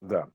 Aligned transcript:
Да. 0.00 0.28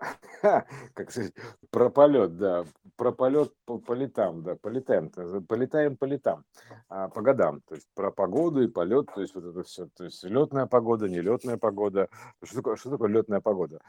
Как 0.94 1.10
сказать, 1.10 1.34
про 1.70 1.90
полет, 1.90 2.36
да, 2.38 2.64
про 2.96 3.12
полет 3.12 3.52
по, 3.66 3.78
по 3.78 3.92
летам, 3.92 4.42
да, 4.42 4.56
полетаем, 4.56 5.10
т- 5.10 5.40
полетаем 5.42 5.96
по 5.96 6.06
летам, 6.06 6.44
а, 6.88 7.08
по 7.08 7.20
годам, 7.20 7.60
то 7.66 7.74
есть 7.74 7.86
про 7.94 8.10
погоду 8.10 8.62
и 8.62 8.68
полет, 8.68 9.06
то 9.14 9.20
есть 9.20 9.34
вот 9.34 9.44
это 9.44 9.62
все, 9.62 9.88
то 9.94 10.04
есть 10.04 10.24
летная 10.24 10.66
погода, 10.66 11.08
нелетная 11.08 11.58
погода. 11.58 12.08
Что 12.42 12.56
такое, 12.56 12.76
что 12.76 12.90
такое 12.90 13.08
летная 13.10 13.40
погода? 13.40 13.80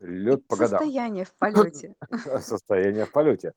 Лед 0.00 0.46
по 0.46 0.56
годам. 0.56 0.78
состояние 0.78 1.24
в 1.24 1.34
полете. 1.34 1.94
Состояние 2.40 3.04
в 3.04 3.12
полете. 3.12 3.52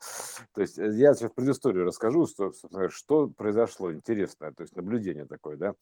То 0.53 0.61
есть 0.61 0.79
э, 0.79 0.91
я 0.93 1.13
сейчас 1.13 1.31
предысторию 1.31 1.85
расскажу, 1.85 2.25
что, 2.25 2.51
что 2.89 3.27
произошло 3.27 3.93
интересное, 3.93 4.51
то 4.51 4.63
есть 4.63 4.75
наблюдение 4.75 5.25
такое, 5.25 5.55
да. 5.55 5.75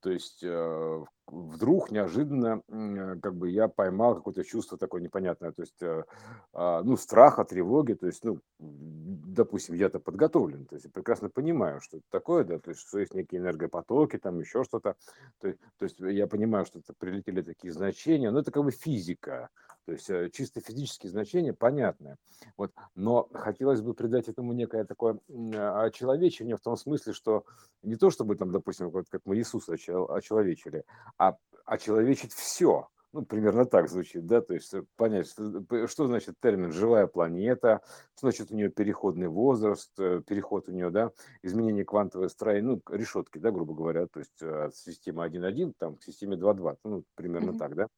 То 0.00 0.10
есть 0.10 0.44
э, 0.44 1.04
вдруг 1.26 1.90
неожиданно 1.90 2.62
э, 2.68 3.16
как 3.20 3.34
бы 3.34 3.50
я 3.50 3.68
поймал 3.68 4.14
какое-то 4.14 4.44
чувство 4.44 4.78
такое 4.78 5.00
непонятное, 5.00 5.52
то 5.52 5.62
есть 5.62 5.82
э, 5.82 6.04
а, 6.52 6.82
ну 6.82 6.96
страха, 6.96 7.44
тревоги, 7.44 7.94
то 7.94 8.06
есть 8.06 8.24
ну 8.24 8.40
допустим 8.58 9.74
я-то 9.74 9.98
подготовлен, 9.98 10.66
то 10.66 10.76
есть 10.76 10.90
прекрасно 10.92 11.28
понимаю, 11.28 11.80
что 11.80 11.98
это 11.98 12.06
такое, 12.10 12.44
да, 12.44 12.58
то 12.58 12.70
есть 12.70 12.82
что 12.86 12.98
есть 12.98 13.14
некие 13.14 13.40
энергопотоки, 13.40 14.18
там 14.18 14.38
еще 14.38 14.64
что-то, 14.64 14.96
то, 15.40 15.48
есть- 15.48 15.60
то 15.78 15.84
есть 15.84 15.98
я 16.00 16.26
понимаю, 16.26 16.64
что 16.64 16.78
это 16.78 16.94
прилетели 16.96 17.42
такие 17.42 17.72
значения, 17.72 18.30
но 18.30 18.40
это 18.40 18.50
как 18.50 18.64
бы 18.64 18.70
физика, 18.70 19.50
то 19.86 19.92
есть 19.92 20.10
э, 20.10 20.30
чисто 20.32 20.60
физические 20.60 21.10
значения 21.10 21.52
понятны. 21.52 22.16
Вот. 22.56 22.72
Но 22.96 23.28
хотелось 23.32 23.80
бы 23.80 23.94
придать 23.94 24.28
этому 24.28 24.52
некое 24.52 24.84
такое 24.84 25.18
а, 25.54 25.84
очеловечение 25.84 26.56
в 26.56 26.60
том 26.60 26.76
смысле, 26.76 27.12
что 27.12 27.44
не 27.82 27.94
то 27.94 28.10
чтобы 28.10 28.34
там, 28.34 28.50
допустим, 28.50 28.90
как 28.90 29.20
мы 29.24 29.36
Иисуса 29.36 29.74
очел- 29.74 30.10
очеловечили, 30.12 30.84
а 31.18 31.36
очеловечить 31.64 32.32
все. 32.32 32.88
Ну, 33.12 33.24
примерно 33.24 33.64
так 33.64 33.88
звучит, 33.88 34.26
да, 34.26 34.42
то 34.42 34.52
есть 34.52 34.74
э, 34.74 34.84
понять, 34.96 35.26
что, 35.30 35.86
что 35.86 36.06
значит 36.06 36.34
термин 36.38 36.70
«живая 36.70 37.06
планета», 37.06 37.80
что 38.14 38.26
значит 38.28 38.50
у 38.50 38.54
нее 38.54 38.68
переходный 38.68 39.28
возраст, 39.28 39.90
э, 39.98 40.20
переход 40.26 40.68
у 40.68 40.72
нее, 40.72 40.90
да, 40.90 41.12
изменение 41.42 41.86
квантовой 41.86 42.28
строения, 42.28 42.68
ну, 42.68 42.82
решетки, 42.94 43.38
да, 43.38 43.52
грубо 43.52 43.72
говоря, 43.72 44.06
то 44.06 44.18
есть 44.18 44.42
э, 44.42 44.64
от 44.66 44.76
системы 44.76 45.24
1.1 45.24 45.72
там, 45.78 45.96
к 45.96 46.02
системе 46.02 46.36
2.2, 46.36 46.76
ну, 46.84 47.04
примерно 47.14 47.52
Мгм. 47.52 47.58
так, 47.58 47.74
да. 47.74 47.88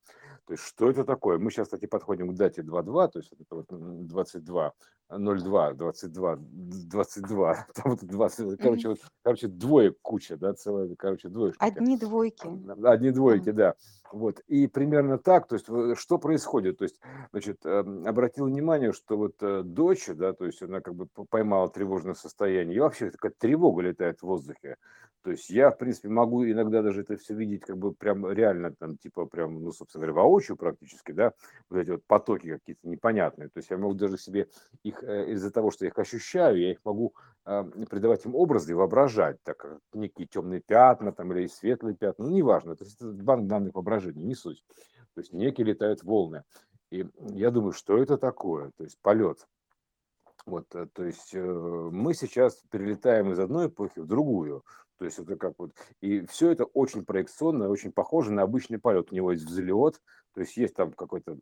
То 0.49 0.55
есть 0.55 0.65
что 0.65 0.89
это 0.89 1.05
такое? 1.05 1.39
Мы 1.39 1.51
сейчас, 1.51 1.67
кстати, 1.67 1.85
подходим 1.85 2.31
к 2.31 2.35
дате 2.35 2.63
2.2, 2.63 3.09
то 3.09 3.19
есть 3.19 3.33
это 3.39 3.55
вот 3.55 3.71
м, 3.71 4.07
22, 4.09 4.73
02, 5.11 5.75
22, 5.75 6.37
22, 6.41 7.67
там 7.75 7.93
вот 7.93 8.01
20, 8.03 8.47
Мгм. 8.47 8.57
короче, 8.57 8.89
вот, 8.89 8.99
короче, 9.23 9.49
двоек 9.49 9.99
куча, 10.01 10.39
да, 10.39 10.55
целая, 10.55 10.95
короче, 10.97 11.29
двоечники. 11.29 11.63
Одни 11.63 11.99
двойки. 11.99 12.49
Одни 12.83 13.11
двойки, 13.11 13.51
да. 13.51 13.75
Вот. 14.11 14.41
И 14.47 14.67
примерно 14.69 15.19
так, 15.19 15.49
то 15.49 15.57
есть 15.57 15.69
в- 15.69 15.95
что 15.97 16.17
происходит? 16.17 16.79
То 16.79 16.85
есть, 16.85 16.99
значит, 17.31 17.67
эм, 17.67 18.07
обратил 18.07 18.47
внимание, 18.47 18.93
что 18.95 19.19
вот 19.19 19.35
э, 19.43 19.63
дочь, 19.63 20.07
да, 20.09 20.33
то 20.33 20.47
есть 20.47 20.63
она 20.63 20.81
как 20.81 20.95
бы 20.95 21.09
поймала 21.29 21.69
тревожное 21.69 22.15
состояние, 22.15 22.77
и 22.77 22.81
вообще 22.81 23.11
такая 23.11 23.33
тревога 23.39 23.83
летает 23.83 24.21
в 24.21 24.23
воздухе. 24.23 24.77
То 25.23 25.31
есть 25.33 25.51
я, 25.51 25.71
в 25.71 25.77
принципе, 25.79 26.09
могу 26.09 26.45
иногда 26.45 26.81
даже 26.83 27.03
это 27.03 27.17
все 27.17 27.35
видеть 27.35 27.63
как 27.63 27.77
бы 27.77 27.93
прям 27.93 28.31
реально, 28.31 28.75
там, 28.79 28.97
типа 28.97 29.27
прям, 29.27 29.63
ну, 29.63 29.73
собственно 29.73 30.07
говоря, 30.07 30.23
воочию 30.23 30.38
практически, 30.57 31.13
да, 31.13 31.33
вот 31.71 31.79
эти 31.79 31.91
вот 31.91 32.05
потоки 32.07 32.55
какие-то 32.55 32.89
непонятные. 32.89 33.49
То 33.49 33.59
есть 33.59 33.71
я 33.71 33.79
могу 33.79 33.95
даже 33.95 34.19
себе 34.19 34.49
их, 34.83 35.03
э, 35.03 35.33
из-за 35.33 35.51
того, 35.51 35.71
что 35.71 35.85
я 35.85 35.91
их 35.91 35.99
ощущаю, 35.99 36.59
я 36.59 36.73
их 36.73 36.79
могу 36.85 37.15
а, 37.45 37.65
придавать 37.65 38.27
им 38.27 38.35
образы 38.35 38.73
и 38.73 38.75
воображать, 38.75 39.43
так 39.43 39.57
как 39.57 39.79
некие 39.95 40.27
темные 40.27 40.61
пятна 40.61 41.13
там 41.13 41.33
или 41.33 41.47
светлые 41.47 41.97
пятна, 41.97 42.27
ну, 42.27 42.31
неважно, 42.31 42.77
то 42.77 42.85
есть 42.85 42.97
это 42.97 43.11
банк 43.11 43.47
данных 43.47 43.75
воображений, 43.75 44.23
не 44.23 44.35
суть. 44.35 44.63
То 45.15 45.21
есть 45.21 45.33
некие 45.33 45.67
летают 45.67 46.03
волны. 46.03 46.45
И 46.91 47.07
я 47.35 47.51
думаю, 47.51 47.73
что 47.73 47.97
это 47.99 48.19
такое? 48.19 48.71
То 48.77 48.85
есть 48.85 48.99
полет. 49.01 49.47
Вот, 50.47 50.75
э, 50.75 50.87
то 50.93 51.05
есть 51.05 51.35
э, 51.35 51.41
мы 51.41 52.15
сейчас 52.15 52.63
перелетаем 52.71 53.33
из 53.33 53.39
одной 53.39 53.67
эпохи 53.67 53.99
в 54.01 54.07
другую. 54.07 54.65
То 54.99 55.05
есть 55.05 55.19
это 55.19 55.37
как 55.37 55.55
вот... 55.59 55.73
И 56.01 56.27
все 56.27 56.51
это 56.51 56.65
очень 56.65 57.05
проекционно, 57.05 57.69
очень 57.69 57.93
похоже 57.93 58.33
на 58.33 58.43
обычный 58.43 58.79
полет. 58.79 59.13
У 59.13 59.15
него 59.15 59.31
есть 59.31 59.45
взлет, 59.45 60.01
то 60.35 60.41
есть 60.41 60.57
есть 60.57 60.75
там 60.75 60.93
какое-то, 60.93 61.39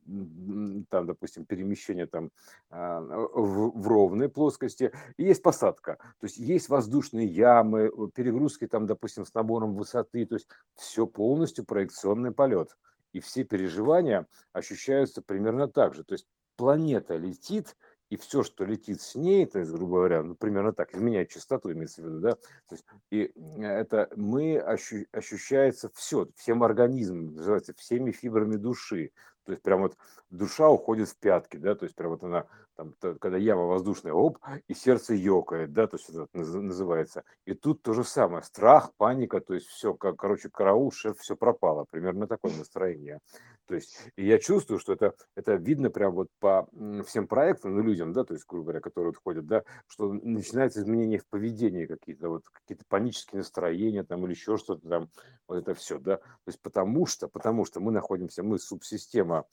там, 0.91 1.07
допустим, 1.07 1.47
перемещение 1.47 2.07
там 2.07 2.31
а, 2.71 3.01
в, 3.01 3.79
в 3.79 3.89
ровной 3.89 4.29
плоскости, 4.29 4.93
и 5.17 5.25
есть 5.25 5.43
посадка. 5.43 5.97
То 6.21 6.27
есть 6.27 6.37
есть 6.37 6.69
воздушные 6.69 7.27
ямы, 7.27 7.91
перегрузки 8.15 8.67
там, 8.67 8.87
допустим, 8.87 9.25
с 9.25 9.33
набором 9.33 9.75
высоты. 9.75 10.27
То 10.27 10.34
есть 10.34 10.49
все 10.75 11.07
полностью 11.07 11.65
проекционный 11.65 12.33
полет. 12.33 12.77
И 13.13 13.21
все 13.21 13.45
переживания 13.45 14.27
ощущаются 14.53 15.23
примерно 15.23 15.67
так 15.69 15.95
же. 15.95 16.05
То 16.05 16.13
есть 16.13 16.27
планета 16.57 17.17
летит, 17.17 17.77
и 18.09 18.17
все, 18.17 18.43
что 18.43 18.65
летит 18.65 19.00
с 19.00 19.15
ней, 19.15 19.47
то 19.47 19.59
есть, 19.59 19.71
грубо 19.72 19.97
говоря, 19.97 20.22
ну, 20.22 20.34
примерно 20.34 20.72
так, 20.72 20.94
изменяет 20.94 21.31
частоту, 21.31 21.72
имеется 21.72 22.03
в 22.03 22.06
виду, 22.06 22.21
да, 22.21 22.33
то 22.34 22.72
есть, 22.72 22.84
и 23.11 23.33
это 23.59 24.09
мы 24.17 24.59
ощу- 24.59 25.06
ощущается 25.12 25.91
все, 25.94 26.28
всем 26.37 26.62
организмом, 26.62 27.34
называется, 27.34 27.75
всеми 27.75 28.12
фибрами 28.12 28.56
души, 28.56 29.11
то 29.45 29.53
есть 29.53 29.62
прям 29.62 29.83
вот 29.83 29.97
душа 30.31 30.69
уходит 30.69 31.09
в 31.09 31.16
пятки, 31.16 31.56
да, 31.56 31.75
то 31.75 31.84
есть 31.84 31.97
прям 31.97 32.11
вот 32.11 32.22
она, 32.22 32.47
там, 32.77 32.93
то- 33.01 33.17
когда 33.17 33.39
яма 33.39 33.65
воздушная, 33.65 34.13
оп, 34.13 34.39
и 34.69 34.75
сердце 34.75 35.15
ёкает, 35.15 35.73
да, 35.73 35.87
то 35.87 35.97
есть 35.97 36.11
это 36.11 36.29
называется. 36.33 37.25
И 37.45 37.55
тут 37.55 37.83
то 37.83 37.93
же 37.95 38.05
самое, 38.05 38.43
страх, 38.43 38.93
паника, 38.97 39.41
то 39.41 39.55
есть 39.55 39.67
все, 39.67 39.95
как, 39.95 40.17
короче, 40.17 40.51
караул, 40.51 40.93
шеф, 40.93 41.19
все 41.19 41.37
пропало, 41.37 41.87
примерно 41.91 42.27
такое 42.27 42.57
настроение. 42.57 43.21
То 43.67 43.75
есть, 43.75 43.99
и 44.17 44.25
я 44.25 44.39
чувствую, 44.39 44.79
что 44.79 44.93
это, 44.93 45.15
это 45.35 45.55
видно 45.55 45.91
прям 45.91 46.15
вот 46.15 46.29
по 46.39 46.69
всем 47.07 47.27
проектам, 47.27 47.75
ну, 47.75 47.83
людям, 47.83 48.13
да, 48.13 48.25
то 48.25 48.35
есть, 48.35 48.47
грубо 48.47 48.67
говоря, 48.67 48.81
которые 48.81 49.11
вот 49.11 49.21
ходят, 49.23 49.47
да, 49.47 49.65
что 49.89 50.13
начинаются 50.13 50.81
изменения 50.81 51.19
в 51.19 51.27
поведении 51.27 51.87
какие-то, 51.87 52.29
вот 52.29 52.43
какие-то 52.53 52.85
панические 52.89 53.39
настроения 53.39 54.05
там 54.05 54.25
или 54.25 54.33
еще 54.33 54.57
что-то 54.57 54.89
там, 54.89 55.09
вот 55.49 55.57
это 55.57 55.75
все, 55.75 55.99
да, 55.99 56.17
то 56.19 56.25
есть 56.47 56.61
потому 56.61 57.07
что, 57.07 57.29
потому 57.29 57.65
что 57.65 57.81
мы 57.81 57.91
находимся, 57.91 58.43
мы 58.43 58.59
субсистема 58.59 59.45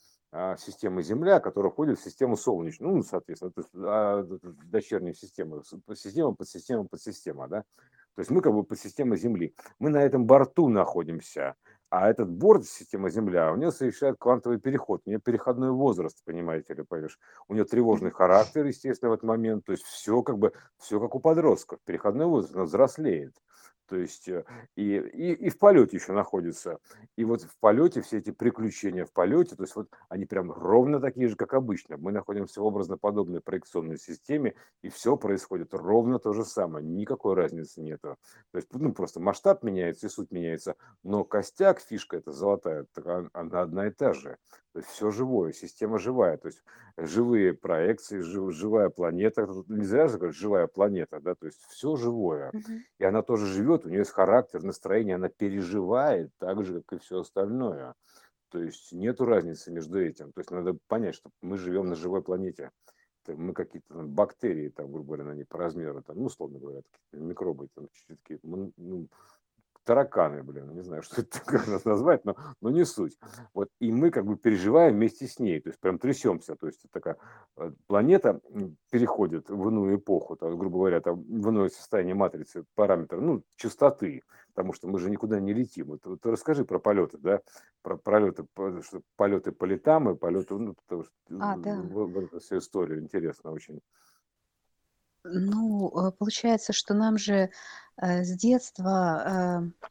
системы 0.58 1.04
Земля, 1.04 1.40
которая 1.40 1.72
входит 1.72 2.00
в 2.00 2.04
систему 2.04 2.38
Солнечную, 2.38 2.96
ну, 2.96 3.04
соответственно, 3.04 3.52
то 3.52 3.62
есть, 3.62 3.72
а, 3.76 5.14
система, 5.14 5.64
с- 5.64 5.76
система, 5.96 6.34
подсистема, 6.36 6.86
подсистема, 6.86 7.48
да, 7.48 7.64
то 8.16 8.20
есть 8.20 8.32
мы 8.32 8.42
как 8.42 8.54
бы 8.54 8.64
подсистема 8.64 9.16
Земли. 9.16 9.56
Мы 9.80 9.90
на 9.90 10.04
этом 10.04 10.26
борту 10.26 10.70
находимся, 10.70 11.56
а 11.90 12.10
этот 12.10 12.30
борт, 12.30 12.66
система 12.66 13.10
Земля, 13.10 13.52
у 13.52 13.56
нее 13.56 13.72
совершает 13.72 14.18
квантовый 14.20 14.60
переход, 14.60 15.02
у 15.06 15.10
нее 15.10 15.20
переходной 15.20 15.72
возраст, 15.72 16.24
понимаете 16.26 16.74
ли, 16.74 16.84
понимаешь? 16.84 17.20
У 17.48 17.54
нее 17.54 17.66
тревожный 17.66 18.12
характер, 18.12 18.66
естественно, 18.66 19.12
в 19.12 19.14
этот 19.14 19.26
момент, 19.26 19.66
то 19.66 19.72
есть 19.72 19.84
все 19.84 20.22
как 20.24 20.38
бы, 20.38 20.54
все 20.78 21.00
как 21.00 21.16
у 21.16 21.20
подростков, 21.20 21.80
переходной 21.86 22.26
возраст, 22.26 22.56
она 22.56 22.64
взрослеет. 22.64 23.36
То 23.88 23.98
есть 23.98 24.30
э, 24.30 24.46
и, 24.76 24.98
и, 24.98 25.34
и 25.34 25.50
в 25.50 25.58
полете 25.58 25.98
еще 25.98 26.14
находится. 26.14 26.80
И 27.18 27.26
вот 27.26 27.42
в 27.42 27.58
полете 27.60 28.02
все 28.02 28.20
эти 28.20 28.32
приключения 28.32 29.06
в 29.06 29.12
полете, 29.12 29.56
то 29.56 29.64
есть 29.64 29.76
вот 29.76 29.90
они 30.10 30.26
прям 30.26 30.52
ровно 30.52 31.00
такие 31.00 31.28
же, 31.28 31.36
как 31.36 31.54
обычно. 31.54 31.98
Мы 31.98 32.12
находимся 32.12 32.62
в 32.62 32.66
образно 32.66 32.98
подобной 32.98 33.42
проекционной 33.42 33.98
системе, 33.98 34.56
и 34.82 34.90
все 34.90 35.18
происходит 35.18 35.74
ровно 35.74 36.20
то 36.20 36.34
же 36.34 36.46
самое. 36.46 36.86
Никакой 36.86 37.36
разницы 37.36 37.82
нету. 37.82 38.18
То 38.52 38.58
есть, 38.58 38.70
ну, 38.74 38.94
просто 38.94 39.20
масштаб 39.20 39.64
меняется 39.64 40.08
и 40.08 40.10
суть 40.10 40.32
меняется, 40.32 40.76
но 41.04 41.24
костяк, 41.24 41.80
фишка 41.80 42.18
эта 42.18 42.32
золотая, 42.32 42.86
она 43.34 43.62
одна 43.62 43.88
и 43.88 43.92
та 43.92 44.14
же. 44.14 44.38
То 44.74 44.80
есть 44.80 44.90
все 44.90 45.12
живое, 45.12 45.54
система 45.54 46.00
живая. 46.00 46.38
То 46.38 46.48
есть 46.48 46.64
живые 46.98 47.54
проекции, 47.54 48.20
жив- 48.20 48.54
живая 48.54 48.90
планета. 48.90 49.48
Не 49.68 49.86
зря 49.86 50.08
же 50.08 50.18
говорят 50.18 50.36
живая 50.36 50.68
планета, 50.68 51.20
да, 51.20 51.36
то 51.36 51.46
есть 51.46 51.62
все 51.70 51.96
живое. 51.96 52.50
Мгм. 52.54 52.84
И 52.98 53.04
она 53.04 53.22
тоже 53.22 53.46
живет, 53.46 53.86
у 53.86 53.90
нее 53.90 54.00
есть 54.00 54.12
характер, 54.12 54.64
настроение, 54.64 55.16
она 55.16 55.30
переживает 55.30 56.32
так 56.40 56.66
же, 56.66 56.82
как 56.82 57.00
и 57.00 57.02
все 57.04 57.20
остальное. 57.20 57.94
То 58.50 58.64
есть 58.64 58.92
нету 58.92 59.26
разницы 59.26 59.72
между 59.72 60.02
этим. 60.02 60.32
То 60.32 60.40
есть 60.42 60.50
надо 60.50 60.76
понять, 60.88 61.16
что 61.16 61.30
мы 61.42 61.58
живем 61.58 61.90
на 61.90 61.96
живой 61.96 62.24
планете. 62.24 62.72
Мы 63.28 63.54
какие-то 63.54 63.94
там 63.94 64.10
бактерии, 64.10 64.70
там, 64.70 64.92
грубо 64.92 65.16
говоря, 65.16 65.32
они 65.32 65.44
по 65.44 65.58
размеру, 65.58 66.02
там, 66.02 66.18
ну, 66.18 66.26
условно 66.26 66.60
говоря, 66.60 66.82
микробы, 67.14 67.68
там, 67.74 67.88
ну, 68.42 68.74
ну, 68.76 69.08
тараканы, 69.84 70.44
блин, 70.44 70.74
не 70.74 70.82
знаю, 70.82 71.02
что 71.04 71.22
это 71.22 71.40
как 71.42 71.68
нас 71.68 71.86
назвать, 71.86 72.26
но, 72.26 72.36
но 72.62 72.70
не 72.70 72.86
суть. 72.86 73.18
Вот, 73.54 73.70
и 73.80 73.92
мы 73.92 74.10
как 74.12 74.26
бы 74.26 74.38
переживаем 74.38 74.96
вместе 74.96 75.28
с 75.28 75.40
ней, 75.40 75.60
то 75.62 75.70
есть 75.70 75.80
прям 75.80 76.00
трясемся, 76.00 76.56
то 76.56 76.68
есть 76.68 76.86
такая 76.92 77.18
э, 77.58 77.72
планета 77.88 78.42
переходит 78.92 79.50
в 79.50 79.68
иную 79.68 79.98
эпоху, 79.98 80.36
там, 80.36 80.58
грубо 80.58 80.78
говоря, 80.78 81.02
там, 81.02 81.22
в 81.24 81.50
иное 81.50 81.70
состояние 81.70 82.16
матрицы, 82.16 82.66
параметр, 82.76 83.20
ну, 83.20 83.44
частоты, 83.56 84.24
потому 84.54 84.74
что 84.74 84.88
мы 84.88 85.00
же 85.00 85.10
никуда 85.10 85.40
не 85.40 85.54
летим. 85.54 85.88
Вот, 85.88 86.06
вот 86.06 86.26
расскажи 86.26 86.66
про 86.66 86.80
полеты, 86.80 87.18
да, 87.18 87.42
про 87.82 87.98
полеты, 87.98 88.46
по- 88.54 88.82
что 88.82 89.02
полеты 89.16 89.52
по 89.52 89.66
летам 89.66 90.10
и 90.10 90.16
полеты, 90.16 90.56
ну, 90.56 90.76
потому 90.76 91.04
что 91.04 91.14
А, 91.40 91.58
да. 91.58 91.82
в, 91.82 92.06
в 92.06 92.20
эту 92.20 92.40
всю 92.40 92.58
историю 92.58 93.02
интересно 93.02 93.52
очень. 93.52 93.82
Ну, 95.24 95.90
э, 95.90 96.12
получается, 96.12 96.74
что 96.74 96.94
нам 96.94 97.18
же 97.18 97.50
э, 97.98 98.24
с 98.24 98.36
детства 98.36 99.72
э, 99.74 99.88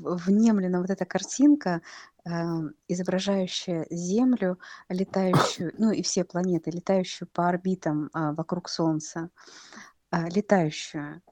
внемлена 0.00 0.80
вот 0.80 0.90
эта 0.90 1.04
картинка 1.04 1.82
эм, 2.24 2.74
изображающая 2.88 3.86
Землю, 3.90 4.58
летающую, 4.88 5.72
ну 5.78 5.90
и 5.90 6.02
все 6.02 6.24
планеты, 6.24 6.70
летающую 6.70 7.28
по 7.28 7.48
орбитам 7.48 8.10
а, 8.12 8.32
вокруг 8.32 8.68
Солнца, 8.68 9.30
а, 10.10 10.28
летающую. 10.28 11.22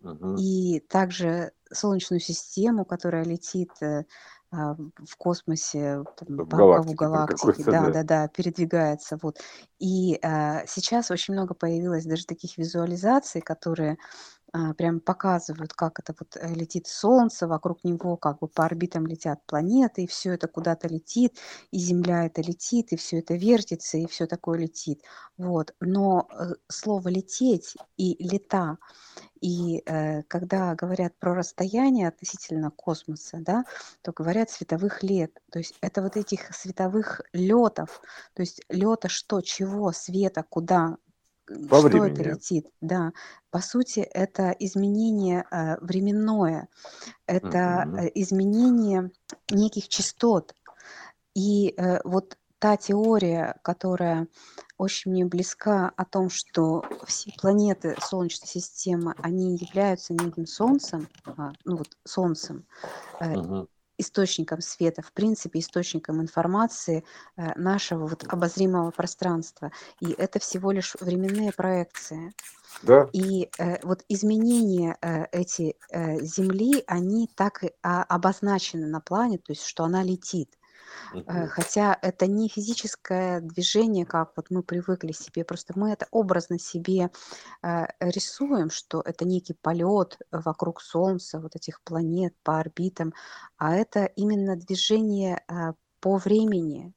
Мгм. 0.00 0.36
И 0.36 0.80
также 0.80 1.52
Солнечную 1.70 2.20
систему, 2.20 2.84
которая 2.84 3.24
летит 3.24 3.70
э, 3.80 4.04
в 4.54 5.16
космосе 5.16 6.04
там, 6.16 6.36
В 6.36 6.46
по 6.46 6.56
галактике 6.56 6.96
там 6.96 7.08
галактике, 7.10 7.64
да, 7.64 7.72
да. 7.72 7.90
да, 7.90 8.02
да, 8.02 8.28
передвигается. 8.28 9.18
Вот. 9.22 9.38
И 9.78 10.18
а, 10.22 10.64
сейчас 10.66 11.10
очень 11.10 11.34
много 11.34 11.54
появилось 11.54 12.04
даже 12.04 12.26
таких 12.26 12.56
визуализаций, 12.58 13.40
которые 13.40 13.92
а, 13.92 13.96
прям 14.74 15.00
показывают, 15.00 15.72
как 15.72 15.98
это 15.98 16.14
вот 16.18 16.36
э, 16.36 16.54
летит 16.54 16.86
Солнце, 16.86 17.48
вокруг 17.48 17.82
него 17.82 18.16
как 18.16 18.38
бы 18.38 18.46
по 18.46 18.64
орбитам 18.64 19.06
летят 19.06 19.44
планеты, 19.46 20.04
и 20.04 20.06
все 20.06 20.34
это 20.34 20.46
куда-то 20.46 20.86
летит, 20.88 21.36
и 21.72 21.78
Земля 21.78 22.26
это 22.26 22.40
летит, 22.40 22.92
и 22.92 22.96
все 22.96 23.18
это 23.18 23.34
вертится, 23.34 23.98
и 23.98 24.06
все 24.06 24.26
такое 24.26 24.58
летит. 24.58 25.02
Вот. 25.36 25.74
Но 25.80 26.28
э, 26.30 26.54
слово 26.68 27.08
«лететь» 27.08 27.74
и 27.96 28.16
«лета» 28.24 28.78
И 29.44 29.82
э, 29.84 30.22
когда 30.22 30.74
говорят 30.74 31.18
про 31.18 31.34
расстояние 31.34 32.08
относительно 32.08 32.70
космоса, 32.70 33.36
да, 33.40 33.64
то 34.00 34.10
говорят 34.12 34.48
световых 34.50 35.02
лет. 35.02 35.38
То 35.52 35.58
есть 35.58 35.74
это 35.82 36.00
вот 36.00 36.16
этих 36.16 36.54
световых 36.54 37.20
летов, 37.34 38.00
то 38.32 38.40
есть 38.40 38.62
лета 38.70 39.10
что, 39.10 39.42
чего, 39.42 39.92
света, 39.92 40.46
куда, 40.48 40.96
По 41.68 41.78
что 41.78 41.88
это 41.88 41.98
времени. 41.98 42.34
летит, 42.34 42.66
да. 42.80 43.12
По 43.50 43.60
сути, 43.60 44.00
это 44.00 44.50
изменение 44.58 45.44
э, 45.50 45.76
временное, 45.80 46.68
это 47.26 47.90
э, 47.96 48.10
изменение 48.14 49.10
неких 49.50 49.88
частот. 49.88 50.54
И 51.34 51.74
э, 51.76 52.00
вот 52.04 52.38
та 52.58 52.76
теория, 52.78 53.60
которая 53.62 54.26
очень 54.78 55.10
мне 55.10 55.26
близка 55.26 55.92
о 55.96 56.04
том, 56.06 56.30
что 56.30 56.82
все 57.06 57.30
планеты 57.38 57.94
Солнечной 58.00 58.48
системы, 58.48 59.14
они 59.18 59.56
являются 59.56 60.14
неким 60.14 60.46
Солнцем, 60.46 61.08
а, 61.26 61.52
ну 61.64 61.76
вот 61.76 61.88
Солнцем, 62.04 62.66
Мгм. 63.20 63.68
Источником 63.98 64.60
света, 64.60 65.02
в 65.02 65.12
принципе, 65.12 65.58
источником 65.58 66.20
информации 66.20 67.04
э, 67.36 67.58
нашего 67.58 68.06
вот 68.06 68.24
обозримого 68.28 68.90
пространства. 68.90 69.70
И 70.00 70.12
это 70.12 70.38
всего 70.38 70.72
лишь 70.72 70.94
временные 71.00 71.52
проекции. 71.52 72.32
Да, 72.82 73.08
И 73.12 73.50
э, 73.58 73.78
вот 73.82 74.04
изменения 74.08 74.96
э, 75.00 75.26
эти 75.32 75.76
э, 75.90 76.20
Земли, 76.20 76.82
они 76.86 77.30
так 77.34 77.62
и 77.62 77.70
а, 77.82 78.02
обозначены 78.02 78.86
на 78.86 79.00
плане, 79.00 79.38
то 79.38 79.52
есть 79.52 79.64
что 79.64 79.84
она 79.84 80.02
летит. 80.02 80.50
Э, 81.14 81.46
хотя 81.46 81.98
это 82.02 82.26
не 82.26 82.48
физическое 82.48 83.40
движение, 83.40 84.06
как 84.06 84.32
вот 84.36 84.50
мы 84.50 84.62
привыкли 84.62 85.12
себе, 85.12 85.44
просто 85.44 85.72
мы 85.76 85.90
это 85.90 86.06
образно 86.10 86.58
себе 86.58 87.10
э, 87.62 87.86
рисуем, 88.00 88.70
что 88.70 89.00
это 89.04 89.24
некий 89.24 89.54
полет 89.54 90.18
вокруг 90.30 90.80
Солнца, 90.80 91.40
вот 91.40 91.56
этих 91.56 91.80
планет 91.82 92.34
по 92.42 92.58
орбитам, 92.58 93.12
а 93.56 93.74
это 93.74 94.04
именно 94.04 94.56
движение 94.56 95.42
э, 95.48 95.72
по 96.00 96.16
времени, 96.16 96.92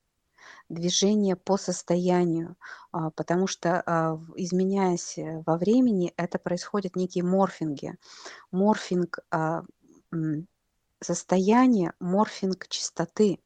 движение 0.70 1.36
по 1.36 1.58
состоянию, 1.58 2.58
а, 2.92 3.10
потому 3.12 3.48
что 3.48 3.82
а, 3.86 4.20
изменяясь 4.36 5.16
во 5.46 5.58
времени, 5.58 6.14
это 6.18 6.40
происходят 6.40 6.96
некие 6.96 7.24
морфинги. 7.24 7.96
Морфинг 8.52 9.20
а, 9.32 9.64
состояния, 11.02 11.94
морфинг 12.00 12.68
частоты. 12.68 13.40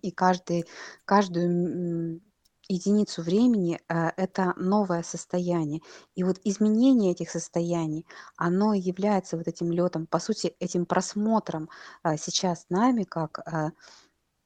И 0.00 0.10
каждый, 0.10 0.64
каждую 1.04 2.20
единицу 2.68 3.22
времени 3.22 3.80
э, 3.88 4.10
это 4.16 4.54
новое 4.56 5.02
состояние. 5.02 5.80
И 6.14 6.24
вот 6.24 6.38
изменение 6.44 7.12
этих 7.12 7.30
состояний, 7.30 8.06
оно 8.36 8.74
является 8.74 9.36
вот 9.36 9.48
этим 9.48 9.70
летом, 9.72 10.06
по 10.06 10.18
сути, 10.18 10.54
этим 10.60 10.86
просмотром 10.86 11.68
а, 12.02 12.16
сейчас 12.16 12.66
нами, 12.70 13.04
как 13.04 13.40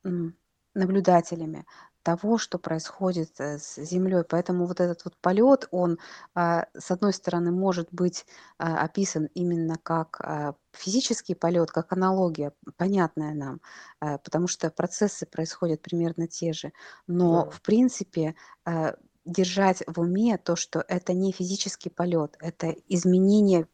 м, 0.04 0.34
наблюдателями 0.74 1.64
того, 2.06 2.38
что 2.38 2.58
происходит 2.58 3.40
э, 3.40 3.58
с 3.58 3.82
Землей. 3.82 4.22
Поэтому 4.22 4.66
вот 4.66 4.80
этот 4.80 5.04
вот 5.04 5.16
полет, 5.20 5.66
он, 5.72 5.98
а, 6.36 6.66
с 6.78 6.92
одной 6.92 7.12
стороны, 7.12 7.50
может 7.50 7.88
быть 7.90 8.24
а, 8.58 8.84
описан 8.84 9.28
именно 9.34 9.74
как 9.82 10.20
а, 10.20 10.54
физический 10.70 11.34
полет, 11.34 11.72
как 11.72 11.92
аналогия, 11.92 12.52
понятная 12.76 13.34
нам, 13.34 13.60
а, 13.98 14.18
потому 14.18 14.46
что 14.46 14.70
процессы 14.70 15.26
происходят 15.26 15.82
примерно 15.82 16.28
те 16.28 16.52
же. 16.52 16.72
Но, 17.08 17.44
да. 17.44 17.50
в 17.50 17.60
принципе, 17.60 18.36
а, 18.64 18.94
держать 19.24 19.82
в 19.88 19.98
уме 19.98 20.38
то, 20.38 20.54
что 20.54 20.84
это 20.86 21.12
не 21.12 21.32
физический 21.32 21.90
полет, 21.90 22.36
это 22.38 22.68
изменение, 22.86 23.66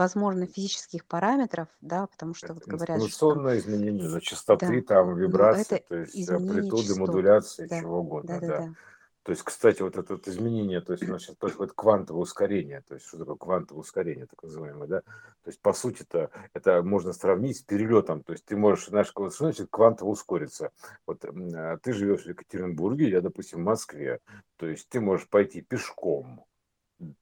возможно, 0.00 0.46
физических 0.46 1.04
параметров, 1.04 1.68
да, 1.82 2.06
потому 2.06 2.34
что 2.34 2.54
вот 2.54 2.64
говорят, 2.66 3.02
что 3.08 3.34
там 3.34 3.56
изменение, 3.56 4.08
да, 4.08 4.20
частоты, 4.20 4.80
да, 4.80 4.94
там, 4.94 5.14
вибрации, 5.14 5.84
то 5.86 5.96
есть 5.96 6.16
изменение 6.16 6.52
амплитуды, 6.52 6.82
частот. 6.82 6.98
модуляции, 6.98 7.66
Да, 7.66 7.80
чего 7.80 8.00
угодно, 8.00 8.40
да. 8.40 8.46
да-да-да. 8.46 8.74
То 9.22 9.32
есть, 9.32 9.42
кстати, 9.42 9.82
вот 9.82 9.98
это 9.98 10.14
вот 10.14 10.26
изменение, 10.26 10.80
то 10.80 10.92
есть 10.94 11.06
у 11.06 11.12
нас 11.12 11.22
сейчас 11.22 11.36
происходит 11.36 11.74
квантовое 11.74 12.22
ускорение. 12.22 12.82
То 12.88 12.94
есть, 12.94 13.06
что 13.06 13.18
такое 13.18 13.36
квантовое 13.36 13.82
ускорение, 13.82 14.26
так 14.26 14.42
называемое, 14.42 14.88
да? 14.88 15.00
То 15.02 15.48
есть, 15.48 15.60
по 15.60 15.74
сути-то, 15.74 16.30
это 16.54 16.82
можно 16.82 17.12
сравнить 17.12 17.58
с 17.58 17.62
перелетом. 17.62 18.22
То 18.22 18.32
есть, 18.32 18.46
ты 18.46 18.56
можешь, 18.56 18.86
знаешь, 18.86 19.08
что 19.08 19.28
значит 19.28 19.68
квантово 19.70 20.08
ускориться? 20.08 20.70
Вот 21.06 21.22
а, 21.22 21.76
ты 21.76 21.92
живешь 21.92 22.22
в 22.22 22.28
Екатеринбурге, 22.28 23.10
я, 23.10 23.20
допустим, 23.20 23.60
в 23.60 23.64
Москве. 23.64 24.20
То 24.56 24.66
есть, 24.66 24.88
ты 24.88 25.00
можешь 25.00 25.28
пойти 25.28 25.60
пешком, 25.60 26.46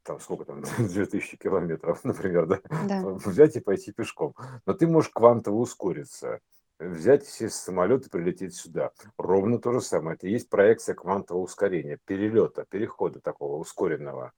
там 0.02 0.20
сколько 0.20 0.44
там, 0.44 0.62
2000 0.78 1.36
километров, 1.36 2.00
например, 2.04 2.46
да, 2.46 2.60
Да, 2.88 3.02
взять 3.04 3.56
и 3.56 3.60
пойти 3.60 3.92
пешком. 3.92 4.34
Но 4.66 4.74
ты 4.74 4.86
можешь 4.86 5.10
квантово 5.10 5.56
ускориться, 5.56 6.40
взять, 6.78 7.26
сесть 7.26 7.56
в 7.56 7.58
самолет 7.58 8.06
и 8.06 8.10
прилететь 8.10 8.54
сюда. 8.54 8.90
Ровно 9.16 9.58
то 9.58 9.72
же 9.72 9.80
самое. 9.80 10.16
Это 10.16 10.26
и 10.26 10.32
есть 10.32 10.48
проекция 10.48 10.94
квантового 10.94 11.44
ускорения, 11.44 11.98
перелета, 12.04 12.64
перехода 12.68 13.20
такого 13.20 13.56
ускоренного. 13.56 14.32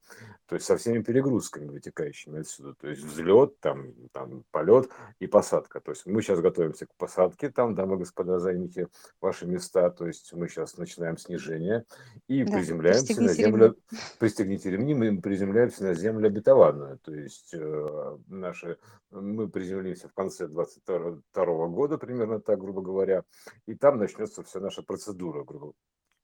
То 0.46 0.56
есть 0.56 0.66
со 0.66 0.76
всеми 0.76 1.02
перегрузками, 1.02 1.68
вытекающими 1.68 2.40
отсюда. 2.40 2.74
То 2.74 2.88
есть 2.88 3.02
взлет, 3.02 3.60
там, 3.60 3.92
там 4.12 4.44
полет 4.50 4.90
и 5.18 5.26
посадка. 5.26 5.80
То 5.80 5.92
есть 5.92 6.06
мы 6.06 6.22
сейчас 6.22 6.40
готовимся 6.40 6.86
к 6.86 6.94
посадке, 6.96 7.50
там, 7.50 7.74
дамы 7.74 7.96
и 7.96 7.98
господа, 7.98 8.38
займите 8.38 8.88
ваши 9.20 9.46
места. 9.46 9.90
То 9.90 10.06
есть 10.06 10.32
мы 10.32 10.48
сейчас 10.48 10.76
начинаем 10.76 11.18
снижение 11.18 11.84
и 12.26 12.44
да, 12.44 12.52
приземляемся 12.52 13.20
на 13.20 13.28
пристегните 13.28 13.42
ремни. 13.42 13.58
землю, 13.58 13.76
пристегните 14.18 14.70
ремни, 14.70 14.94
мы 14.94 15.20
приземляемся 15.20 15.84
на 15.84 15.94
землю 15.94 16.26
обетованную. 16.26 16.98
То 16.98 17.14
есть 17.14 17.50
э, 17.52 18.18
наши, 18.28 18.78
мы 19.10 19.48
приземлимся 19.48 20.08
в 20.08 20.14
конце 20.14 20.48
22 20.48 21.66
года, 21.68 21.98
примерно 21.98 22.29
так, 22.38 22.60
грубо 22.60 22.82
говоря, 22.82 23.24
и 23.66 23.74
там 23.74 23.98
начнется 23.98 24.42
вся 24.42 24.60
наша 24.60 24.82
процедура, 24.82 25.42
грубо 25.42 25.72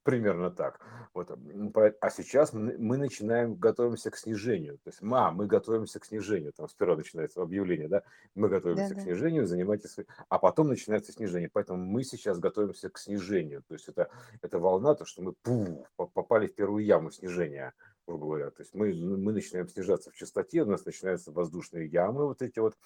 Примерно 0.06 0.52
так. 0.52 0.80
Вот. 1.14 1.36
А 2.00 2.10
сейчас 2.10 2.52
мы, 2.52 2.96
начинаем, 2.96 3.56
готовимся 3.56 4.12
к 4.12 4.16
снижению. 4.16 4.74
То 4.84 4.90
есть, 4.90 5.02
ма, 5.02 5.32
мы 5.32 5.48
готовимся 5.48 5.98
к 5.98 6.04
снижению. 6.04 6.52
Там 6.52 6.68
сперва 6.68 6.94
начинается 6.94 7.42
объявление, 7.42 7.88
да, 7.88 8.04
мы 8.36 8.48
готовимся 8.48 8.84
к 8.84 8.88
Да-да. 8.90 9.00
снижению, 9.00 9.46
занимайтесь, 9.48 9.90
свои- 9.90 10.06
а 10.28 10.38
потом 10.38 10.68
начинается 10.68 11.10
снижение. 11.10 11.50
Поэтому 11.52 11.84
мы 11.84 12.04
сейчас 12.04 12.38
готовимся 12.38 12.88
к 12.88 12.98
снижению. 12.98 13.64
То 13.66 13.74
есть 13.74 13.88
это, 13.88 14.08
это 14.42 14.60
волна, 14.60 14.94
то, 14.94 15.04
что 15.04 15.22
мы 15.22 15.32
пу, 15.42 15.84
по- 15.96 16.06
попали 16.06 16.46
в 16.46 16.54
первую 16.54 16.84
яму 16.84 17.10
снижения, 17.10 17.72
грубо 18.06 18.26
говоря. 18.26 18.50
То 18.50 18.62
есть 18.62 18.74
мы, 18.74 18.92
мы 18.94 19.32
начинаем 19.32 19.68
снижаться 19.68 20.10
в 20.10 20.14
частоте, 20.14 20.62
у 20.62 20.66
нас 20.66 20.84
начинаются 20.84 21.32
воздушные 21.32 21.86
ямы, 21.86 22.26
вот 22.26 22.42
эти 22.42 22.58
вот, 22.58 22.76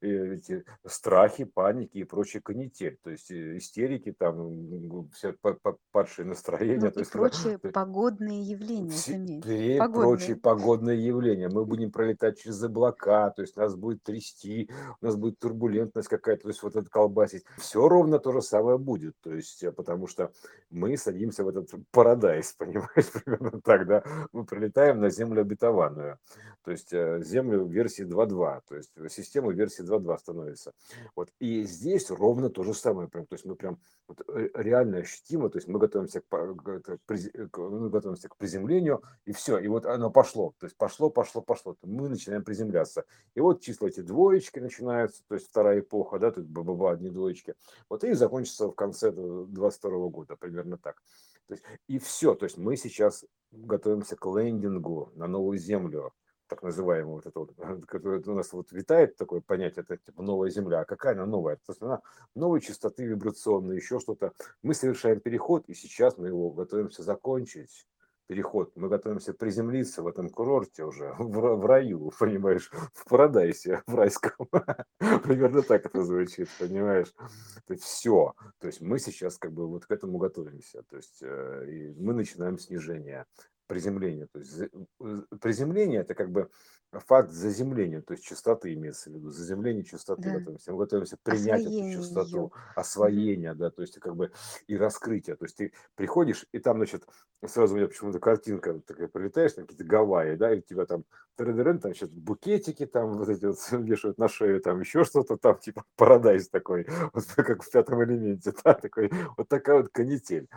э, 0.00 0.34
эти 0.34 0.64
страхи, 0.86 1.44
паники 1.44 1.98
и 1.98 2.04
прочие 2.04 2.40
канитель. 2.42 2.98
То 3.02 3.10
есть 3.10 3.30
э, 3.30 3.58
истерики, 3.58 4.12
там, 4.16 5.08
все 5.12 5.34
па- 5.40 5.56
па- 5.62 5.76
падшие 5.92 6.24
Ну 6.24 6.30
настроения. 6.30 6.90
То 6.90 7.00
и 7.00 7.02
есть 7.02 7.10
когда- 7.10 7.28
прочие 7.28 7.58
есть 7.62 7.74
погодные 7.74 8.42
явления, 8.42 8.90
все 8.90 9.12
заметь. 9.12 9.44
пре- 9.44 9.76
прочие 9.92 10.36
Погодные. 10.36 10.36
погодные 10.36 11.06
явления. 11.06 11.48
Мы 11.48 11.64
будем 11.66 11.90
пролетать 11.92 12.38
через 12.40 12.62
облака, 12.62 13.30
то 13.30 13.42
есть 13.42 13.56
нас 13.56 13.74
будет 13.76 14.02
трясти, 14.02 14.70
у 15.00 15.04
нас 15.04 15.16
будет 15.16 15.38
турбулентность 15.38 16.08
какая-то, 16.08 16.42
то 16.42 16.48
есть 16.48 16.62
вот 16.62 16.76
это 16.76 16.88
колбасить. 16.88 17.44
Все 17.58 17.86
ровно 17.86 18.18
то 18.18 18.32
же 18.32 18.40
самое 18.42 18.78
будет, 18.78 19.14
то 19.20 19.34
есть 19.34 19.62
э, 19.62 19.72
потому 19.72 20.06
что 20.06 20.32
мы 20.70 20.96
садимся 20.96 21.44
в 21.44 21.48
этот 21.48 21.70
парадайз, 21.90 22.52
понимаешь, 22.58 23.12
примерно 23.12 23.60
так, 23.60 23.86
да, 23.86 24.04
мы 24.32 24.44
прилетаем 24.44 24.69
прилетаем 24.70 25.00
на 25.00 25.10
землю 25.10 25.42
обетованную 25.42 26.18
то 26.62 26.72
есть 26.72 26.92
э, 26.92 27.22
землю 27.22 27.66
версии 27.66 28.04
2.2, 28.04 28.60
то 28.68 28.76
есть 28.76 28.90
систему 29.08 29.50
версии 29.50 29.82
2.2 29.82 30.18
становится. 30.18 30.72
Вот. 31.16 31.30
И 31.38 31.62
здесь 31.64 32.10
ровно 32.10 32.50
то 32.50 32.62
же 32.64 32.74
самое. 32.74 33.08
Прям, 33.08 33.26
то 33.26 33.34
есть 33.34 33.44
мы 33.44 33.56
прям 33.56 33.78
вот, 34.06 34.20
э, 34.28 34.50
реально 34.54 34.98
ощутимо, 34.98 35.48
то 35.48 35.58
есть 35.58 35.68
мы 35.68 35.78
готовимся 35.78 36.20
к, 36.20 36.26
к, 36.28 37.58
мы 37.58 37.88
готовимся 37.88 38.28
к 38.28 38.36
приземлению, 38.36 39.02
и 39.24 39.32
все, 39.32 39.58
и 39.58 39.68
вот 39.68 39.86
оно 39.86 40.10
пошло, 40.10 40.54
то 40.58 40.66
есть 40.66 40.76
пошло, 40.76 41.10
пошло, 41.10 41.40
пошло, 41.40 41.76
мы 41.82 42.08
начинаем 42.08 42.44
приземляться. 42.44 43.04
И 43.34 43.40
вот 43.40 43.62
числа 43.62 43.88
эти 43.88 44.00
двоечки 44.00 44.58
начинаются, 44.58 45.22
то 45.28 45.36
есть 45.36 45.48
вторая 45.48 45.80
эпоха, 45.80 46.18
да, 46.18 46.30
тут 46.30 46.46
баба 46.46 46.92
одни 46.92 47.08
двоечки, 47.08 47.54
вот 47.88 48.04
и 48.04 48.12
закончится 48.12 48.68
в 48.68 48.74
конце 48.74 49.12
22 49.12 50.08
года, 50.08 50.36
примерно 50.36 50.76
так. 50.76 51.02
То 51.50 51.54
есть, 51.54 51.64
и 51.88 51.98
все, 51.98 52.36
то 52.36 52.44
есть 52.44 52.58
мы 52.58 52.76
сейчас 52.76 53.24
готовимся 53.50 54.14
к 54.14 54.24
лендингу 54.24 55.10
на 55.16 55.26
новую 55.26 55.58
землю, 55.58 56.12
так 56.46 56.62
называемую, 56.62 57.16
вот 57.16 57.26
это 57.26 57.40
вот, 57.40 57.52
у 58.28 58.34
нас 58.34 58.52
вот 58.52 58.70
витает 58.70 59.16
такое 59.16 59.40
понятие, 59.40 59.84
это 59.88 59.96
типа 59.96 60.22
новая 60.22 60.50
Земля. 60.50 60.80
А 60.80 60.84
какая 60.84 61.14
она 61.14 61.26
новая? 61.26 61.56
То 61.56 61.72
есть 61.72 61.82
она 61.82 62.02
новой 62.36 62.60
частоты 62.60 63.04
вибрационной, 63.04 63.76
еще 63.76 63.98
что-то. 63.98 64.32
Мы 64.62 64.74
совершаем 64.74 65.20
переход, 65.20 65.68
и 65.68 65.74
сейчас 65.74 66.18
мы 66.18 66.28
его 66.28 66.50
готовимся 66.50 67.02
закончить 67.02 67.84
переход. 68.30 68.70
Мы 68.76 68.88
готовимся 68.88 69.34
приземлиться 69.34 70.02
в 70.02 70.06
этом 70.06 70.30
курорте 70.30 70.84
уже, 70.84 71.12
в, 71.18 71.56
в 71.56 71.66
раю, 71.66 72.12
понимаешь, 72.16 72.70
в 72.94 73.08
парадайсе, 73.08 73.82
в 73.88 73.94
райском. 73.96 74.46
Примерно 75.24 75.62
так 75.62 75.84
это 75.84 76.04
звучит, 76.04 76.48
понимаешь. 76.60 77.12
То 77.66 77.74
есть 77.74 77.82
все. 77.82 78.34
То 78.60 78.68
есть 78.68 78.80
мы 78.80 79.00
сейчас 79.00 79.36
как 79.36 79.52
бы 79.52 79.66
вот 79.66 79.86
к 79.86 79.90
этому 79.90 80.18
готовимся. 80.18 80.84
То 80.88 80.96
есть 80.96 81.20
э, 81.22 81.92
мы 81.98 82.14
начинаем 82.14 82.56
снижение 82.56 83.26
приземления. 83.66 84.28
То 84.32 84.38
есть 84.38 84.62
приземление 85.40 86.02
это 86.02 86.14
как 86.14 86.30
бы 86.30 86.50
факт 86.98 87.30
заземления, 87.30 88.02
то 88.02 88.12
есть 88.12 88.24
частоты 88.24 88.74
имеется 88.74 89.10
в 89.10 89.14
виду, 89.14 89.30
заземление 89.30 89.84
частоты, 89.84 90.22
да. 90.22 90.38
готовимся, 90.38 90.72
мы 90.72 90.78
готовимся 90.78 91.16
принять 91.22 91.60
Освоение 91.60 91.94
эту 91.94 92.02
частоту, 92.02 92.36
ее. 92.36 92.50
освоение, 92.74 93.54
да, 93.54 93.70
то 93.70 93.82
есть 93.82 93.98
как 94.00 94.16
бы 94.16 94.32
и 94.66 94.76
раскрытие, 94.76 95.36
то 95.36 95.44
есть 95.44 95.56
ты 95.56 95.72
приходишь, 95.94 96.46
и 96.52 96.58
там, 96.58 96.78
значит, 96.78 97.06
сразу 97.46 97.74
у 97.74 97.78
меня 97.78 97.86
почему-то 97.86 98.18
картинка 98.18 98.80
такая, 98.80 99.08
прилетаешь 99.08 99.54
на 99.56 99.62
какие-то 99.62 99.84
Гавайи, 99.84 100.34
да, 100.36 100.52
и 100.52 100.58
у 100.58 100.62
тебя 100.62 100.84
там, 100.84 101.04
там 101.36 101.94
сейчас 101.94 102.10
букетики 102.10 102.84
там 102.86 103.14
вот 103.14 103.28
эти 103.28 103.46
вот 103.46 103.58
вешают 103.72 104.18
на 104.18 104.28
шею, 104.28 104.60
там 104.60 104.80
еще 104.80 105.04
что-то 105.04 105.36
там, 105.36 105.58
типа 105.58 105.84
парадайз 105.96 106.48
такой, 106.48 106.86
вот 107.12 107.24
как 107.36 107.62
в 107.62 107.70
пятом 107.70 108.02
элементе, 108.02 108.52
да, 108.64 108.74
такой, 108.74 109.10
вот 109.36 109.48
такая 109.48 109.82
вот 109.82 109.90
канитель. 109.90 110.48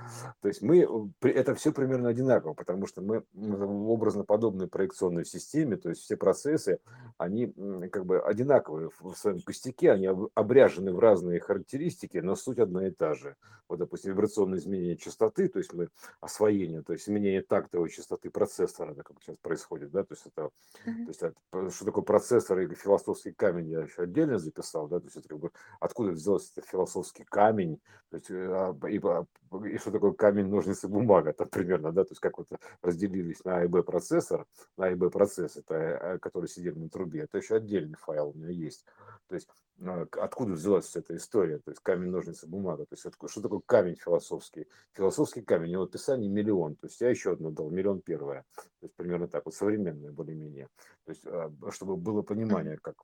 То 0.41 0.47
есть 0.47 0.61
мы, 0.61 1.11
это 1.21 1.53
все 1.55 1.71
примерно 1.71 2.09
одинаково, 2.09 2.53
потому 2.53 2.87
что 2.87 3.01
мы 3.01 3.23
образно 3.33 4.23
подобной 4.23 4.67
проекционной 4.67 5.25
системе, 5.25 5.77
то 5.77 5.89
есть 5.89 6.01
все 6.01 6.17
процессы, 6.23 6.79
они 7.17 7.53
как 7.91 8.05
бы 8.05 8.21
одинаковые 8.21 8.89
в 8.99 9.13
своем 9.15 9.41
костяке, 9.41 9.91
они 9.91 10.09
обряжены 10.33 10.93
в 10.93 10.99
разные 10.99 11.41
характеристики, 11.41 12.17
но 12.17 12.35
суть 12.35 12.59
одна 12.59 12.87
и 12.87 12.91
та 12.91 13.13
же. 13.13 13.35
Вот, 13.69 13.79
допустим, 13.79 14.11
вибрационное 14.11 14.59
изменение 14.59 14.97
частоты, 14.97 15.47
то 15.47 15.57
есть 15.57 15.73
мы 15.73 15.87
освоение, 16.19 16.83
то 16.83 16.93
есть 16.93 17.05
изменение 17.07 17.41
тактовой 17.41 17.89
частоты 17.89 18.29
процессора, 18.29 18.93
как 18.93 19.17
сейчас 19.21 19.37
происходит, 19.41 19.89
да, 19.91 20.03
то 20.03 20.13
есть 20.13 20.27
это, 20.27 20.49
то 20.83 21.07
есть 21.07 21.23
это, 21.23 21.71
что 21.71 21.85
такое 21.85 22.03
процессор 22.03 22.59
и 22.59 22.75
философский 22.75 23.31
камень 23.31 23.69
я 23.69 23.81
еще 23.81 24.03
отдельно 24.03 24.37
записал, 24.37 24.87
да, 24.87 24.99
то 24.99 25.05
есть 25.05 25.15
это 25.15 25.29
как 25.29 25.39
бы 25.39 25.51
откуда 25.79 26.11
взялся 26.11 26.51
этот 26.55 26.69
философский 26.69 27.23
камень, 27.23 27.79
то 28.11 28.17
есть 28.17 28.29
э, 28.29 28.47
а, 28.51 28.77
и, 28.87 28.99
а, 29.01 29.25
и 29.65 29.77
что 29.77 29.91
такое 29.91 30.11
камень, 30.11 30.47
ножницы, 30.47 30.87
бумага, 30.87 31.33
там 31.33 31.47
примерно, 31.47 31.91
да, 31.91 32.03
то 32.03 32.11
есть 32.11 32.21
как 32.21 32.37
вот 32.37 32.49
разделились 32.81 33.43
на 33.45 33.57
А 33.57 33.63
и 33.63 33.67
Б 33.67 33.81
процессор, 33.81 34.45
на 34.77 34.87
А 34.87 34.91
и 34.91 34.95
Б 34.95 35.09
процесс, 35.09 35.55
это 35.55 36.12
который 36.19 36.47
сидели 36.47 36.77
на 36.77 36.89
трубе, 36.89 37.21
это 37.21 37.37
еще 37.37 37.55
отдельный 37.55 37.97
файл 37.97 38.29
у 38.29 38.33
меня 38.33 38.49
есть. 38.49 38.85
То 39.27 39.35
есть 39.35 39.47
э, 39.79 40.05
откуда 40.11 40.53
взялась 40.53 40.95
эта 40.95 41.15
история, 41.15 41.59
то 41.59 41.71
есть 41.71 41.81
камень, 41.81 42.09
ножницы, 42.09 42.47
бумага, 42.47 42.85
то 42.85 42.95
есть 42.95 43.05
что 43.27 43.41
такое 43.41 43.61
камень 43.65 43.95
философский? 43.95 44.67
Философский 44.93 45.41
камень, 45.41 45.71
его 45.71 45.83
описание 45.83 46.29
миллион, 46.29 46.75
то 46.75 46.87
есть 46.87 47.01
я 47.01 47.09
еще 47.09 47.33
одно 47.33 47.51
дал, 47.51 47.69
миллион 47.69 48.01
первое, 48.01 48.45
то 48.55 48.85
есть 48.85 48.95
примерно 48.95 49.27
так, 49.27 49.45
вот 49.45 49.55
современное 49.55 50.11
более-менее, 50.11 50.67
то 51.05 51.11
есть 51.11 51.25
э, 51.25 51.49
чтобы 51.71 51.97
было 51.97 52.21
понимание, 52.21 52.77
как, 52.77 52.95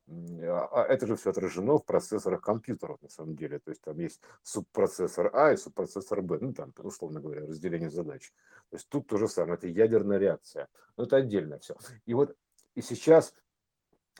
а, 0.42 0.68
а 0.72 0.84
это 0.84 1.06
же 1.06 1.16
все 1.16 1.30
отражено 1.30 1.78
в 1.78 1.84
процессорах 1.84 2.42
компьютеров 2.42 3.00
на 3.02 3.08
самом 3.08 3.34
деле, 3.34 3.58
то 3.58 3.70
есть 3.70 3.82
там 3.82 3.98
есть 3.98 4.20
субпроцессор 4.42 5.30
А 5.34 5.52
и 5.52 5.56
субпроцессор 5.56 6.22
Б, 6.22 6.38
ну 6.40 6.52
там, 6.52 6.72
условно 6.78 7.20
говоря, 7.20 7.46
разделение 7.46 7.90
задач, 7.90 8.32
то 8.70 8.76
есть 8.76 8.88
тут 8.88 9.06
то 9.06 9.16
же 9.16 9.26
самое, 9.28 9.54
это 9.54 9.66
ядерная 9.66 10.18
реакция, 10.18 10.68
но 10.96 11.04
это 11.04 11.16
отдельно 11.16 11.58
все. 11.58 11.76
И 12.06 12.14
вот 12.14 12.36
и 12.74 12.82
сейчас 12.82 13.34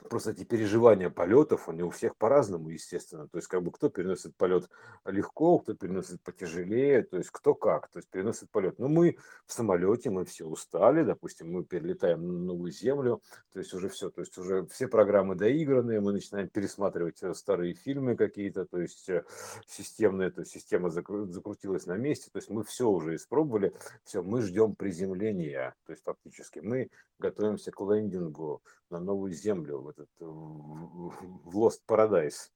просто 0.09 0.31
эти 0.31 0.43
переживания 0.43 1.09
полетов, 1.09 1.69
они 1.69 1.83
у 1.83 1.89
всех 1.89 2.15
по-разному, 2.15 2.69
естественно. 2.69 3.27
То 3.27 3.37
есть, 3.37 3.47
как 3.47 3.63
бы 3.63 3.71
кто 3.71 3.89
переносит 3.89 4.35
полет 4.35 4.69
легко, 5.05 5.59
кто 5.59 5.73
переносит 5.73 6.21
потяжелее, 6.21 7.03
то 7.03 7.17
есть 7.17 7.29
кто 7.29 7.53
как, 7.53 7.89
то 7.89 7.99
есть 7.99 8.09
переносит 8.09 8.49
полет. 8.49 8.79
Но 8.79 8.87
мы 8.87 9.17
в 9.45 9.53
самолете, 9.53 10.09
мы 10.09 10.25
все 10.25 10.45
устали, 10.45 11.03
допустим, 11.03 11.51
мы 11.51 11.63
перелетаем 11.63 12.25
на 12.27 12.39
новую 12.39 12.71
землю, 12.71 13.21
то 13.53 13.59
есть 13.59 13.73
уже 13.73 13.89
все, 13.89 14.09
то 14.09 14.21
есть 14.21 14.37
уже 14.37 14.65
все 14.67 14.87
программы 14.87 15.35
доигранные, 15.35 16.01
мы 16.01 16.13
начинаем 16.13 16.49
пересматривать 16.49 17.21
э, 17.23 17.33
старые 17.33 17.73
фильмы 17.73 18.15
какие-то, 18.15 18.65
то 18.65 18.79
есть 18.79 19.09
э, 19.09 19.23
системная, 19.67 20.31
то 20.31 20.41
есть 20.41 20.51
система 20.51 20.89
закрутилась 20.89 21.85
на 21.85 21.97
месте, 21.97 22.29
то 22.31 22.37
есть 22.37 22.49
мы 22.49 22.63
все 22.63 22.89
уже 22.89 23.15
испробовали, 23.15 23.73
все, 24.03 24.23
мы 24.23 24.41
ждем 24.41 24.75
приземления, 24.75 25.75
то 25.85 25.91
есть 25.91 26.03
фактически 26.03 26.59
мы 26.59 26.89
готовимся 27.19 27.71
к 27.71 27.79
лендингу 27.81 28.61
на 28.91 28.99
новую 28.99 29.33
землю, 29.33 29.79
в 29.79 29.89
этот 29.89 30.09
в 30.19 31.57
Lost 31.57 31.81
Paradise. 31.87 32.51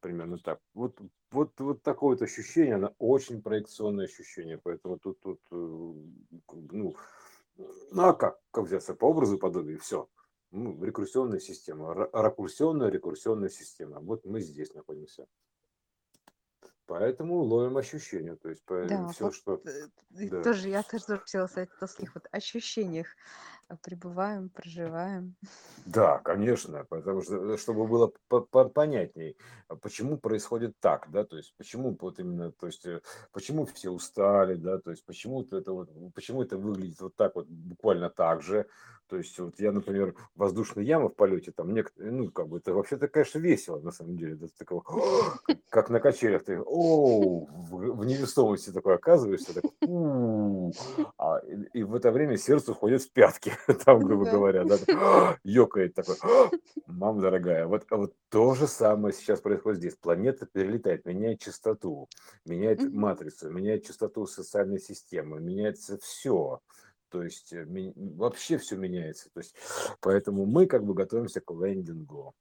Примерно 0.00 0.38
так. 0.38 0.60
Вот, 0.74 0.98
вот, 1.30 1.58
вот 1.58 1.82
такое 1.82 2.10
вот 2.10 2.22
ощущение, 2.22 2.74
оно 2.74 2.94
очень 2.98 3.42
проекционное 3.42 4.04
ощущение, 4.04 4.58
поэтому 4.58 4.98
тут, 4.98 5.18
тут 5.20 5.40
э, 5.50 5.54
ну, 5.56 6.96
ну 7.56 8.02
а 8.02 8.12
как, 8.12 8.38
как 8.50 8.64
взяться 8.64 8.94
по 8.94 9.06
образу 9.06 9.36
и 9.36 9.40
подобию, 9.40 9.78
все. 9.80 10.08
Ну, 10.50 10.82
рекурсионная 10.82 11.40
система, 11.40 11.94
ракурсионная 11.94 12.88
рекурсионная 12.90 13.50
система. 13.50 14.00
Вот 14.00 14.24
мы 14.24 14.40
здесь 14.40 14.72
находимся. 14.74 15.26
Поэтому 16.86 17.42
ловим 17.42 17.76
ощущения, 17.76 18.34
то 18.36 18.48
есть 18.48 18.62
Да, 18.66 19.08
все, 19.08 19.24
вот 19.24 19.34
что... 19.34 19.60
э, 19.66 19.88
Да. 20.08 20.42
тоже 20.42 20.70
я 20.70 20.82
тоже 20.82 21.18
хотела 21.18 21.46
сказать 21.46 21.68
о 21.80 21.86
таких 21.86 22.14
вот 22.14 22.26
ощущениях. 22.30 23.08
А, 23.68 23.76
Пребываем, 23.76 24.48
проживаем. 24.48 25.36
Да, 25.84 26.18
конечно, 26.20 26.86
потому 26.88 27.20
что, 27.20 27.52
э, 27.52 27.56
чтобы 27.58 27.86
было 27.86 28.10
понятней, 28.68 29.36
а 29.68 29.76
почему 29.76 30.16
происходит 30.16 30.80
так, 30.80 31.10
да, 31.10 31.24
то 31.24 31.36
есть 31.36 31.54
почему 31.58 31.94
вот 32.00 32.18
именно, 32.18 32.50
то 32.50 32.66
есть 32.66 32.86
э, 32.86 33.02
почему 33.30 33.66
все 33.66 33.90
устали, 33.90 34.54
да, 34.54 34.78
то 34.78 34.90
есть 34.90 35.04
почему 35.04 35.42
это 35.42 35.72
вот, 35.72 35.90
почему 36.14 36.42
это 36.42 36.56
выглядит 36.56 36.98
вот 37.00 37.14
так 37.14 37.34
вот, 37.34 37.46
буквально 37.46 38.08
так 38.08 38.40
же, 38.40 38.66
то 39.08 39.16
есть 39.16 39.38
вот 39.38 39.58
я, 39.58 39.72
например, 39.72 40.14
воздушная 40.34 40.84
яма 40.84 41.08
в 41.08 41.14
полете, 41.14 41.50
там 41.50 41.72
некоторые, 41.72 42.12
ну, 42.12 42.30
как 42.30 42.48
бы 42.48 42.58
это 42.58 42.74
вообще-то, 42.74 43.08
конечно, 43.08 43.38
весело, 43.38 43.80
на 43.80 43.90
самом 43.90 44.18
деле. 44.18 44.34
Это 44.34 44.48
такого, 44.58 44.82
как 45.70 45.88
на 45.88 45.98
качелях, 45.98 46.44
ты, 46.44 46.60
о, 46.60 47.46
в, 47.46 47.96
в 47.96 48.04
невесомости 48.04 48.70
такой 48.70 48.96
оказываешься, 48.96 49.54
так, 49.54 49.64
а, 51.16 51.38
и, 51.38 51.78
и 51.78 51.82
в 51.84 51.94
это 51.94 52.12
время 52.12 52.36
сердце 52.36 52.72
уходит 52.72 53.02
в 53.02 53.10
пятки, 53.10 53.52
там, 53.84 54.00
грубо 54.00 54.24
да. 54.24 54.30
говоря, 54.30 54.64
да, 54.64 55.38
ёкает 55.44 55.94
такой, 55.94 56.16
мама 56.86 57.20
дорогая. 57.20 57.66
Вот, 57.66 57.84
а 57.90 57.96
вот 57.96 58.14
то 58.28 58.54
же 58.54 58.66
самое 58.66 59.14
сейчас 59.14 59.40
происходит 59.40 59.80
здесь. 59.80 59.96
Планета 59.96 60.46
перелетает, 60.46 61.04
меняет 61.04 61.40
частоту, 61.40 62.08
меняет 62.44 62.82
матрицу, 62.92 63.50
меняет 63.50 63.86
частоту 63.86 64.26
социальной 64.26 64.80
системы, 64.80 65.40
меняется 65.40 65.98
все. 65.98 66.60
То 67.10 67.22
есть 67.22 67.52
э, 67.52 67.66
вообще 67.96 68.58
все 68.58 68.76
меняется. 68.76 69.30
То 69.32 69.40
есть, 69.40 69.54
поэтому 70.00 70.46
мы 70.46 70.66
как 70.66 70.84
бы 70.84 70.94
готовимся 70.94 71.40
к 71.40 71.50
лендингу. 71.52 72.34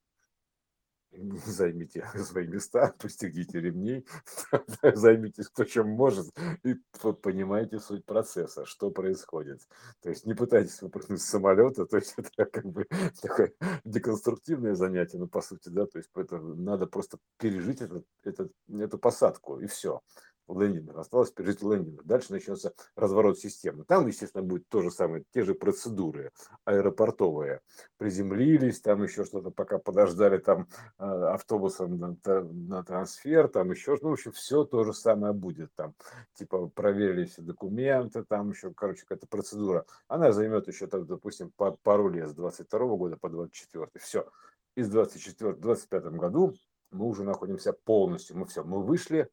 Займите 1.46 2.06
свои 2.24 2.48
места, 2.48 2.94
пристегните 3.00 3.60
ремней, 3.60 4.06
займитесь 4.94 5.48
кто 5.48 5.64
чем 5.64 5.90
может 5.90 6.28
и 6.64 6.76
понимаете 7.22 7.80
суть 7.80 8.06
процесса, 8.06 8.66
что 8.66 8.92
происходит. 8.92 9.62
То 10.02 10.10
есть 10.10 10.26
не 10.26 10.34
пытайтесь 10.34 10.82
выпрыгнуть 10.82 11.22
с 11.22 11.26
самолета, 11.26 11.86
то 11.86 11.98
есть 11.98 12.14
это 12.18 12.46
как 12.46 12.66
бы 12.66 12.88
такое 13.22 13.54
деконструктивное 13.84 14.76
занятие, 14.76 15.18
ну 15.18 15.28
по 15.28 15.42
сути, 15.42 15.70
да, 15.70 15.86
то 15.86 15.98
есть 15.98 16.10
это 16.16 16.40
надо 16.40 16.88
просто 16.88 17.18
пережить 17.38 17.82
этот, 17.82 18.06
этот, 18.24 18.52
эту 18.70 18.98
посадку 18.98 19.60
и 19.60 19.68
все. 19.68 20.02
Владимир, 20.48 20.98
осталось 20.98 21.32
пережить 21.32 21.62
Владимир. 21.62 22.02
Дальше 22.04 22.32
начнется 22.32 22.74
разворот 22.96 23.38
системы. 23.38 23.84
Там, 23.84 24.08
естественно, 24.08 24.44
будет 24.44 24.68
то 24.70 24.82
же 24.82 24.92
самое, 24.92 25.24
те 25.34 25.44
же 25.44 25.54
процедуры 25.54 26.32
аэропортовые. 26.66 27.62
Приземлились, 27.98 28.82
там 28.82 29.04
еще 29.04 29.26
что-то, 29.26 29.52
пока 29.52 29.78
подождали 29.78 30.38
там 30.38 30.68
э, 30.98 31.04
автобусом 31.04 31.98
на, 31.98 32.18
на 32.26 32.84
трансфер, 32.84 33.48
там 33.50 33.72
еще, 33.72 33.98
ну, 34.02 34.10
в 34.10 34.14
общем, 34.14 34.32
все 34.32 34.64
то 34.64 34.84
же 34.84 34.94
самое 34.94 35.34
будет. 35.34 35.74
Там, 35.76 35.94
типа, 36.34 36.68
проверили 36.68 37.26
все 37.26 37.42
документы, 37.42 38.24
там 38.24 38.52
еще, 38.52 38.74
короче, 38.74 39.02
какая-то 39.02 39.28
процедура. 39.28 39.86
Она 40.08 40.32
займет 40.32 40.68
еще, 40.68 40.88
там, 40.88 41.06
допустим, 41.06 41.52
пару 41.84 42.10
лет, 42.10 42.30
с 42.30 42.34
22 42.34 42.80
года 42.96 43.18
по 43.18 43.30
24. 43.30 43.88
Все. 43.96 44.28
И 44.76 44.84
с 44.84 44.90
24 44.90 45.54
25 45.54 46.04
году 46.14 46.54
мы 46.92 47.06
уже 47.06 47.24
находимся 47.24 47.74
полностью, 47.74 48.38
мы 48.38 48.46
все, 48.46 48.64
мы 48.64 48.82
вышли 48.82 49.30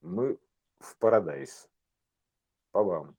мы 0.00 0.38
в 0.80 0.96
Парадайз. 0.98 1.68
По 2.72 2.82
вам. 2.82 3.16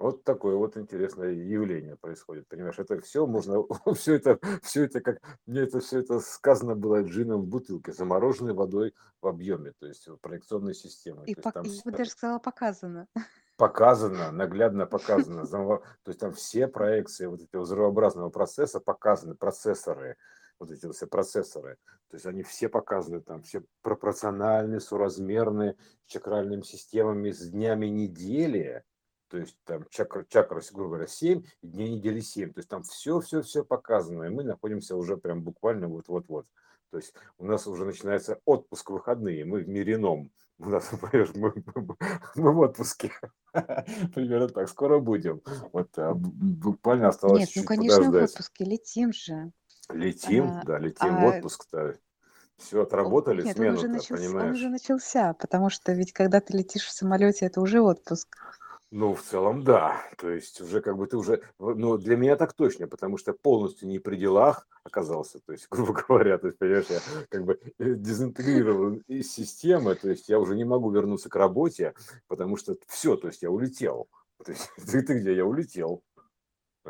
Вот 0.00 0.24
такое 0.24 0.56
вот 0.56 0.78
интересное 0.78 1.32
явление 1.32 1.94
происходит, 1.94 2.48
понимаешь? 2.48 2.78
Это 2.78 2.98
все 3.02 3.26
можно, 3.26 3.62
все 3.94 4.14
это, 4.14 4.38
все 4.62 4.84
это 4.84 5.02
как 5.02 5.20
мне 5.44 5.60
это 5.60 5.80
все 5.80 6.00
это 6.00 6.20
сказано 6.20 6.74
было 6.74 7.02
джином 7.02 7.42
в 7.42 7.46
бутылке, 7.46 7.92
замороженной 7.92 8.54
водой 8.54 8.94
в 9.20 9.26
объеме, 9.26 9.72
то 9.78 9.86
есть 9.86 10.08
проекционной 10.22 10.74
системой. 10.74 11.26
И, 11.26 11.34
пок... 11.34 11.52
там 11.52 11.64
я 11.64 11.82
бы 11.84 11.92
даже 11.92 12.10
сказала, 12.10 12.38
показано. 12.38 13.08
Показано, 13.58 14.32
наглядно 14.32 14.86
показано. 14.86 15.46
То 15.46 15.82
есть 16.06 16.18
там 16.18 16.32
все 16.32 16.66
проекции 16.66 17.26
вот 17.26 17.42
этого 17.42 17.64
взрывообразного 17.64 18.30
процесса 18.30 18.80
показаны, 18.80 19.34
процессоры, 19.34 20.16
вот 20.60 20.70
эти 20.70 20.90
все 20.92 21.06
процессоры. 21.06 21.78
То 22.08 22.16
есть 22.16 22.26
они 22.26 22.42
все 22.42 22.68
показаны 22.68 23.20
там, 23.20 23.42
все 23.42 23.64
пропорциональные, 23.82 24.80
соразмерные 24.80 25.76
с 26.06 26.12
чакральными 26.12 26.62
системами, 26.62 27.30
с 27.30 27.48
днями 27.48 27.86
недели. 27.86 28.84
То 29.28 29.38
есть 29.38 29.56
там 29.64 29.84
чакра, 29.90 30.24
чакра, 30.28 30.60
грубо 30.72 30.90
говоря, 30.90 31.06
7, 31.06 31.42
и 31.62 31.66
дней 31.66 31.96
недели 31.96 32.20
7. 32.20 32.52
То 32.52 32.58
есть 32.58 32.68
там 32.68 32.82
все-все-все 32.82 33.64
показано, 33.64 34.24
и 34.24 34.28
мы 34.28 34.44
находимся 34.44 34.96
уже 34.96 35.16
прям 35.16 35.42
буквально 35.42 35.88
вот-вот-вот. 35.88 36.46
То 36.90 36.98
есть 36.98 37.14
у 37.38 37.44
нас 37.44 37.66
уже 37.66 37.84
начинается 37.84 38.40
отпуск 38.44 38.90
выходные, 38.90 39.44
мы 39.44 39.60
в 39.60 39.68
мире 39.68 39.94
ином. 39.94 40.30
У 40.58 40.68
нас, 40.68 40.90
понимаешь, 41.00 41.30
мы, 41.34 41.52
мы, 41.74 41.96
мы 42.34 42.52
в 42.52 42.58
отпуске. 42.58 43.12
Примерно 43.52 44.48
так, 44.48 44.68
скоро 44.68 44.98
будем. 44.98 45.40
Вот 45.72 45.96
а, 45.96 46.12
буквально 46.14 47.08
осталось 47.08 47.40
Нет, 47.40 47.48
ну 47.48 47.62
чуть-чуть 47.62 47.66
конечно 47.66 48.02
в 48.02 48.06
подождать. 48.06 48.30
отпуске 48.30 48.64
летим 48.64 49.12
же. 49.12 49.52
Летим, 49.92 50.46
А, 50.46 50.64
да, 50.64 50.78
летим 50.78 51.16
в 51.16 51.24
а 51.24 51.28
отпуск-то. 51.28 51.98
Все 52.56 52.82
отработали 52.82 53.42
нет, 53.42 53.58
он 53.58 53.68
уже 53.70 53.88
начался, 53.88 54.14
он 54.14 54.20
уже 54.20 54.28
понимаешь? 54.28 54.62
начался, 54.62 55.32
потому 55.34 55.70
что 55.70 55.92
ведь 55.92 56.12
когда 56.12 56.40
ты 56.40 56.56
летишь 56.56 56.84
в 56.84 56.92
самолете, 56.92 57.46
это 57.46 57.60
уже 57.60 57.80
отпуск. 57.80 58.36
Ну, 58.90 59.14
в 59.14 59.22
целом, 59.22 59.62
да. 59.62 60.02
То 60.18 60.30
есть 60.30 60.60
уже 60.60 60.80
как 60.80 60.96
бы 60.96 61.06
ты 61.06 61.16
уже, 61.16 61.42
в- 61.58 61.74
ну, 61.74 61.96
для 61.96 62.16
меня 62.16 62.36
так 62.36 62.52
точно, 62.52 62.88
потому 62.88 63.18
что 63.18 63.32
полностью 63.32 63.88
не 63.88 64.00
при 64.00 64.16
делах 64.16 64.66
оказался, 64.82 65.38
то 65.38 65.52
есть, 65.52 65.68
грубо 65.70 65.92
говоря, 65.92 66.38
то 66.38 66.48
есть, 66.48 66.58
понимаешь, 66.58 66.86
я 66.90 66.98
как 67.28 67.44
бы 67.44 67.60
э, 67.78 67.94
дезинтегрирован 67.94 69.04
из 69.06 69.32
системы, 69.32 69.94
то 69.94 70.10
есть 70.10 70.28
я 70.28 70.40
уже 70.40 70.56
не 70.56 70.64
могу 70.64 70.90
вернуться 70.90 71.28
к 71.28 71.36
работе, 71.36 71.94
потому 72.26 72.56
что 72.56 72.76
все, 72.88 73.16
то 73.16 73.28
есть 73.28 73.42
я 73.42 73.50
улетел. 73.50 74.08
То 74.44 74.52
есть 74.52 74.68
ты, 74.90 75.02
ты 75.02 75.20
где? 75.20 75.36
Я 75.36 75.44
улетел. 75.46 76.02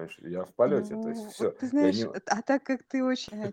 Понимаешь, 0.00 0.19
я 0.21 0.45
в 0.45 0.54
полете, 0.54 0.97
то 0.97 1.09
есть 1.11 1.25
Ну, 1.25 1.30
все. 1.30 1.45
вот 1.45 1.59
ты 1.59 1.66
знаешь, 1.69 1.97
не... 1.97 2.04
а 2.04 2.42
так 2.42 2.62
как 2.62 2.83
ты 2.85 3.04
очень 3.04 3.45
э, 3.45 3.52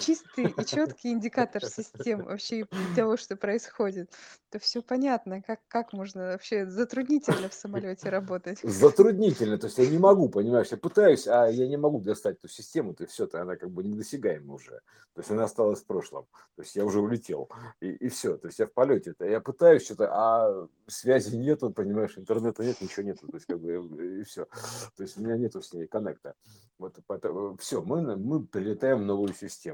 чистый 0.00 0.54
и 0.56 0.64
четкий 0.64 1.12
индикатор 1.12 1.64
систем 1.64 2.24
вообще 2.24 2.66
того, 2.96 3.16
что 3.16 3.36
происходит, 3.36 4.10
то 4.50 4.58
все 4.58 4.82
понятно, 4.82 5.42
как, 5.42 5.60
как 5.68 5.92
можно 5.92 6.32
вообще 6.32 6.66
затруднительно 6.66 7.48
в 7.48 7.54
самолете 7.54 8.08
работать. 8.08 8.60
затруднительно, 8.62 9.58
то 9.58 9.66
есть 9.66 9.78
я 9.78 9.86
не 9.86 9.98
могу, 9.98 10.28
понимаешь, 10.28 10.68
я 10.70 10.76
пытаюсь, 10.76 11.26
а 11.26 11.46
я 11.46 11.68
не 11.68 11.76
могу 11.76 12.00
достать 12.00 12.38
эту 12.38 12.48
систему, 12.48 12.94
то 12.94 13.04
есть 13.04 13.14
все, 13.14 13.26
то 13.26 13.40
она 13.40 13.56
как 13.56 13.70
бы 13.70 13.84
недосягаема 13.84 14.54
уже, 14.54 14.80
то 15.14 15.20
есть 15.20 15.30
она 15.30 15.44
осталась 15.44 15.80
в 15.80 15.86
прошлом, 15.86 16.26
то 16.56 16.62
есть 16.62 16.74
я 16.76 16.84
уже 16.84 17.00
улетел, 17.00 17.48
и, 17.80 17.90
и 17.90 18.08
все, 18.08 18.36
то 18.36 18.48
есть 18.48 18.58
я 18.58 18.66
в 18.66 18.72
полете, 18.72 19.14
я 19.20 19.40
пытаюсь 19.40 19.84
что-то, 19.84 20.08
а 20.12 20.68
связи 20.86 21.36
нету, 21.36 21.70
понимаешь, 21.70 22.18
интернета 22.18 22.64
нет, 22.64 22.80
ничего 22.80 23.06
нету, 23.06 23.28
то 23.28 23.36
есть 23.36 23.46
как 23.46 23.60
бы 23.60 24.20
и 24.20 24.22
все, 24.24 24.46
то 24.96 25.02
есть 25.02 25.16
у 25.16 25.22
меня 25.22 25.36
нету 25.36 25.62
с 25.62 25.72
ней 25.72 25.86
коннекта, 25.86 26.34
вот 26.78 26.98
все, 27.60 27.82
мы, 27.82 28.16
мы 28.16 28.44
прилетаем 28.44 29.00
в 29.00 29.04
новую 29.04 29.34
систему, 29.34 29.69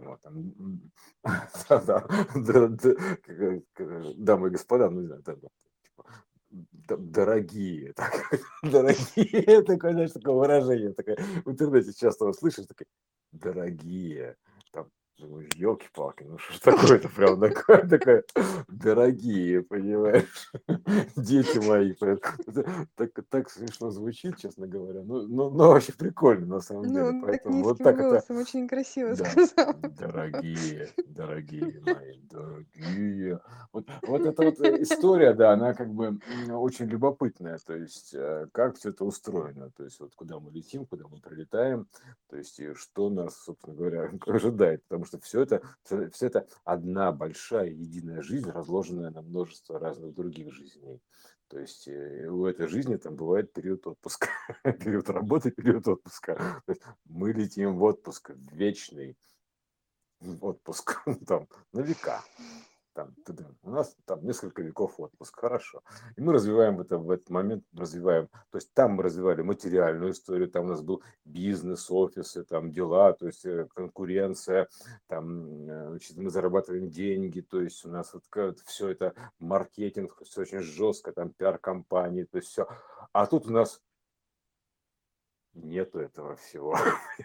как- 3.75 4.17
дамы 4.19 4.49
и 4.49 4.51
господа, 4.53 4.91
ну 4.91 5.01
не 5.01 5.07
знаю, 5.07 5.23
типа, 5.23 6.97
дорогие, 6.97 7.93
так, 7.97 8.13
дорогие, 8.63 9.63
такое, 9.67 9.93
знаешь, 9.93 10.13
такое 10.13 10.35
выражение, 10.35 10.93
такое, 10.93 11.17
в 11.45 11.51
интернете 11.51 11.93
часто 11.93 12.27
вот 12.27 12.37
слышишь, 12.37 12.67
такое, 12.67 12.87
дорогие, 13.33 14.37
думаю, 15.19 15.49
елки-палки, 15.57 16.25
ну 16.25 16.39
что 16.39 16.55
ж 16.55 16.59
такое-то 16.59 17.09
прям 17.09 17.41
такое, 17.41 17.87
такое, 17.89 18.25
дорогие, 18.69 19.63
понимаешь, 19.63 20.51
дети 21.17 21.59
мои, 21.59 21.93
это 21.93 22.87
так, 22.95 23.11
так 23.29 23.51
смешно 23.51 23.91
звучит, 23.91 24.37
честно 24.39 24.67
говоря, 24.67 25.03
ну, 25.03 25.23
ну, 25.27 25.51
ну, 25.51 25.69
вообще 25.69 25.93
прикольно 25.93 26.47
на 26.47 26.61
самом 26.61 26.89
деле, 26.89 27.13
Ну, 27.13 27.21
так 27.21 27.31
поэтому 27.31 27.63
вот 27.63 27.79
низким 27.79 27.85
так 27.85 27.95
это, 27.95 28.09
голосом 28.09 28.37
очень 28.37 28.69
красиво 28.69 29.17
да, 29.17 29.25
сказал. 29.25 29.75
дорогие, 29.99 30.91
дорогие 31.07 31.83
мои, 31.85 32.21
дорогие. 32.31 33.41
Вот, 33.73 33.87
вот 34.03 34.21
эта 34.23 34.43
вот 34.43 34.61
история, 34.61 35.33
да, 35.33 35.53
она 35.53 35.75
как 35.75 35.93
бы 35.93 36.19
очень 36.51 36.87
любопытная, 36.87 37.59
то 37.59 37.75
есть 37.75 38.15
э, 38.15 38.49
как 38.53 38.77
все 38.77 38.91
это 38.91 39.05
устроено, 39.05 39.71
то 39.77 39.85
есть 39.85 39.99
вот 40.01 40.15
куда 40.15 40.39
мы 40.39 40.51
летим, 40.51 40.85
куда 40.85 41.05
мы 41.09 41.19
прилетаем, 41.21 41.87
то 42.29 42.37
есть 42.37 42.59
и 42.61 42.75
что 42.75 43.09
нас, 43.09 43.37
собственно 43.37 43.75
говоря, 43.75 44.11
ожидает, 44.27 44.83
потому 44.89 45.06
что 45.07 45.21
все 45.21 45.43
это, 45.43 45.63
все, 45.85 46.27
это 46.27 46.47
одна 46.65 47.13
большая 47.13 47.71
единая 47.71 48.23
жизнь, 48.23 48.51
разложенная 48.51 49.11
на 49.11 49.23
множество 49.23 49.79
разных 49.79 50.15
других 50.15 50.53
жизней. 50.53 51.01
То 51.49 51.61
есть 51.61 51.87
э, 51.87 52.27
у 52.29 52.45
этой 52.47 52.67
жизни 52.67 52.97
там 52.97 53.15
бывает 53.15 53.53
период 53.53 53.87
отпуска, 53.87 54.29
период 54.65 55.09
работы, 55.09 55.51
период 55.51 55.87
отпуска. 55.87 56.63
То 56.67 56.73
есть 56.73 56.83
мы 57.05 57.33
летим 57.33 57.77
в 57.77 57.83
отпуск, 57.85 58.31
в 58.31 58.55
вечный 58.55 59.17
отпуск, 60.41 61.03
там, 61.27 61.49
на 61.73 61.81
века. 61.81 62.23
Там, 62.97 63.15
у 63.63 63.71
нас 63.71 63.95
там 64.07 64.25
несколько 64.25 64.63
веков 64.63 64.99
отпуск, 64.99 65.39
хорошо. 65.39 65.83
И 66.17 66.23
мы 66.23 66.33
развиваем 66.33 66.81
это 66.81 66.97
в 66.97 67.11
этот 67.11 67.29
момент, 67.29 67.63
развиваем, 67.77 68.29
то 68.51 68.57
есть 68.57 68.73
там 68.73 68.93
мы 68.93 69.03
развивали 69.03 69.43
материальную 69.43 70.13
историю, 70.13 70.49
там 70.49 70.65
у 70.65 70.69
нас 70.69 70.81
был 70.81 71.03
бизнес, 71.27 71.91
офисы, 71.91 72.43
там 72.45 72.73
дела, 72.73 73.13
то 73.13 73.27
есть 73.27 73.45
э, 73.45 73.69
конкуренция, 73.75 74.69
там 75.09 75.69
э, 75.69 75.89
значит, 75.91 76.17
мы 76.17 76.31
зарабатываем 76.31 76.89
деньги, 76.89 77.43
то 77.43 77.61
есть 77.61 77.85
у 77.85 77.91
нас 77.91 78.15
вот 78.15 78.25
все 78.65 78.89
это 78.89 79.13
маркетинг, 79.39 80.17
все 80.25 80.41
очень 80.41 80.63
жестко, 80.63 81.13
там 81.13 81.35
пиар-компании, 81.35 82.25
то 82.25 82.39
есть 82.39 82.49
все. 82.49 82.67
А 83.13 83.27
тут 83.27 83.47
у 83.47 83.53
нас 83.53 83.83
нету 85.57 86.01
этого 86.01 86.37
всего. 86.37 86.77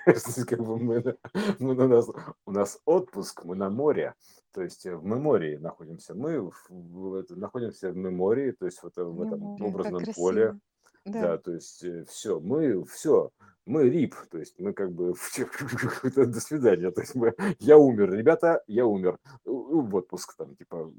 Как 0.48 0.60
бы 0.60 0.78
мы, 0.78 1.17
мы 1.60 1.74
у, 1.74 1.88
нас, 1.88 2.10
у 2.46 2.52
нас 2.52 2.80
отпуск, 2.86 3.44
мы 3.44 3.56
на 3.56 3.70
море, 3.70 4.15
то 4.54 4.62
есть 4.62 4.86
в 4.86 5.04
мемории 5.04 5.58
находимся. 5.58 6.13
Мы 6.15 6.41
в, 6.41 6.54
в, 6.70 7.15
это, 7.15 7.36
находимся 7.36 7.91
в 7.91 7.96
мемории, 7.96 8.52
то 8.52 8.65
есть 8.65 8.80
в, 8.82 8.88
это, 8.88 9.06
в 9.06 9.22
этом 9.22 9.58
как 9.58 9.67
образном 9.67 10.04
поле. 10.15 10.60
Да. 11.06 11.22
Да, 11.22 11.38
то 11.38 11.52
есть 11.54 11.84
все, 12.08 12.40
мы 12.40 12.84
все, 12.86 13.32
мы 13.66 13.90
рип, 13.90 14.16
то 14.30 14.38
есть 14.38 14.60
мы 14.60 14.74
как 14.74 14.92
бы 14.92 15.14
до 16.16 16.40
свидания, 16.40 16.92
то 16.92 17.02
есть 17.02 17.16
мы, 17.16 17.34
я 17.60 17.78
умер, 17.78 18.12
ребята, 18.14 18.64
я 18.68 18.86
умер, 18.86 19.18
в 19.46 19.96
отпуск 19.96 20.36
там, 20.36 20.56
типа, 20.56 20.92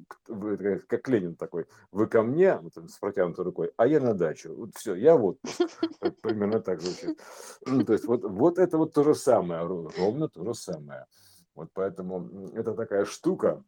как 0.86 1.08
Ленин 1.08 1.36
такой, 1.36 1.66
вы 1.90 2.06
ко 2.06 2.22
мне, 2.22 2.56
вот, 2.56 2.74
с 2.90 2.98
протянутой 2.98 3.44
рукой, 3.44 3.72
а 3.76 3.86
я 3.86 4.00
на 4.00 4.14
дачу, 4.14 4.54
вот 4.54 4.70
все, 4.74 4.94
я 4.94 5.16
в 5.16 5.24
отпуск, 5.24 5.60
примерно 6.22 6.60
так 6.60 6.80
звучит. 6.80 7.20
Ну, 7.66 7.84
то 7.84 7.92
есть 7.92 8.04
вот, 8.06 8.24
вот 8.24 8.58
это 8.58 8.78
вот 8.78 8.92
то 8.92 9.04
же 9.04 9.14
самое, 9.14 9.62
ровно 9.66 10.28
то 10.28 10.44
же 10.44 10.54
самое. 10.54 11.06
Вот 11.54 11.68
поэтому 11.74 12.50
это 12.54 12.74
такая 12.74 13.04
штука, 13.04 13.62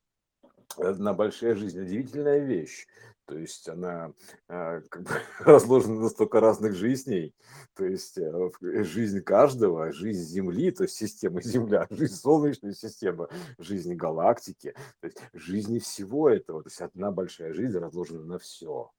одна 0.78 1.14
большая 1.14 1.54
жизнь, 1.54 1.80
удивительная 1.80 2.38
вещь. 2.38 2.86
То 3.26 3.38
есть 3.38 3.68
она 3.68 4.12
а, 4.48 4.80
как 4.82 5.02
бы 5.02 5.10
разложена 5.40 6.00
на 6.00 6.08
столько 6.10 6.40
разных 6.40 6.74
жизней. 6.74 7.34
То 7.74 7.86
есть 7.86 8.18
а, 8.18 8.50
жизнь 8.60 9.20
каждого, 9.20 9.92
жизнь 9.92 10.22
Земли, 10.22 10.70
то 10.70 10.84
есть 10.84 10.96
система 10.96 11.40
Земля, 11.42 11.86
жизнь 11.90 12.14
Солнечной 12.14 12.74
системы, 12.74 13.28
жизнь 13.58 13.94
галактики, 13.94 14.74
то 15.00 15.06
есть 15.06 15.18
жизни 15.32 15.78
всего 15.78 16.28
этого. 16.28 16.62
То 16.62 16.68
есть 16.68 16.80
одна 16.82 17.10
большая 17.10 17.54
жизнь 17.54 17.78
разложена 17.78 18.24
на 18.24 18.38
все. 18.38 18.90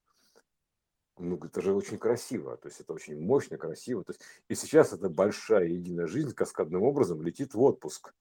Ну, 1.18 1.38
это 1.38 1.62
же 1.62 1.74
очень 1.74 1.98
красиво, 1.98 2.58
то 2.58 2.68
есть 2.68 2.82
это 2.82 2.92
очень 2.92 3.18
мощно, 3.22 3.58
красиво. 3.58 4.04
То 4.04 4.12
есть, 4.12 4.22
и 4.50 4.56
сейчас 4.56 4.92
эта 4.92 5.08
большая 5.08 5.68
единая 5.68 6.08
жизнь 6.08 6.34
каскадным 6.34 6.84
образом 6.84 7.22
летит 7.22 7.54
в 7.54 7.62
отпуск. 7.62 8.14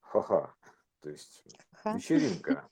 Ха-ха. 0.00 0.52
То 1.00 1.10
есть 1.10 1.44
Ха. 1.82 1.96
вечеринка. 1.96 2.68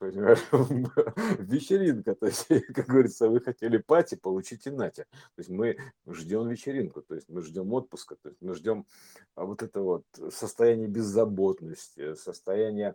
вечеринка, 0.00 2.14
то 2.14 2.26
есть, 2.26 2.46
как 2.74 2.86
говорится, 2.86 3.28
вы 3.28 3.40
хотели 3.40 3.78
пати, 3.78 4.14
получите 4.14 4.70
нате. 4.70 5.06
То 5.34 5.38
есть 5.38 5.50
мы 5.50 5.76
ждем 6.06 6.48
вечеринку, 6.48 7.02
то 7.02 7.16
есть 7.16 7.28
мы 7.28 7.42
ждем 7.42 7.72
отпуска, 7.72 8.14
то 8.14 8.28
есть 8.28 8.40
мы 8.40 8.54
ждем 8.54 8.86
а, 9.34 9.44
вот 9.44 9.62
это 9.62 9.80
вот 9.80 10.04
состояние 10.30 10.86
беззаботности, 10.86 12.14
состояние 12.14 12.94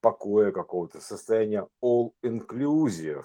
покоя 0.00 0.52
какого-то, 0.52 1.00
состояние 1.00 1.66
all 1.82 2.12
inclusive 2.22 3.24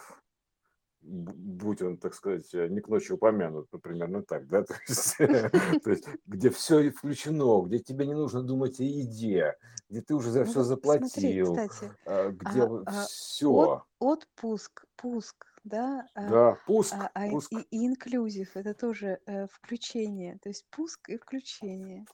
будь 1.02 1.82
он, 1.82 1.98
так 1.98 2.14
сказать, 2.14 2.48
не 2.54 2.80
к 2.80 2.88
ночи 2.88 3.12
упомянут, 3.12 3.68
ну, 3.72 3.80
примерно 3.80 4.24
так, 4.24 4.48
да, 4.48 4.64
то 4.64 4.76
есть, 4.88 5.18
то 5.84 5.90
есть 5.90 6.06
где 6.26 6.50
все 6.50 6.92
включено, 6.92 7.62
где 7.64 7.80
тебе 7.80 8.06
не 8.06 8.14
нужно 8.14 8.44
думать 8.44 8.80
о 8.80 8.84
еде, 8.84 9.56
где 9.90 10.02
ты 10.02 10.14
уже 10.14 10.30
за 10.32 10.40
Ну 10.40 10.46
все 10.46 10.64
смотри, 10.64 10.70
заплатил, 10.70 11.56
кстати, 11.56 11.92
а, 12.06 12.30
где 12.30 12.62
а, 12.62 12.84
а, 12.86 13.02
от, 13.02 13.10
все, 13.10 13.84
отпуск, 14.00 14.86
пуск, 14.96 15.46
да, 15.64 16.08
да, 16.16 16.58
пуск, 16.66 16.94
а, 16.94 17.10
а 17.14 17.28
и, 17.28 17.32
пуск, 17.32 17.52
и 17.52 17.86
инклюзив 17.88 18.56
это 18.56 18.74
тоже 18.74 19.20
э, 19.26 19.48
включение, 19.48 20.38
то 20.42 20.50
есть 20.50 20.66
пуск 20.70 21.10
и 21.10 21.18
включение. 21.18 22.06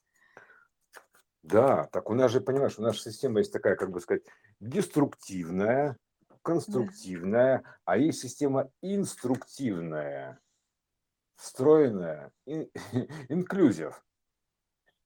да, 1.43 1.86
так 1.91 2.10
у 2.10 2.13
нас 2.13 2.32
же, 2.32 2.41
понимаешь, 2.41 2.80
у 2.80 2.82
нас 2.82 3.02
система 3.02 3.39
есть 3.39 3.52
такая, 3.52 3.76
как 3.76 3.91
бы 3.91 4.00
сказать, 4.00 4.23
деструктивная, 4.62 5.97
Конструктивная, 6.47 7.63
а 7.83 7.97
есть 7.97 8.21
система 8.21 8.71
инструктивная, 8.81 10.39
встроенная, 11.36 12.31
ин- 12.45 12.69
инклюзив. 13.29 14.01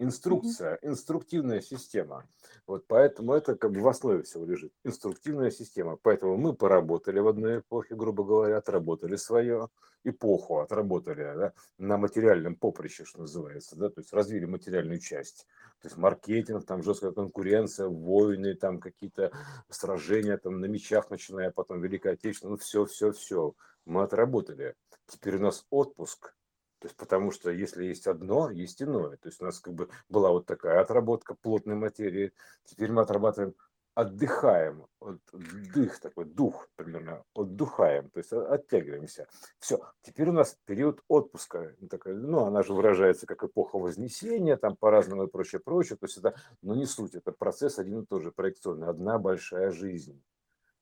Инструкция, 0.01 0.79
инструктивная 0.81 1.61
система. 1.61 2.27
Вот 2.65 2.87
поэтому 2.87 3.33
это 3.33 3.55
как 3.55 3.71
бы 3.71 3.81
в 3.81 3.87
основе 3.87 4.23
всего 4.23 4.45
лежит. 4.45 4.73
Инструктивная 4.83 5.51
система. 5.51 5.95
Поэтому 5.95 6.37
мы 6.37 6.53
поработали 6.53 7.19
в 7.19 7.27
одной 7.27 7.59
эпохе, 7.59 7.93
грубо 7.95 8.23
говоря, 8.23 8.57
отработали 8.57 9.15
свою 9.15 9.69
эпоху, 10.03 10.59
отработали 10.59 11.21
да, 11.35 11.53
на 11.77 11.97
материальном 11.97 12.55
поприще, 12.55 13.05
что 13.05 13.21
называется, 13.21 13.75
да, 13.75 13.89
то 13.89 14.01
есть 14.01 14.11
развили 14.11 14.45
материальную 14.45 14.99
часть. 14.99 15.45
То 15.81 15.87
есть 15.87 15.97
маркетинг, 15.97 16.65
там 16.65 16.81
жесткая 16.81 17.11
конкуренция, 17.11 17.87
войны, 17.87 18.55
там 18.55 18.79
какие-то 18.79 19.31
сражения 19.69 20.37
там 20.37 20.59
на 20.59 20.65
мечах, 20.65 21.11
начиная 21.11 21.51
потом 21.51 21.79
Великая 21.79 22.13
Отечественная, 22.13 22.53
ну 22.53 22.57
все, 22.57 22.85
все, 22.85 23.11
все. 23.11 23.53
Мы 23.85 24.01
отработали. 24.01 24.73
Теперь 25.05 25.35
у 25.35 25.41
нас 25.41 25.67
отпуск, 25.69 26.33
то 26.81 26.87
есть, 26.87 26.97
потому 26.97 27.29
что 27.29 27.51
если 27.51 27.85
есть 27.85 28.07
одно, 28.07 28.49
есть 28.49 28.81
иное. 28.81 29.15
То 29.17 29.29
есть 29.29 29.39
у 29.39 29.45
нас 29.45 29.59
как 29.59 29.75
бы 29.75 29.87
была 30.09 30.31
вот 30.31 30.47
такая 30.47 30.81
отработка 30.81 31.35
плотной 31.35 31.75
материи. 31.75 32.33
Теперь 32.65 32.91
мы 32.91 33.03
отрабатываем, 33.03 33.53
отдыхаем, 33.93 34.87
вот 34.99 35.19
дых 35.31 35.99
такой, 35.99 36.25
дух 36.25 36.67
примерно, 36.75 37.23
отдыхаем, 37.35 38.09
то 38.09 38.17
есть 38.17 38.33
оттягиваемся. 38.33 39.27
Все, 39.59 39.79
теперь 40.01 40.29
у 40.29 40.31
нас 40.31 40.57
период 40.65 41.03
отпуска. 41.07 41.75
Ну, 41.77 41.87
такая, 41.87 42.15
ну, 42.15 42.45
она 42.45 42.63
же 42.63 42.73
выражается 42.73 43.27
как 43.27 43.43
эпоха 43.43 43.77
Вознесения, 43.77 44.57
там 44.57 44.75
по-разному 44.75 45.25
и 45.25 45.29
прочее, 45.29 45.61
прочее. 45.61 45.97
То 45.97 46.07
есть 46.07 46.17
это, 46.17 46.33
но 46.63 46.73
не 46.73 46.87
суть, 46.87 47.13
это 47.13 47.31
процесс 47.31 47.77
один 47.77 48.01
и 48.01 48.05
тот 48.07 48.23
же, 48.23 48.31
проекционный. 48.31 48.87
Одна 48.87 49.19
большая 49.19 49.69
жизнь, 49.69 50.19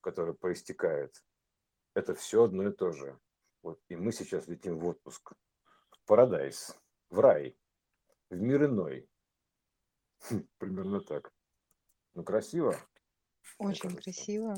которая 0.00 0.32
проистекает. 0.32 1.22
Это 1.92 2.14
все 2.14 2.44
одно 2.44 2.68
и 2.68 2.72
то 2.72 2.90
же. 2.90 3.18
Вот, 3.62 3.78
и 3.90 3.96
мы 3.96 4.12
сейчас 4.12 4.48
летим 4.48 4.78
в 4.78 4.86
отпуск 4.86 5.34
в 6.10 6.12
Парадайс, 6.12 6.76
в 7.10 7.20
рай, 7.20 7.56
в 8.30 8.34
мир 8.34 8.64
иной. 8.64 9.08
Хм, 10.22 10.44
Примерно 10.58 11.00
так. 11.00 11.32
Ну, 12.14 12.24
красиво, 12.24 12.76
Очень 13.58 13.94
красиво. 13.94 14.56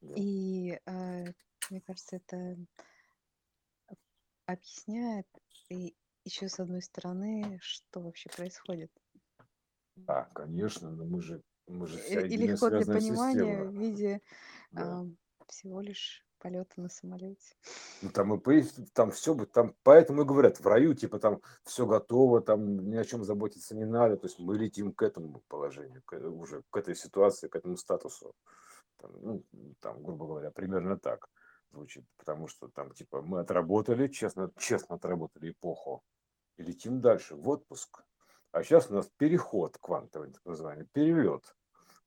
Да. 0.00 0.14
И 0.14 0.78
э, 0.86 1.24
мне 1.70 1.80
кажется, 1.80 2.16
это 2.16 2.56
объясняет 4.46 5.26
и 5.68 5.96
еще 6.24 6.48
с 6.48 6.60
одной 6.60 6.82
стороны, 6.82 7.58
что 7.60 8.00
вообще 8.00 8.30
происходит. 8.30 8.92
Да, 9.96 10.30
конечно, 10.32 10.92
но 10.92 11.04
мы 11.06 11.20
же, 11.20 11.42
мы 11.66 11.88
же 11.88 11.98
вся 11.98 12.20
и 12.24 12.36
легко 12.36 12.70
для 12.70 12.86
понимания 12.86 13.40
система. 13.40 13.64
в 13.64 13.74
виде 13.74 14.20
Да. 14.70 15.00
а, 15.00 15.06
всего 15.48 15.80
лишь 15.80 16.24
полета 16.38 16.80
на 16.80 16.88
самолете. 16.88 17.54
Ну, 18.02 18.10
там 18.10 18.34
и 18.34 18.38
пояс- 18.38 18.74
там 18.92 19.10
все 19.10 19.34
там, 19.46 19.74
поэтому 19.82 20.22
и 20.22 20.24
говорят, 20.24 20.60
в 20.60 20.66
раю, 20.66 20.94
типа, 20.94 21.18
там 21.18 21.40
все 21.64 21.86
готово, 21.86 22.40
там 22.40 22.90
ни 22.90 22.96
о 22.96 23.04
чем 23.04 23.24
заботиться 23.24 23.76
не 23.76 23.84
надо, 23.84 24.16
то 24.16 24.26
есть 24.26 24.38
мы 24.38 24.56
летим 24.56 24.92
к 24.92 25.02
этому 25.02 25.42
положению, 25.48 26.02
к, 26.04 26.14
уже 26.14 26.62
к 26.70 26.76
этой 26.76 26.94
ситуации, 26.94 27.48
к 27.48 27.56
этому 27.56 27.76
статусу. 27.76 28.34
Там, 28.96 29.12
ну, 29.20 29.44
там, 29.80 30.02
грубо 30.02 30.26
говоря, 30.26 30.50
примерно 30.50 30.98
так 30.98 31.28
звучит, 31.70 32.04
потому 32.16 32.48
что 32.48 32.68
там, 32.68 32.92
типа, 32.92 33.22
мы 33.22 33.40
отработали, 33.40 34.08
честно, 34.08 34.50
честно 34.56 34.96
отработали 34.96 35.50
эпоху, 35.50 36.02
и 36.56 36.62
летим 36.62 37.00
дальше, 37.00 37.36
в 37.36 37.48
отпуск. 37.48 38.02
А 38.50 38.62
сейчас 38.62 38.90
у 38.90 38.94
нас 38.94 39.10
переход 39.16 39.76
квантовый, 39.78 40.32
так 40.32 40.44
называемый, 40.44 40.86
перелет. 40.86 41.54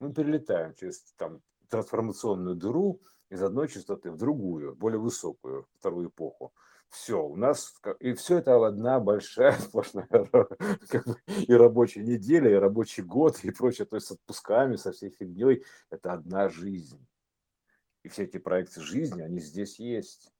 Мы 0.00 0.12
перелетаем 0.12 0.74
через 0.74 1.12
там, 1.16 1.40
трансформационную 1.68 2.56
дыру 2.56 3.00
из 3.32 3.42
одной 3.42 3.66
частоты 3.66 4.10
в 4.10 4.18
другую, 4.18 4.76
более 4.76 4.98
высокую, 4.98 5.66
вторую 5.78 6.10
эпоху. 6.10 6.52
Все, 6.90 7.26
у 7.26 7.34
нас, 7.34 7.74
и 7.98 8.12
все 8.12 8.36
это 8.36 8.66
одна 8.66 9.00
большая 9.00 9.52
сплошная 9.58 10.06
как 10.06 11.06
бы, 11.06 11.16
и 11.26 11.54
рабочая 11.54 12.02
неделя, 12.02 12.50
и 12.50 12.54
рабочий 12.54 13.02
год, 13.02 13.42
и 13.42 13.50
прочее, 13.50 13.86
то 13.86 13.96
есть 13.96 14.08
с 14.08 14.10
отпусками, 14.10 14.76
со 14.76 14.92
всей 14.92 15.08
фигней, 15.08 15.64
это 15.88 16.12
одна 16.12 16.50
жизнь. 16.50 17.06
И 18.02 18.08
все 18.08 18.24
эти 18.24 18.36
проекты 18.36 18.82
жизни, 18.82 19.22
они 19.22 19.40
здесь 19.40 19.78
есть. 19.78 20.30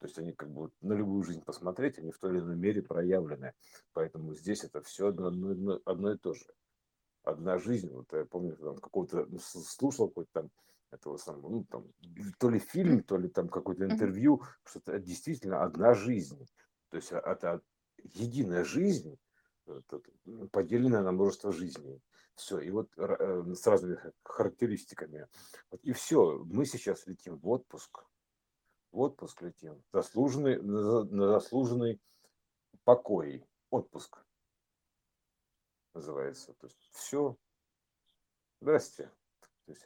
То 0.00 0.06
есть 0.06 0.18
они 0.18 0.32
как 0.32 0.50
бы 0.50 0.70
на 0.82 0.92
любую 0.92 1.22
жизнь 1.22 1.42
посмотреть, 1.42 1.98
они 1.98 2.12
в 2.12 2.18
той 2.18 2.32
или 2.32 2.40
иной 2.40 2.56
мере 2.56 2.82
проявлены. 2.82 3.54
Поэтому 3.94 4.34
здесь 4.34 4.64
это 4.64 4.82
все 4.82 5.08
одно, 5.08 5.28
одно, 5.28 5.80
одно 5.86 6.12
и 6.12 6.18
то 6.18 6.34
же. 6.34 6.44
Одна 7.22 7.56
жизнь. 7.56 7.90
Вот 7.90 8.12
я 8.12 8.26
помню, 8.26 8.54
там 8.56 8.76
какого-то 8.76 9.26
ну, 9.30 9.38
слушал 9.38 10.08
какой-то 10.08 10.30
там 10.32 10.50
этого 10.90 11.16
самого, 11.16 11.50
ну 11.50 11.64
там 11.64 11.86
то 12.38 12.50
ли 12.50 12.58
фильм, 12.58 13.02
то 13.02 13.16
ли 13.16 13.28
там 13.28 13.48
какое-то 13.48 13.84
интервью, 13.84 14.42
что 14.64 14.80
это 14.80 14.98
действительно 14.98 15.62
одна 15.62 15.94
жизнь. 15.94 16.46
То 16.90 16.96
есть 16.96 17.12
а- 17.12 17.20
это 17.20 17.60
единая 18.02 18.64
жизнь, 18.64 19.18
м, 19.66 20.48
поделенная 20.50 21.02
на 21.02 21.12
множество 21.12 21.52
жизней. 21.52 22.02
Все, 22.34 22.58
и 22.60 22.70
вот 22.70 22.90
э, 22.96 23.54
с 23.54 23.66
разными 23.66 23.96
ха- 23.96 24.12
характеристиками. 24.22 25.26
И 25.82 25.92
все, 25.92 26.38
мы 26.44 26.64
сейчас 26.64 27.06
летим 27.06 27.36
в 27.38 27.48
отпуск, 27.48 28.04
в 28.92 29.00
отпуск 29.00 29.42
летим, 29.42 29.82
заслуженный, 29.92 30.62
на 30.62 30.82
за- 30.82 31.04
на 31.04 31.26
заслуженный 31.28 32.00
покой, 32.84 33.44
отпуск 33.70 34.24
называется. 35.94 36.54
То 36.54 36.66
есть 36.68 36.78
все, 36.92 37.36
здрасте. 38.60 39.10
То 39.66 39.72
есть, 39.72 39.84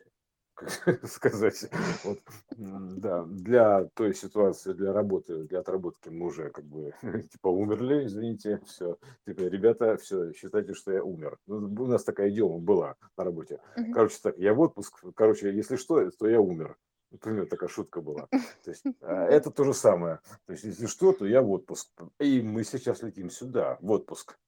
как 0.84 1.06
сказать, 1.08 1.70
вот, 2.04 2.18
да, 2.56 3.24
для 3.24 3.84
той 3.94 4.14
ситуации, 4.14 4.72
для 4.72 4.92
работы, 4.92 5.44
для 5.44 5.60
отработки 5.60 6.08
мы 6.08 6.26
уже 6.26 6.50
как 6.50 6.64
бы 6.64 6.94
типа 7.32 7.48
умерли, 7.48 8.06
извините, 8.06 8.60
все. 8.66 8.98
Типа, 9.26 9.40
ребята, 9.42 9.96
все, 9.96 10.32
считайте, 10.32 10.74
что 10.74 10.92
я 10.92 11.02
умер. 11.02 11.38
Ну, 11.46 11.84
у 11.84 11.86
нас 11.86 12.04
такая 12.04 12.30
идиома 12.30 12.58
была 12.58 12.96
на 13.16 13.24
работе. 13.24 13.60
Короче, 13.92 14.18
так, 14.22 14.38
я 14.38 14.54
в 14.54 14.60
отпуск, 14.60 15.04
короче, 15.14 15.54
если 15.54 15.76
что, 15.76 16.10
то 16.10 16.28
я 16.28 16.40
умер. 16.40 16.76
Например, 17.12 17.46
такая 17.46 17.68
шутка 17.68 18.00
была. 18.00 18.26
То 18.64 18.70
есть 18.70 18.84
а, 19.02 19.26
это 19.26 19.50
то 19.50 19.64
же 19.64 19.74
самое. 19.74 20.20
То 20.46 20.52
есть, 20.52 20.64
если 20.64 20.86
что, 20.86 21.12
то 21.12 21.26
я 21.26 21.42
в 21.42 21.50
отпуск. 21.50 21.88
И 22.18 22.40
мы 22.40 22.64
сейчас 22.64 23.02
летим 23.02 23.30
сюда, 23.30 23.76
в 23.80 23.90
отпуск. 23.90 24.38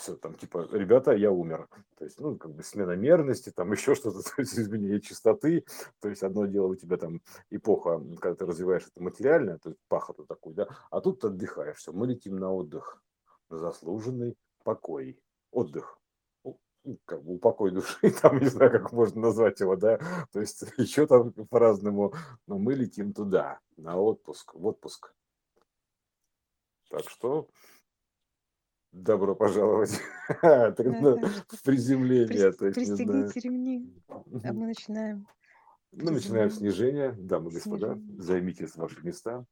Все, 0.00 0.16
там, 0.16 0.34
типа, 0.34 0.66
ребята, 0.72 1.12
я 1.12 1.30
умер. 1.30 1.68
То 1.98 2.04
есть, 2.04 2.18
ну, 2.20 2.34
как 2.38 2.54
бы 2.54 2.62
смена 2.62 2.92
мерности, 2.92 3.50
там 3.50 3.70
еще 3.72 3.94
что-то, 3.94 4.22
то 4.22 4.32
есть 4.38 4.58
изменение 4.58 4.98
частоты. 4.98 5.66
То 6.00 6.08
есть, 6.08 6.22
одно 6.22 6.46
дело 6.46 6.68
у 6.68 6.74
тебя 6.74 6.96
там 6.96 7.20
эпоха, 7.50 8.02
когда 8.18 8.34
ты 8.34 8.46
развиваешь 8.46 8.86
это 8.86 9.02
материальное, 9.02 9.58
то 9.58 9.68
есть 9.68 9.80
пахоту 9.88 10.24
такую, 10.24 10.54
да, 10.54 10.68
а 10.90 11.02
тут 11.02 11.20
ты 11.20 11.26
отдыхаешь. 11.26 11.76
Все, 11.76 11.92
мы 11.92 12.06
летим 12.06 12.36
на 12.36 12.50
отдых, 12.50 13.02
на 13.50 13.58
заслуженный 13.58 14.38
покой. 14.64 15.20
Отдых. 15.50 15.98
Ну, 16.44 16.58
Как 17.04 17.22
бы 17.22 17.34
упокой 17.34 17.70
души, 17.70 18.10
там, 18.22 18.38
не 18.38 18.46
знаю, 18.46 18.70
как 18.70 18.92
можно 18.92 19.20
назвать 19.20 19.60
его, 19.60 19.76
да, 19.76 19.98
то 20.32 20.40
есть 20.40 20.64
еще 20.78 21.06
там 21.06 21.32
по-разному, 21.50 22.14
но 22.46 22.58
мы 22.58 22.72
летим 22.72 23.12
туда, 23.12 23.60
на 23.76 23.98
отпуск, 23.98 24.54
в 24.54 24.64
отпуск. 24.64 25.12
Так 26.88 27.06
что 27.06 27.50
добро 28.92 29.34
пожаловать 29.34 30.00
ну, 30.28 31.18
в 31.48 31.62
приземление, 31.62 32.52
пристегните 32.52 33.40
ремни, 33.40 33.92
а 34.08 34.52
мы 34.52 34.66
начинаем 34.66 35.26
Мы 35.92 36.10
начинаем 36.10 36.50
снижение. 36.50 37.12
Дамы 37.12 37.50
и 37.50 37.54
господа, 37.54 37.98
займите 38.18 38.68
ваши 38.76 39.00
места. 39.04 39.44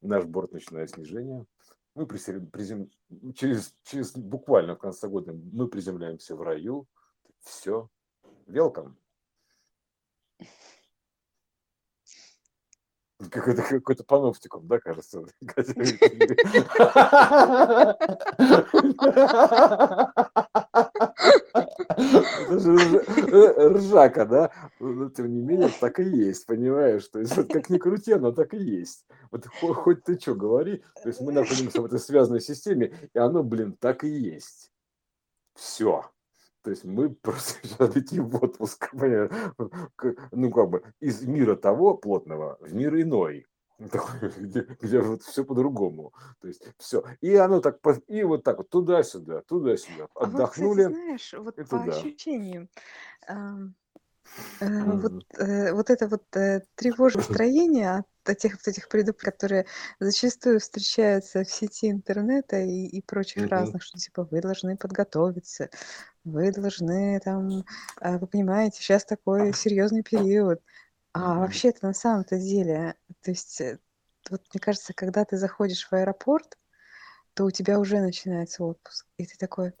Наш 0.00 0.24
борт 0.24 0.52
начинает 0.52 0.90
снижение. 0.90 1.46
Мы 1.94 2.06
призем- 2.06 2.90
через, 3.34 3.74
через 3.84 4.16
буквально 4.16 4.74
в 4.74 4.78
конце 4.78 5.08
года 5.08 5.32
мы 5.52 5.68
приземляемся 5.68 6.34
в 6.34 6.42
раю. 6.42 6.86
Все. 7.40 7.88
Welcome. 8.46 8.94
Какой-то 13.30 13.62
какой-то 13.62 14.04
паноптикум, 14.04 14.66
да, 14.66 14.78
кажется? 14.78 15.24
Это 21.96 22.58
же 22.58 23.74
ржака, 23.74 24.24
да? 24.24 24.50
Но 24.80 25.10
тем 25.10 25.32
не 25.32 25.42
менее, 25.42 25.70
так 25.80 26.00
и 26.00 26.04
есть, 26.04 26.46
понимаешь? 26.46 27.06
То 27.08 27.20
есть, 27.20 27.34
как 27.48 27.70
ни 27.70 27.78
крути, 27.78 28.12
оно 28.12 28.32
так 28.32 28.54
и 28.54 28.58
есть. 28.58 29.06
Вот 29.30 29.46
хоть 29.46 30.04
ты 30.04 30.18
что 30.18 30.34
говори, 30.34 30.82
то 31.02 31.08
есть 31.08 31.20
мы 31.20 31.32
находимся 31.32 31.80
в 31.80 31.86
этой 31.86 31.98
связанной 31.98 32.40
системе, 32.40 33.10
и 33.14 33.18
оно, 33.18 33.42
блин, 33.42 33.76
так 33.78 34.04
и 34.04 34.08
есть. 34.08 34.70
Все. 35.54 36.04
То 36.62 36.70
есть 36.70 36.84
мы 36.84 37.10
просто 37.22 37.90
летим 37.94 38.28
в 38.28 38.42
отпуск, 38.42 38.90
ну 38.92 40.50
как 40.50 40.70
бы 40.70 40.82
из 41.00 41.22
мира 41.22 41.56
того 41.56 41.96
плотного 41.96 42.58
в 42.60 42.74
мир 42.74 43.00
иной 43.00 43.46
где, 44.38 44.66
где 44.80 45.00
вот 45.00 45.22
все 45.22 45.44
по-другому. 45.44 46.12
То 46.40 46.48
есть 46.48 46.62
все. 46.78 47.04
И 47.20 47.34
оно 47.34 47.60
так, 47.60 47.78
и 48.06 48.22
вот 48.22 48.44
так 48.44 48.58
вот 48.58 48.70
туда-сюда, 48.70 49.42
туда-сюда. 49.42 50.08
Отдохнули. 50.14 50.82
А 50.82 50.88
вот, 50.88 50.94
кстати, 50.94 51.04
знаешь, 51.04 51.34
вот 51.36 51.56
по 51.56 51.64
туда. 51.64 51.84
ощущениям, 51.84 52.68
вот, 54.60 55.24
э, 55.38 55.72
вот 55.72 55.90
это 55.90 56.08
вот 56.08 56.24
э, 56.36 56.62
тревожное 56.74 57.24
настроение 57.24 58.04
от 58.24 58.38
тех 58.38 58.52
вот 58.52 58.68
этих 58.68 58.88
предуп, 58.88 59.18
которые 59.18 59.66
зачастую 59.98 60.60
встречаются 60.60 61.44
в 61.44 61.50
сети 61.50 61.90
интернета 61.90 62.60
и, 62.60 62.86
и 62.86 63.02
прочих 63.02 63.48
разных, 63.48 63.82
что 63.82 63.98
типа 63.98 64.24
вы 64.30 64.40
должны 64.40 64.76
подготовиться, 64.76 65.70
вы 66.24 66.52
должны 66.52 67.20
там, 67.20 67.64
вы 68.00 68.26
понимаете, 68.26 68.80
сейчас 68.80 69.04
такой 69.04 69.52
серьезный 69.52 70.02
период. 70.02 70.60
А 71.12 71.40
вообще 71.40 71.68
это 71.68 71.86
на 71.86 71.92
самом-то 71.92 72.38
деле, 72.38 72.94
то 73.22 73.30
есть, 73.32 73.60
вот 74.30 74.42
мне 74.54 74.60
кажется, 74.60 74.94
когда 74.94 75.24
ты 75.24 75.36
заходишь 75.36 75.86
в 75.86 75.92
аэропорт, 75.92 76.56
то 77.34 77.44
у 77.44 77.50
тебя 77.50 77.78
уже 77.78 78.00
начинается 78.00 78.64
отпуск, 78.64 79.06
и 79.18 79.26
ты 79.26 79.36
такой, 79.36 79.72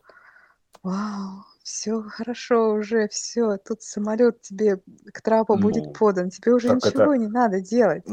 вау, 0.82 1.44
все 1.62 2.02
хорошо 2.02 2.74
уже, 2.74 3.08
все, 3.08 3.56
тут 3.56 3.82
самолет 3.82 4.40
тебе 4.40 4.80
к 5.12 5.22
трапу 5.22 5.56
будет 5.56 5.84
Ну, 5.84 5.92
подан, 5.92 6.30
тебе 6.30 6.52
уже 6.52 6.68
ничего 6.68 7.14
это... 7.14 7.16
не 7.16 7.28
надо 7.28 7.60
делать. 7.60 8.04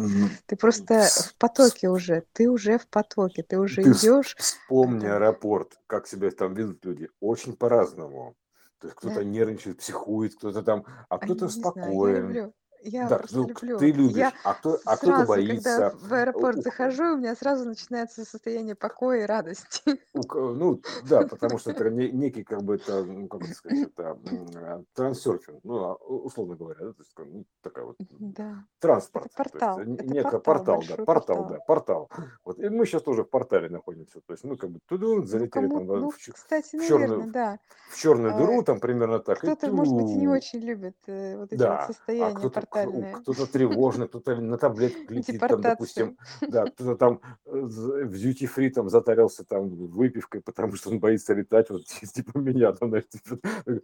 Ты 0.46 0.56
просто 0.56 1.04
в 1.04 1.36
потоке 1.38 1.90
уже, 1.90 2.24
ты 2.34 2.50
уже 2.50 2.78
в 2.78 2.88
потоке, 2.88 3.44
ты 3.44 3.60
уже 3.60 3.84
Ты 3.84 3.92
идешь. 3.92 4.36
вспомни 4.38 5.06
аэропорт, 5.06 5.80
как 5.88 6.08
себя 6.08 6.32
там 6.32 6.54
ведут 6.54 6.86
люди. 6.86 7.10
Очень 7.20 7.56
по-разному. 7.56 8.36
То 8.80 8.88
есть 8.88 8.96
кто-то 8.98 9.16
да, 9.16 9.24
нервничает, 9.24 9.80
психует, 9.80 10.36
кто-то 10.36 10.62
там, 10.64 10.86
а 11.10 11.18
кто-то 11.18 11.46
не 11.46 11.52
знаю, 11.52 12.54
я. 12.82 13.04
Я 13.04 13.10
Да, 13.10 13.18
просто 13.18 13.38
ну, 13.38 13.48
люблю. 13.48 13.78
ты 13.78 13.88
Я 13.88 13.94
любишь, 13.94 14.34
а 14.44 14.54
кто, 14.54 14.80
а 14.86 14.98
кто-то 14.98 14.98
сразу, 14.98 15.34
когда 15.34 15.36
боится. 15.36 15.96
в 16.02 16.14
аэропорт 16.14 16.64
захожу, 16.64 17.14
у 17.14 17.18
меня 17.18 17.36
сразу 17.36 17.66
начинается 17.66 18.26
состояние 18.26 18.76
покоя 18.76 19.24
и 19.24 19.26
радости. 19.26 19.82
Ну, 20.14 20.82
да, 21.08 21.22
потому 21.22 21.60
что 21.60 21.72
это 21.72 21.90
не- 21.90 22.12
некий, 22.12 22.44
как 22.44 22.64
бы, 22.64 22.76
это, 22.76 23.04
ну, 23.04 23.28
как 23.28 23.42
это 23.42 23.54
сказать, 23.54 23.84
это 23.84 24.18
а, 24.56 24.84
трансерфинг, 24.94 25.60
ну, 25.64 25.84
а, 25.84 25.94
условно 25.96 26.56
говоря, 26.56 26.80
да, 26.80 26.94
то 26.94 27.00
есть, 27.00 27.12
ну, 27.18 27.46
такая 27.62 27.86
вот 27.86 27.96
Да, 28.10 28.44
это 28.52 28.64
транспорт, 28.80 29.32
то 29.36 29.44
есть 29.44 29.52
портал, 29.52 29.80
э, 29.80 29.84
н- 29.84 29.94
это 29.94 30.04
некий 30.06 30.22
портал, 30.24 30.42
портал, 30.42 30.84
да, 30.88 30.96
портал, 31.06 31.06
портал. 31.06 31.46
да, 31.50 31.60
портал. 31.60 32.10
Вот, 32.44 32.60
и 32.60 32.70
мы 32.70 32.86
сейчас 32.86 33.04
тоже 33.04 33.24
в 33.24 33.30
портале 33.30 33.70
находимся, 33.70 34.20
то 34.26 34.34
есть, 34.34 34.44
ну, 34.44 34.58
как 34.58 34.72
бы, 34.72 34.80
туда 34.88 35.06
Ну, 35.06 35.24
залетели 35.26 35.68
кому, 35.68 35.86
там 35.86 36.00
ну, 36.02 36.10
в, 36.10 36.18
кстати, 36.18 36.76
в 36.78 36.88
черную, 36.88 37.10
наверное, 37.10 37.32
да. 37.32 37.60
в 37.92 37.98
черную 37.98 38.34
А, 38.34 38.38
дыру, 38.38 38.64
там 38.64 38.80
примерно 38.80 39.20
так, 39.20 39.38
Кто-то, 39.40 39.72
может 39.72 39.94
быть, 39.94 40.06
не 40.08 40.28
очень 40.28 40.60
любит 40.60 40.96
э, 41.08 41.38
вот 41.38 41.54
эти 41.54 41.60
вот 41.60 41.60
да, 41.60 41.84
а 41.84 41.88
состояния 41.88 42.36
кто-то, 42.36 42.62
портальные, 42.62 42.69
кто-то 42.70 43.46
тревожный, 43.52 44.08
кто-то 44.08 44.36
на 44.36 44.58
таблетках 44.58 45.10
летит, 45.12 45.40
там, 45.40 45.62
допустим, 45.62 46.18
да, 46.42 46.66
кто-то 46.66 46.96
там 46.96 47.22
э, 47.46 47.52
в 47.52 48.14
duty 48.14 48.50
free 48.54 48.70
там 48.70 48.90
затарился 48.90 49.44
там 49.44 49.70
выпивкой, 49.70 50.42
потому 50.42 50.76
что 50.76 50.90
он 50.90 51.00
боится 51.00 51.34
летать, 51.34 51.70
вот 51.70 51.86
типа 52.14 52.38
меня, 52.38 52.74
там, 52.74 52.90
знаешь, 52.90 53.08
типа, 53.10 53.40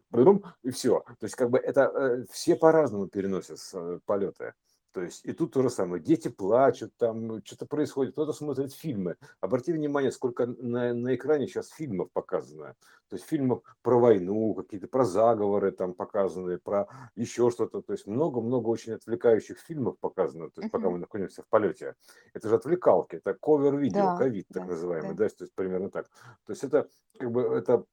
потом, 0.10 0.43
и 0.63 0.71
все. 0.71 1.04
То 1.19 1.26
есть 1.26 1.36
как 1.36 1.50
бы 1.50 1.58
это 1.58 1.82
э, 1.82 2.26
все 2.32 2.56
по-разному 2.56 3.08
переносят 3.08 3.60
э, 3.74 4.00
полеты. 4.06 4.54
То 4.95 5.01
есть 5.01 5.25
и 5.25 5.34
тут 5.34 5.51
то 5.51 5.62
же 5.62 5.69
самое. 5.69 6.01
Дети 6.01 6.29
плачут, 6.29 6.95
там 6.95 7.43
что-то 7.43 7.65
происходит, 7.65 8.13
кто-то 8.13 8.31
смотрит 8.31 8.71
фильмы. 8.71 9.17
Обрати 9.41 9.73
внимание, 9.73 10.10
сколько 10.10 10.45
на, 10.45 10.93
на 10.93 11.15
экране 11.15 11.47
сейчас 11.47 11.67
фильмов 11.67 12.10
показано. 12.13 12.75
То 13.10 13.17
есть 13.17 13.27
фильмов 13.27 13.62
про 13.81 13.99
войну, 13.99 14.53
какие-то 14.53 14.88
про 14.88 15.03
заговоры 15.03 15.73
там 15.73 15.93
показаны, 15.93 16.60
про 16.60 16.88
еще 17.13 17.51
что-то. 17.51 17.81
То 17.81 17.91
есть 17.91 18.08
много-много 18.08 18.69
очень 18.69 18.93
отвлекающих 18.93 19.60
фильмов 19.60 19.99
показано, 19.99 20.49
то 20.49 20.62
есть 20.62 20.71
пока 20.71 20.89
мы 20.89 20.97
находимся 20.97 21.43
в 21.43 21.47
полете. 21.47 21.95
Это 22.34 22.47
же 22.47 22.55
отвлекалки, 22.55 23.17
это 23.17 23.34
ковер-видео, 23.34 24.01
Да, 24.01 24.17
ковид 24.17 24.47
так 24.47 24.63
да, 24.63 24.69
называемый, 24.69 25.13
да. 25.13 25.25
да, 25.25 25.29
то 25.29 25.43
есть 25.43 25.53
примерно 25.55 25.89
так. 25.89 26.10
То 26.45 26.53
есть 26.53 26.63
это 26.63 26.88
как 27.19 27.31
бы 27.34 27.41
это 27.41 27.84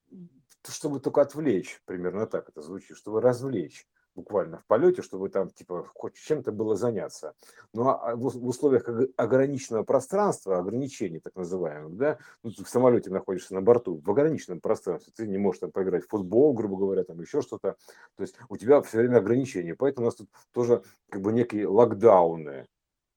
чтобы 0.68 1.00
только 1.00 1.22
отвлечь, 1.22 1.82
примерно 1.84 2.28
так 2.28 2.48
это 2.48 2.62
звучит, 2.62 2.96
чтобы 2.96 3.20
развлечь 3.20 3.88
буквально 4.14 4.58
в 4.58 4.66
полете, 4.66 5.02
чтобы 5.02 5.28
там 5.28 5.50
типа 5.50 5.88
хоть 5.94 6.14
чем-то 6.14 6.52
было 6.52 6.76
заняться. 6.76 7.34
Ну 7.72 7.88
а 7.88 8.14
в 8.16 8.22
в 8.22 8.46
условиях 8.46 8.88
ог- 8.88 9.10
ограниченного 9.16 9.84
пространства, 9.84 10.58
ограничений 10.58 11.20
так 11.20 11.34
называемых, 11.34 11.96
да, 11.96 12.18
ну, 12.42 12.50
ты 12.50 12.64
в 12.64 12.68
самолете 12.68 13.10
находишься 13.10 13.54
на 13.54 13.62
борту, 13.62 14.00
в 14.04 14.10
ограниченном 14.10 14.60
пространстве, 14.60 15.12
ты 15.16 15.26
не 15.26 15.38
можешь 15.38 15.60
там 15.60 15.70
поиграть 15.70 16.04
в 16.04 16.08
футбол, 16.08 16.52
грубо 16.52 16.76
говоря, 16.76 17.04
там 17.04 17.20
еще 17.20 17.42
что-то, 17.42 17.76
то 18.16 18.22
есть 18.22 18.34
у 18.48 18.56
тебя 18.56 18.80
все 18.82 18.98
время 18.98 19.18
ограничения, 19.18 19.74
поэтому 19.74 20.06
у 20.06 20.08
нас 20.08 20.16
тут 20.16 20.28
тоже 20.52 20.82
как 21.08 21.22
бы 21.22 21.32
некие 21.32 21.66
локдауны 21.66 22.66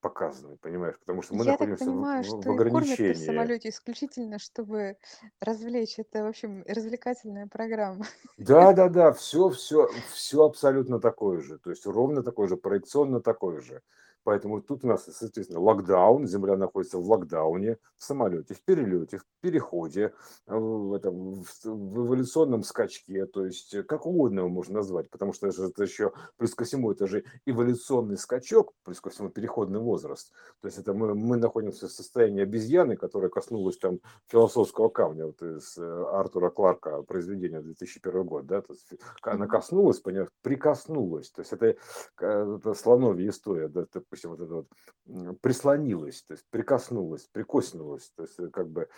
показаны, 0.05 0.57
понимаешь, 0.57 0.95
потому 0.99 1.23
что 1.23 1.33
мы 1.33 1.45
Я 1.45 1.57
так 1.57 1.61
находимся 1.61 1.85
в, 1.85 1.87
понимаю, 1.87 2.23
в- 2.23 2.27
в 2.27 2.27
что 2.27 2.37
и 2.37 2.43
кормят-то 2.43 2.53
в 2.53 2.77
ограничении. 2.77 3.25
самолете 3.25 3.69
исключительно, 3.69 4.37
чтобы 4.39 4.97
развлечь. 5.39 5.97
Это, 5.97 6.23
в 6.23 6.27
общем, 6.27 6.63
развлекательная 6.67 7.47
программа. 7.47 8.05
Да, 8.37 8.73
да, 8.73 8.89
да, 8.89 9.11
все, 9.13 9.49
все, 9.49 9.89
все 10.13 10.45
абсолютно 10.45 10.99
такое 10.99 11.41
же, 11.41 11.57
то 11.57 11.71
есть 11.71 11.85
ровно 11.87 12.21
такое 12.21 12.47
же, 12.47 12.55
проекционно 12.57 13.19
такое 13.19 13.61
же. 13.61 13.81
Поэтому 14.25 14.59
тут 14.59 14.83
у 14.83 14.87
нас, 14.87 15.05
соответственно, 15.05 15.59
локдаун, 15.59 16.25
Земля 16.25 16.57
находится 16.57 16.97
в 16.97 17.07
локдауне, 17.07 17.77
в 17.95 18.03
самолете, 18.03 18.55
в 18.55 18.61
перелете, 18.63 19.19
в 19.19 19.25
переходе, 19.39 20.13
э, 20.47 20.55
в, 20.55 20.93
этом, 20.93 21.43
в, 21.43 21.65
эволюционном 21.65 22.63
скачке, 22.63 23.27
то 23.27 23.45
есть 23.45 23.75
э, 23.75 23.83
как 23.83 24.07
угодно 24.07 24.39
его 24.39 24.49
можно 24.49 24.77
назвать, 24.77 25.11
потому 25.11 25.31
что 25.31 25.45
это, 25.47 25.65
это 25.65 25.83
еще, 25.83 26.11
плюс 26.37 26.55
ко 26.55 26.63
всему, 26.63 26.91
это 26.91 27.05
же 27.05 27.23
эволюционный 27.45 28.17
скачок, 28.17 28.73
плюс 28.83 28.99
ко 28.99 29.11
всему 29.11 29.29
переходный 29.29 29.79
возраст. 29.79 30.33
То 30.59 30.69
есть 30.69 30.79
это 30.79 30.95
мы, 30.95 31.13
мы 31.13 31.37
находимся 31.37 31.87
в 31.87 31.91
состоянии 31.91 32.41
обезьяны, 32.41 32.97
которая 32.97 33.29
коснулась 33.29 33.77
там 33.77 33.99
философского 34.25 34.89
камня, 34.89 35.27
вот 35.27 35.39
из 35.43 35.77
э, 35.77 36.05
Артура 36.11 36.49
Кларка 36.49 37.03
произведения 37.03 37.61
2001 37.61 38.23
год, 38.23 38.47
да, 38.47 38.61
то 38.61 38.73
есть 38.73 38.91
она 39.21 39.45
коснулась, 39.45 39.99
понимаешь, 39.99 40.29
прикоснулась, 40.41 41.29
то 41.29 41.41
есть 41.43 41.53
это, 41.53 41.75
это 42.17 42.73
слоновья 42.73 43.29
история, 43.29 43.67
да, 43.67 43.85
допустим, 44.15 44.31
вот 44.31 44.39
это 44.39 44.53
вот 44.55 45.41
прислонилась, 45.41 46.23
то 46.23 46.33
есть 46.33 46.45
прикоснулась, 46.49 47.27
прикоснулась, 47.31 48.11
то 48.15 48.23
есть 48.23 48.39
э, 48.39 48.49
как 48.49 48.69
бы 48.69 48.89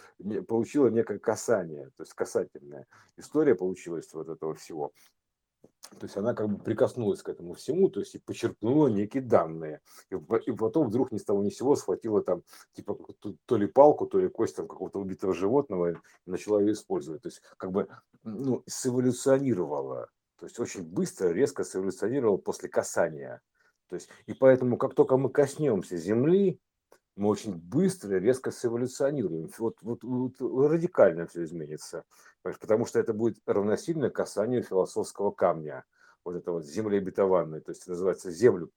получила 0.48 0.88
некое 0.88 1.20
касание, 1.20 1.90
то 1.98 2.04
есть 2.04 2.14
касательная 2.14 2.86
история 3.18 3.56
получилась 3.56 4.14
вот 4.14 4.30
этого 4.30 4.54
всего. 4.54 4.92
То 6.00 6.06
есть 6.06 6.18
она 6.18 6.34
как 6.34 6.50
бы 6.50 6.64
прикоснулась 6.64 7.22
к 7.22 7.30
этому 7.30 7.54
всему, 7.54 7.90
то 7.90 8.02
есть 8.02 8.16
и 8.16 8.20
почерпнула 8.20 8.88
некие 8.90 9.24
данные. 9.24 9.82
И, 10.12 10.16
и 10.16 10.52
потом 10.52 10.88
вдруг 10.88 11.12
ни 11.12 11.18
с 11.18 11.24
того 11.24 11.44
ни 11.44 11.50
с 11.50 11.58
сего 11.58 11.76
схватила 11.76 12.22
там 12.22 12.44
типа 12.74 12.98
то 13.46 13.58
ли 13.58 13.68
палку, 13.68 14.06
то 14.06 14.20
ли 14.20 14.28
кость 14.28 14.56
там 14.58 14.68
какого-то 14.68 15.00
убитого 15.00 15.34
животного 15.34 15.92
и 15.92 15.96
начала 16.26 16.60
ее 16.60 16.74
использовать. 16.74 17.22
То 17.22 17.30
есть 17.30 17.42
как 17.58 17.72
бы 17.72 17.88
ну, 18.24 18.64
сэволюционировала. 18.68 20.10
То 20.40 20.46
есть 20.46 20.60
очень 20.60 20.84
быстро, 20.84 21.30
резко 21.30 21.64
сэволюционировала 21.64 22.38
после 22.38 22.70
касания. 22.70 23.42
То 23.90 23.96
есть, 23.96 24.10
и 24.26 24.34
поэтому, 24.34 24.78
как 24.78 24.94
только 24.94 25.18
мы 25.18 25.30
коснемся 25.30 25.98
Земли, 25.98 26.60
мы 27.16 27.30
очень 27.30 27.56
быстро, 27.56 28.18
резко 28.18 28.52
сэволюционируем. 28.52 29.50
Вот, 29.58 29.78
вот, 29.82 30.04
вот 30.04 30.34
радикально 30.70 31.26
все 31.26 31.44
изменится. 31.44 32.04
Потому 32.44 32.86
что 32.86 33.00
это 33.00 33.14
будет 33.14 33.38
равносильно 33.46 34.10
касанию 34.10 34.62
философского 34.62 35.32
камня. 35.32 35.84
Вот 36.24 36.36
это 36.36 36.52
вот 36.52 36.66
земли 36.66 36.98
обетованной. 36.98 37.62
То 37.62 37.72
есть 37.72 37.88
называется 37.88 38.30
землю. 38.32 38.70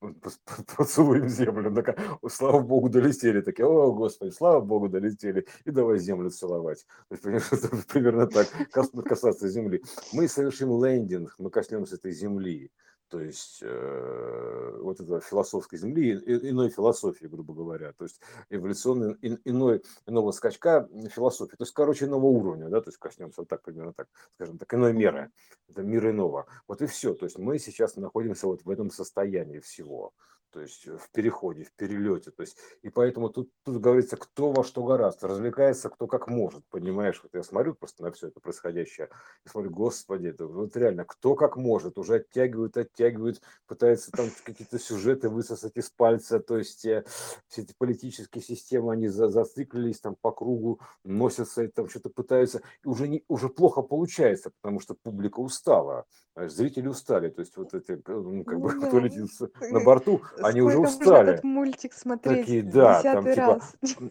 Поцелуем 0.76 1.28
землю. 1.28 1.74
Такая, 1.74 1.98
«О, 2.22 2.28
Слава 2.28 2.60
Богу, 2.60 2.88
долетели. 2.88 3.40
Такие, 3.40 3.66
о, 3.66 3.92
Господи, 3.92 4.30
слава 4.30 4.60
Богу, 4.60 4.88
долетели. 4.88 5.46
И 5.64 5.70
давай 5.70 5.98
землю 5.98 6.30
целовать. 6.30 6.86
То 7.08 7.28
есть, 7.28 7.52
это 7.52 7.68
примерно 7.88 8.26
так. 8.28 8.46
кас- 8.70 8.92
Касаться 9.04 9.48
земли. 9.48 9.82
Мы 10.12 10.28
совершим 10.28 10.82
лендинг, 10.82 11.34
мы 11.38 11.50
коснемся 11.50 11.96
этой 11.96 12.12
земли 12.12 12.70
то 13.10 13.20
есть 13.20 13.58
э, 13.60 14.78
вот 14.80 15.00
этого 15.00 15.20
философской 15.20 15.78
земли, 15.78 16.16
и- 16.16 16.50
иной 16.50 16.70
философии, 16.70 17.26
грубо 17.26 17.52
говоря, 17.52 17.92
то 17.92 18.04
есть 18.04 18.20
эволюционный 18.48 19.16
ин- 19.20 19.40
иной 19.44 19.82
иного 20.06 20.30
скачка 20.30 20.88
философии, 21.12 21.56
то 21.56 21.64
есть, 21.64 21.72
короче, 21.72 22.06
иного 22.06 22.26
уровня, 22.26 22.68
да, 22.68 22.80
то 22.80 22.88
есть 22.88 22.98
коснемся 22.98 23.40
вот 23.42 23.48
так 23.48 23.62
примерно 23.62 23.92
так, 23.92 24.06
скажем 24.34 24.58
так, 24.58 24.72
иной 24.72 24.92
меры, 24.92 25.30
это 25.68 25.82
мир 25.82 26.08
иного, 26.08 26.46
вот 26.68 26.80
и 26.82 26.86
все, 26.86 27.14
то 27.14 27.26
есть 27.26 27.36
мы 27.38 27.58
сейчас 27.58 27.96
находимся 27.96 28.46
вот 28.46 28.64
в 28.64 28.70
этом 28.70 28.90
состоянии 28.90 29.58
всего, 29.58 30.12
то 30.52 30.60
есть 30.60 30.86
э, 30.86 30.96
в 30.96 31.10
переходе, 31.10 31.64
в 31.64 31.72
перелете. 31.72 32.30
То 32.30 32.42
есть, 32.42 32.56
и 32.82 32.90
поэтому 32.90 33.30
тут, 33.30 33.50
тут 33.64 33.80
говорится, 33.80 34.16
кто 34.16 34.52
во 34.52 34.64
что 34.64 34.84
гораздо, 34.84 35.28
развлекается 35.28 35.88
кто 35.88 36.06
как 36.06 36.28
может, 36.28 36.64
понимаешь? 36.68 37.20
Вот 37.22 37.34
я 37.34 37.42
смотрю 37.42 37.74
просто 37.74 38.02
на 38.02 38.10
все 38.10 38.28
это 38.28 38.40
происходящее 38.40 39.08
и 39.44 39.48
смотрю, 39.48 39.70
господи, 39.70 40.28
это 40.28 40.46
вот 40.46 40.76
реально, 40.76 41.04
кто 41.04 41.34
как 41.34 41.56
может, 41.56 41.98
уже 41.98 42.16
оттягивают, 42.16 42.76
оттягивают, 42.76 43.40
пытаются 43.66 44.10
там 44.10 44.28
какие-то 44.44 44.78
сюжеты 44.78 45.28
высосать 45.28 45.76
из 45.76 45.90
пальца, 45.90 46.40
то 46.40 46.58
есть 46.58 46.84
э, 46.84 47.04
все 47.48 47.62
эти 47.62 47.74
политические 47.76 48.42
системы, 48.42 48.92
они 48.92 49.08
за, 49.08 49.28
зациклились 49.28 50.00
там 50.00 50.16
по 50.20 50.32
кругу, 50.32 50.80
носятся 51.04 51.64
и 51.64 51.68
там 51.68 51.88
что-то 51.88 52.10
пытаются, 52.10 52.62
и 52.84 52.88
уже, 52.88 53.08
не, 53.08 53.24
уже 53.28 53.48
плохо 53.48 53.82
получается, 53.82 54.50
потому 54.60 54.80
что 54.80 54.94
публика 54.94 55.40
устала, 55.40 56.06
зрители 56.48 56.88
устали, 56.88 57.29
то 57.29 57.40
есть 57.40 57.57
вот 57.57 57.74
эти, 57.74 58.00
ну, 58.07 58.44
как 58.44 58.59
ну, 58.59 58.61
бы, 58.61 58.72
да. 58.81 58.87
кто 58.87 58.98
летит 58.98 59.31
на 59.70 59.81
борту, 59.81 60.22
они 60.42 60.61
уже 60.61 60.79
устали. 60.79 61.33
этот 61.33 61.44
мультик 61.44 61.92
смотреть 61.92 62.40
Такие, 62.40 62.62
да, 62.62 63.03
там 63.03 63.24
типа, 63.24 63.61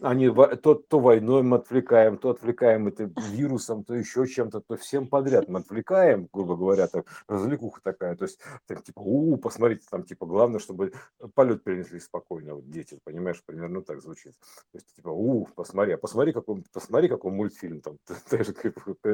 они 0.02 0.30
то, 0.30 0.74
то 0.74 1.00
войной 1.00 1.42
мы 1.42 1.56
отвлекаем, 1.56 2.18
то 2.18 2.30
отвлекаем 2.30 2.88
это 2.88 3.10
вирусом, 3.30 3.84
то 3.84 3.94
еще 3.94 4.26
чем-то, 4.26 4.60
то 4.60 4.76
всем 4.76 5.08
подряд 5.08 5.48
мы 5.48 5.60
отвлекаем, 5.60 6.28
грубо 6.32 6.56
говоря, 6.56 6.86
там 6.86 7.04
развлекуха 7.28 7.80
такая, 7.82 8.16
то 8.16 8.24
есть 8.24 8.40
там, 8.66 8.82
типа, 8.82 9.00
у, 9.00 9.36
посмотрите, 9.36 9.86
там 9.90 10.04
типа 10.04 10.26
главное, 10.26 10.60
чтобы 10.60 10.92
полет 11.34 11.64
перенесли 11.64 12.00
спокойно, 12.00 12.54
вот 12.54 12.70
дети, 12.70 12.98
понимаешь, 13.04 13.42
примерно 13.44 13.82
так 13.82 14.02
звучит. 14.02 14.34
То 14.72 14.78
есть 14.78 14.94
типа, 14.94 15.08
у, 15.08 15.46
посмотри, 15.54 15.94
а 15.94 15.98
посмотри, 15.98 16.32
какой, 16.32 16.62
посмотри, 16.72 17.08
какой 17.08 17.32
мультфильм 17.32 17.80
там, 17.80 17.98
ты, 18.04 18.14
ты 18.28 18.44
же 18.44 18.54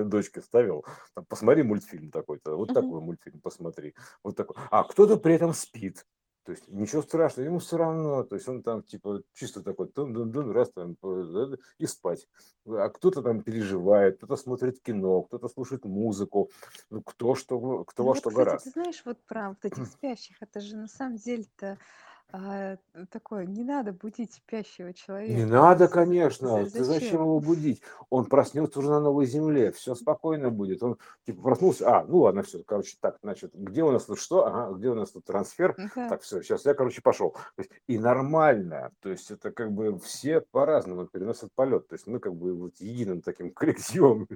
дочке 0.04 0.40
ставил, 0.40 0.84
там, 1.14 1.24
посмотри 1.28 1.62
мультфильм 1.62 2.10
такой-то, 2.10 2.56
вот 2.56 2.74
такой 2.74 3.00
мультфильм 3.06 3.40
посмотри, 3.40 3.94
вот 4.22 4.36
такой. 4.36 4.56
А 4.70 4.84
кто-то 4.84 5.16
при 5.16 5.34
этом 5.34 5.54
спит, 5.54 6.04
то 6.46 6.52
есть 6.52 6.68
ничего 6.68 7.02
страшного, 7.02 7.46
ему 7.46 7.58
все 7.58 7.76
равно, 7.76 8.22
то 8.22 8.36
есть 8.36 8.48
он 8.48 8.62
там 8.62 8.84
типа 8.84 9.22
чисто 9.34 9.64
такой, 9.64 9.90
дун 9.92 10.16
-дун 10.16 10.30
-дун, 10.30 10.52
раз 10.52 10.70
там 10.70 10.96
и 11.78 11.86
спать. 11.86 12.28
А 12.66 12.88
кто-то 12.88 13.20
там 13.20 13.42
переживает, 13.42 14.18
кто-то 14.18 14.36
смотрит 14.36 14.80
кино, 14.80 15.22
кто-то 15.22 15.48
слушает 15.48 15.84
музыку, 15.84 16.48
ну 16.88 17.02
кто 17.02 17.34
что, 17.34 17.84
кто 17.84 18.02
ну, 18.02 18.06
во 18.06 18.12
вот, 18.12 18.18
что 18.18 18.30
кстати, 18.30 18.44
гораздо. 18.44 18.64
Ты 18.64 18.70
знаешь, 18.70 19.02
вот 19.04 19.18
про 19.26 19.48
вот 19.48 19.64
этих 19.64 19.86
спящих, 19.88 20.36
это 20.40 20.60
же 20.60 20.76
на 20.76 20.86
самом 20.86 21.16
деле-то 21.16 21.78
а, 22.32 22.76
такое, 23.10 23.46
не 23.46 23.62
надо 23.62 23.92
будить 23.92 24.34
спящего 24.34 24.92
человека. 24.92 25.32
Не 25.32 25.44
надо, 25.44 25.86
конечно. 25.86 26.68
Ты 26.68 26.82
зачем 26.82 27.20
его 27.22 27.38
будить? 27.38 27.82
Он 28.10 28.24
проснется 28.24 28.80
уже 28.80 28.90
на 28.90 29.00
новой 29.00 29.26
земле, 29.26 29.70
все 29.70 29.94
спокойно 29.94 30.50
будет. 30.50 30.82
Он 30.82 30.98
типа 31.24 31.42
проснулся, 31.42 31.88
а, 31.88 32.04
ну 32.04 32.18
ладно, 32.18 32.42
все, 32.42 32.62
короче, 32.64 32.96
так, 33.00 33.18
значит, 33.22 33.52
где 33.54 33.84
у 33.84 33.92
нас 33.92 34.06
тут 34.06 34.18
что? 34.18 34.46
Ага, 34.46 34.76
где 34.76 34.90
у 34.90 34.94
нас 34.94 35.12
тут 35.12 35.24
трансфер? 35.24 35.76
Да. 35.94 36.08
Так, 36.08 36.22
все, 36.22 36.42
сейчас 36.42 36.64
я, 36.64 36.74
короче, 36.74 37.00
пошел. 37.00 37.30
То 37.30 37.62
есть, 37.62 37.70
и 37.86 37.98
нормально, 37.98 38.90
то 39.00 39.08
есть 39.08 39.30
это 39.30 39.52
как 39.52 39.72
бы 39.72 39.96
все 40.00 40.40
по-разному 40.40 41.06
переносят 41.06 41.52
полет. 41.54 41.86
То 41.86 41.94
есть 41.94 42.08
мы 42.08 42.18
как 42.18 42.34
бы 42.34 42.54
вот 42.54 42.76
единым 42.78 43.22
таким 43.22 43.50
коллективом 43.54 44.26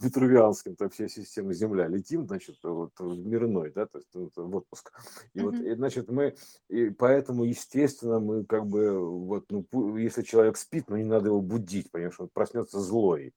витрувианским, 0.00 0.76
там 0.76 0.88
вся 0.88 1.08
система 1.08 1.52
Земля 1.52 1.88
летим, 1.88 2.26
значит, 2.26 2.56
вот 2.62 2.98
мирной, 3.00 3.70
да, 3.70 3.84
то 3.86 3.98
есть 3.98 4.14
в 4.14 4.56
отпуск. 4.56 4.92
И 5.34 5.40
вот, 5.40 5.54
значит, 5.54 6.10
мы 6.10 6.34
и 6.68 6.90
поэтому, 6.90 7.44
естественно, 7.44 8.20
мы 8.20 8.44
как 8.44 8.66
бы, 8.66 8.98
вот, 8.98 9.50
ну, 9.50 9.96
если 9.96 10.22
человек 10.22 10.56
спит, 10.56 10.84
ну, 10.88 10.96
не 10.96 11.04
надо 11.04 11.28
его 11.28 11.40
будить, 11.40 11.90
понимаешь, 11.90 12.20
он 12.20 12.28
проснется 12.28 12.80
злой. 12.80 13.32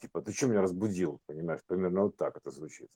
Типа, 0.00 0.20
ты 0.20 0.32
что 0.32 0.46
меня 0.46 0.60
разбудил, 0.60 1.20
понимаешь, 1.26 1.60
примерно 1.66 2.02
вот 2.02 2.16
так 2.16 2.36
это 2.36 2.50
звучит. 2.50 2.88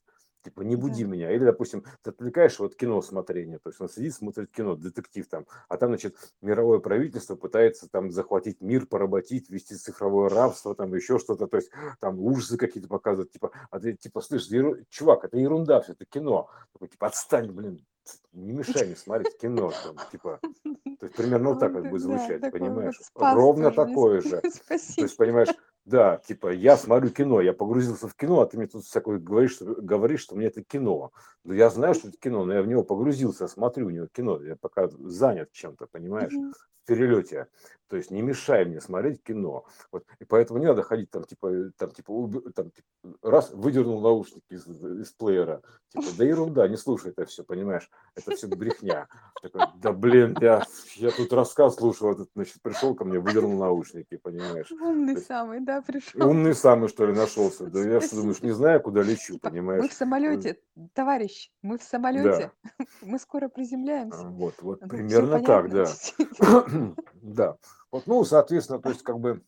Типа, 0.43 0.61
не 0.61 0.75
буди 0.75 1.03
да. 1.03 1.09
меня. 1.09 1.31
Или, 1.31 1.45
допустим, 1.45 1.83
ты 2.01 2.09
отвлекаешь 2.09 2.57
вот 2.59 2.75
кино 2.75 3.01
смотрение, 3.01 3.59
то 3.59 3.69
есть 3.69 3.79
он 3.79 3.89
сидит, 3.89 4.13
смотрит 4.13 4.51
кино, 4.51 4.75
детектив 4.75 5.27
там, 5.27 5.45
а 5.69 5.77
там, 5.77 5.89
значит, 5.89 6.15
мировое 6.41 6.79
правительство 6.79 7.35
пытается 7.35 7.87
там 7.89 8.11
захватить 8.11 8.59
мир, 8.59 8.87
поработить, 8.87 9.49
вести 9.49 9.75
цифровое 9.75 10.29
рабство, 10.29 10.73
там 10.73 10.93
еще 10.95 11.19
что-то, 11.19 11.47
то 11.47 11.57
есть 11.57 11.69
там 11.99 12.19
ужасы 12.19 12.57
какие-то 12.57 12.89
показывают, 12.89 13.31
типа, 13.31 13.51
а 13.69 13.79
ты, 13.79 13.93
типа, 13.93 14.21
слышишь, 14.21 14.47
еру... 14.47 14.77
чувак, 14.89 15.25
это 15.25 15.37
ерунда 15.37 15.81
все, 15.81 15.93
это 15.93 16.05
кино. 16.05 16.49
Такой, 16.73 16.87
типа, 16.87 17.07
отстань, 17.07 17.51
блин, 17.51 17.85
не 18.33 18.51
мешай 18.51 18.85
мне 18.85 18.95
смотреть 18.95 19.37
кино, 19.37 19.71
там, 19.83 19.95
типа, 20.11 20.39
то 20.41 21.05
есть 21.05 21.15
примерно 21.15 21.49
вот 21.49 21.59
так 21.59 21.73
вот 21.73 21.87
будет 21.87 22.01
звучать, 22.01 22.41
да, 22.41 22.51
понимаешь? 22.51 22.99
Ровно 23.15 23.71
такое 23.71 24.21
же. 24.21 24.41
Спасибо. 24.49 24.95
То 24.95 25.01
есть, 25.01 25.17
понимаешь, 25.17 25.49
да, 25.85 26.17
типа, 26.17 26.53
я 26.53 26.77
смотрю 26.77 27.09
кино, 27.09 27.41
я 27.41 27.53
погрузился 27.53 28.07
в 28.07 28.15
кино, 28.15 28.41
а 28.41 28.45
ты 28.45 28.57
мне 28.57 28.67
тут 28.67 28.85
всякое 28.85 29.19
говоришь, 29.19 29.53
что, 29.53 29.65
говоришь, 29.65 30.21
что 30.21 30.35
мне 30.35 30.47
это 30.47 30.63
кино. 30.63 31.11
Но 31.43 31.53
я 31.53 31.69
знаю, 31.69 31.95
что 31.95 32.09
это 32.09 32.17
кино, 32.17 32.45
но 32.45 32.53
я 32.53 32.61
в 32.61 32.67
него 32.67 32.83
погрузился, 32.83 33.47
смотрю 33.47 33.87
у 33.87 33.89
него 33.89 34.07
кино, 34.07 34.41
я 34.41 34.55
пока 34.55 34.89
занят 34.89 35.51
чем-то, 35.51 35.87
понимаешь? 35.87 36.33
Mm-hmm 36.33 36.53
перелете. 36.85 37.47
То 37.91 37.97
есть 37.97 38.09
не 38.09 38.21
мешай 38.21 38.63
мне 38.63 38.79
смотреть 38.79 39.21
кино. 39.21 39.65
Вот. 39.91 40.05
И 40.19 40.23
поэтому 40.23 40.59
не 40.59 40.65
надо 40.65 40.81
ходить 40.81 41.11
там, 41.11 41.25
типа, 41.25 41.73
там, 41.77 41.91
типа, 41.91 42.29
там, 42.55 42.71
типа 42.71 42.87
раз, 43.21 43.51
выдернул 43.51 43.99
наушники 43.99 44.45
из, 44.53 44.65
из 44.65 45.11
плеера. 45.11 45.61
Типа, 45.89 46.05
да 46.17 46.23
ерунда, 46.23 46.69
не 46.69 46.77
слушай 46.77 47.11
это 47.11 47.25
все, 47.25 47.43
понимаешь? 47.43 47.91
Это 48.15 48.33
все 48.33 48.47
брехня. 48.47 49.09
Такой, 49.41 49.63
да 49.75 49.91
блин, 49.91 50.37
я, 50.39 50.63
я 50.95 51.11
тут 51.11 51.33
рассказ 51.33 51.75
слушал, 51.75 52.13
этот, 52.13 52.29
значит, 52.33 52.61
пришел 52.61 52.95
ко 52.95 53.03
мне, 53.03 53.19
выдернул 53.19 53.59
наушники, 53.59 54.15
понимаешь? 54.15 54.71
Умный 54.71 55.15
есть, 55.15 55.25
самый, 55.25 55.59
да, 55.59 55.81
пришел. 55.81 56.25
Умный 56.25 56.55
самый, 56.55 56.87
что 56.87 57.05
ли, 57.05 57.11
нашелся. 57.11 57.65
Да 57.65 57.81
я 57.81 57.99
что 57.99 58.15
думаешь, 58.15 58.41
не 58.41 58.51
знаю, 58.51 58.79
куда 58.81 59.03
лечу, 59.03 59.33
типа, 59.33 59.49
понимаешь? 59.49 59.81
Мы 59.81 59.89
в 59.89 59.93
самолете, 59.93 60.59
товарищ, 60.93 61.51
мы 61.61 61.77
в 61.77 61.83
самолете. 61.83 62.53
Да. 62.77 62.85
Мы 63.01 63.19
скоро 63.19 63.49
приземляемся. 63.49 64.23
Вот, 64.23 64.55
вот, 64.61 64.79
ну, 64.81 64.87
примерно 64.87 65.43
так, 65.43 65.69
да. 65.69 65.87
Да. 67.21 67.57
Вот, 67.91 68.07
ну, 68.07 68.23
соответственно, 68.23 68.81
то 68.81 68.89
есть, 68.89 69.03
как 69.03 69.19
бы, 69.19 69.43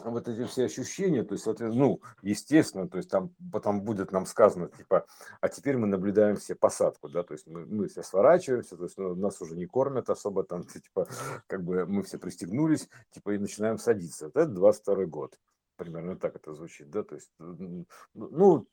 вот 0.00 0.28
эти 0.28 0.44
все 0.46 0.64
ощущения, 0.64 1.22
то 1.22 1.34
есть, 1.34 1.46
ну, 1.46 2.00
естественно, 2.22 2.88
то 2.88 2.96
есть 2.96 3.08
там 3.08 3.34
потом 3.52 3.82
будет 3.82 4.10
нам 4.10 4.26
сказано, 4.26 4.68
типа, 4.68 5.06
а 5.40 5.48
теперь 5.48 5.76
мы 5.76 5.86
наблюдаем 5.86 6.36
все 6.36 6.54
посадку, 6.54 7.08
да, 7.08 7.22
то 7.22 7.32
есть 7.32 7.46
мы, 7.46 7.64
мы 7.64 7.88
все 7.88 8.02
сворачиваемся, 8.02 8.76
то 8.76 8.84
есть 8.84 8.98
ну, 8.98 9.14
нас 9.14 9.40
уже 9.40 9.56
не 9.56 9.66
кормят 9.66 10.10
особо, 10.10 10.42
там, 10.42 10.64
типа, 10.66 11.08
как 11.46 11.62
бы 11.62 11.86
мы 11.86 12.02
все 12.02 12.18
пристегнулись, 12.18 12.88
типа, 13.12 13.34
и 13.34 13.38
начинаем 13.38 13.78
садиться. 13.78 14.26
Это 14.26 14.46
22 14.46 15.06
год, 15.06 15.38
примерно 15.76 16.16
так 16.16 16.34
это 16.36 16.52
звучит, 16.54 16.90
да, 16.90 17.04
то 17.04 17.14
есть, 17.14 17.30
ну, 17.38 18.66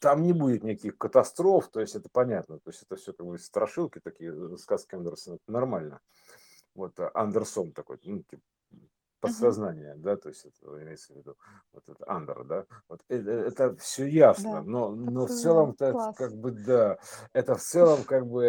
там 0.00 0.22
не 0.22 0.32
будет 0.32 0.62
никаких 0.62 0.98
катастроф, 0.98 1.68
то 1.68 1.80
есть 1.80 1.96
это 1.96 2.08
понятно, 2.12 2.58
то 2.60 2.70
есть 2.70 2.82
это 2.82 2.96
все 2.96 3.12
как 3.12 3.26
бы 3.26 3.38
страшилки 3.38 4.00
такие, 4.00 4.32
э, 4.32 4.56
сказки 4.58 4.94
Андерсона, 4.94 5.36
это 5.36 5.50
нормально 5.50 6.00
вот 6.74 6.98
а, 7.00 7.10
Андерсон 7.14 7.72
такой, 7.72 7.98
ну, 8.04 8.22
типа, 8.22 8.42
подсознание, 9.24 9.94
uh-huh. 9.94 10.02
да, 10.02 10.16
то 10.16 10.28
есть 10.28 10.44
это 10.44 10.82
имеется 10.82 11.14
в 11.14 11.16
виду 11.16 11.34
вот 11.72 11.82
это 11.88 12.04
андер, 12.10 12.44
да, 12.44 12.66
вот 12.88 13.00
это, 13.08 13.30
это 13.30 13.76
все 13.76 14.04
ясно, 14.04 14.52
да, 14.52 14.62
но, 14.62 14.90
но 14.90 15.26
в 15.26 15.30
целом 15.30 15.74
так 15.74 16.16
как 16.16 16.34
бы 16.34 16.50
да, 16.50 16.98
это 17.32 17.54
в 17.54 17.62
целом 17.62 18.04
как 18.04 18.26
бы 18.26 18.44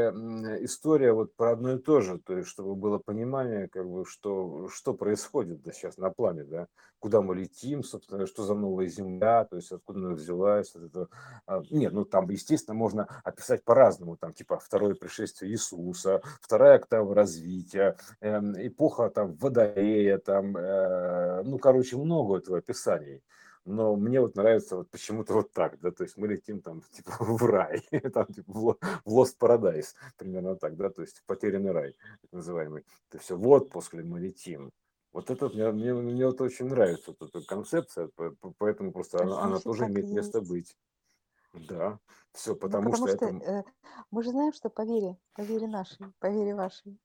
история 0.62 1.14
вот 1.14 1.34
про 1.36 1.52
одно 1.52 1.74
и 1.74 1.80
то 1.80 2.02
же, 2.02 2.20
то 2.20 2.38
есть 2.38 2.50
чтобы 2.50 2.76
было 2.76 2.98
понимание 2.98 3.70
как 3.70 3.88
бы 3.88 4.06
что 4.06 4.68
что 4.70 4.94
происходит 4.94 5.62
да, 5.62 5.72
сейчас 5.72 5.98
на 5.98 6.10
плане, 6.10 6.44
да, 6.44 6.68
куда 7.06 7.22
мы 7.22 7.36
летим, 7.36 7.84
собственно, 7.84 8.26
что 8.26 8.44
за 8.44 8.56
новая 8.56 8.88
земля, 8.88 9.46
то 9.46 9.56
есть 9.56 9.72
откуда 9.72 10.00
она 10.00 10.16
взялась, 10.16 10.74
вот 10.74 10.84
это, 10.84 11.08
а, 11.46 11.62
нет, 11.70 11.94
ну 11.94 12.04
там 12.04 12.30
естественно 12.30 12.76
можно 12.76 13.08
описать 13.24 13.64
по-разному, 13.64 14.18
там 14.18 14.34
типа 14.34 14.60
второе 14.60 14.96
пришествие 14.96 15.52
Иисуса, 15.52 16.22
вторая 16.42 16.78
октава 16.78 17.14
развития, 17.16 17.96
э, 18.20 18.40
эпоха 18.68 19.10
там 19.10 19.36
Водолея, 19.36 20.18
там 20.18 20.56
Э, 20.66 21.44
ну, 21.44 21.60
короче, 21.60 21.98
много 21.98 22.38
этого 22.38 22.58
описаний. 22.58 23.22
Но 23.66 23.96
мне 23.96 24.22
вот 24.22 24.36
нравится 24.36 24.78
вот 24.78 24.92
почему-то 24.92 25.34
вот 25.34 25.52
так, 25.52 25.80
да, 25.80 25.92
то 25.92 26.04
есть 26.04 26.18
мы 26.18 26.28
летим 26.28 26.62
там 26.62 26.82
типа 26.92 27.12
в 27.20 27.44
рай, 27.46 27.82
там 28.14 28.28
типа 28.28 28.78
в 29.06 29.20
Lost 29.20 29.38
Paradise, 29.40 29.96
примерно 30.18 30.56
так, 30.56 30.76
да, 30.76 30.90
то 30.90 31.02
есть 31.02 31.24
потерянный 31.26 31.72
рай, 31.72 31.96
так 32.22 32.32
называемый. 32.32 32.84
То 33.10 33.18
есть 33.18 33.32
в 33.32 33.48
отпуск 33.48 33.94
ли 33.96 34.04
мы 34.04 34.20
летим. 34.20 34.72
Вот 35.16 35.30
это 35.30 35.48
мне, 35.48 35.72
мне, 35.72 35.94
мне 35.94 36.26
вот 36.26 36.42
очень 36.42 36.66
нравится 36.66 37.16
вот 37.18 37.30
эта 37.34 37.48
концепция, 37.48 38.10
поэтому 38.58 38.92
просто 38.92 39.24
она, 39.24 39.44
она 39.44 39.60
тоже 39.60 39.86
имеет 39.86 40.08
есть. 40.08 40.14
место 40.14 40.42
быть. 40.42 40.76
Да, 41.54 42.00
все, 42.34 42.54
потому, 42.54 42.90
ну, 42.90 42.92
потому 42.92 43.08
что, 43.08 43.16
что 43.16 43.26
это... 43.28 43.46
э, 43.46 43.64
мы 44.12 44.24
же 44.24 44.32
знаем, 44.32 44.52
что 44.52 44.70
по 44.70 44.82
вере, 44.82 45.18
по 45.34 45.40
вере 45.40 45.68
нашей, 45.68 46.12
по 46.20 46.30
вере 46.30 46.54
вашей. 46.54 47.00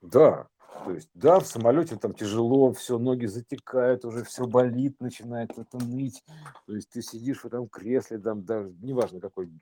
Да, 0.00 0.48
то 0.82 0.92
есть, 0.92 1.10
да, 1.12 1.40
в 1.40 1.46
самолете 1.46 1.96
там 1.96 2.14
тяжело, 2.14 2.72
все, 2.72 2.98
ноги 2.98 3.26
затекают, 3.26 4.06
уже 4.06 4.24
все 4.24 4.46
болит, 4.46 4.98
начинает 4.98 5.50
это 5.58 5.76
ныть. 5.76 6.24
То 6.66 6.74
есть 6.74 6.88
ты 6.88 7.02
сидишь 7.02 7.42
в 7.42 7.46
этом 7.48 7.68
кресле, 7.68 8.18
там 8.18 8.46
даже, 8.46 8.74
неважно 8.80 9.20
какой, 9.20 9.52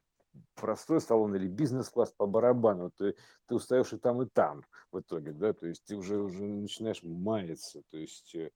простой 0.54 1.00
салон 1.00 1.34
или 1.34 1.48
бизнес-класс 1.48 2.12
по 2.16 2.26
барабану, 2.26 2.90
ты, 2.90 3.14
ты 3.46 3.54
устаешь 3.54 3.92
и 3.92 3.98
там, 3.98 4.22
и 4.22 4.26
там 4.26 4.62
в 4.92 5.00
итоге, 5.00 5.32
да, 5.32 5.52
то 5.52 5.66
есть 5.66 5.84
ты 5.84 5.96
уже, 5.96 6.18
уже 6.18 6.44
начинаешь 6.44 7.02
маяться, 7.02 7.82
то 7.90 7.98
есть 7.98 8.34
э, 8.34 8.50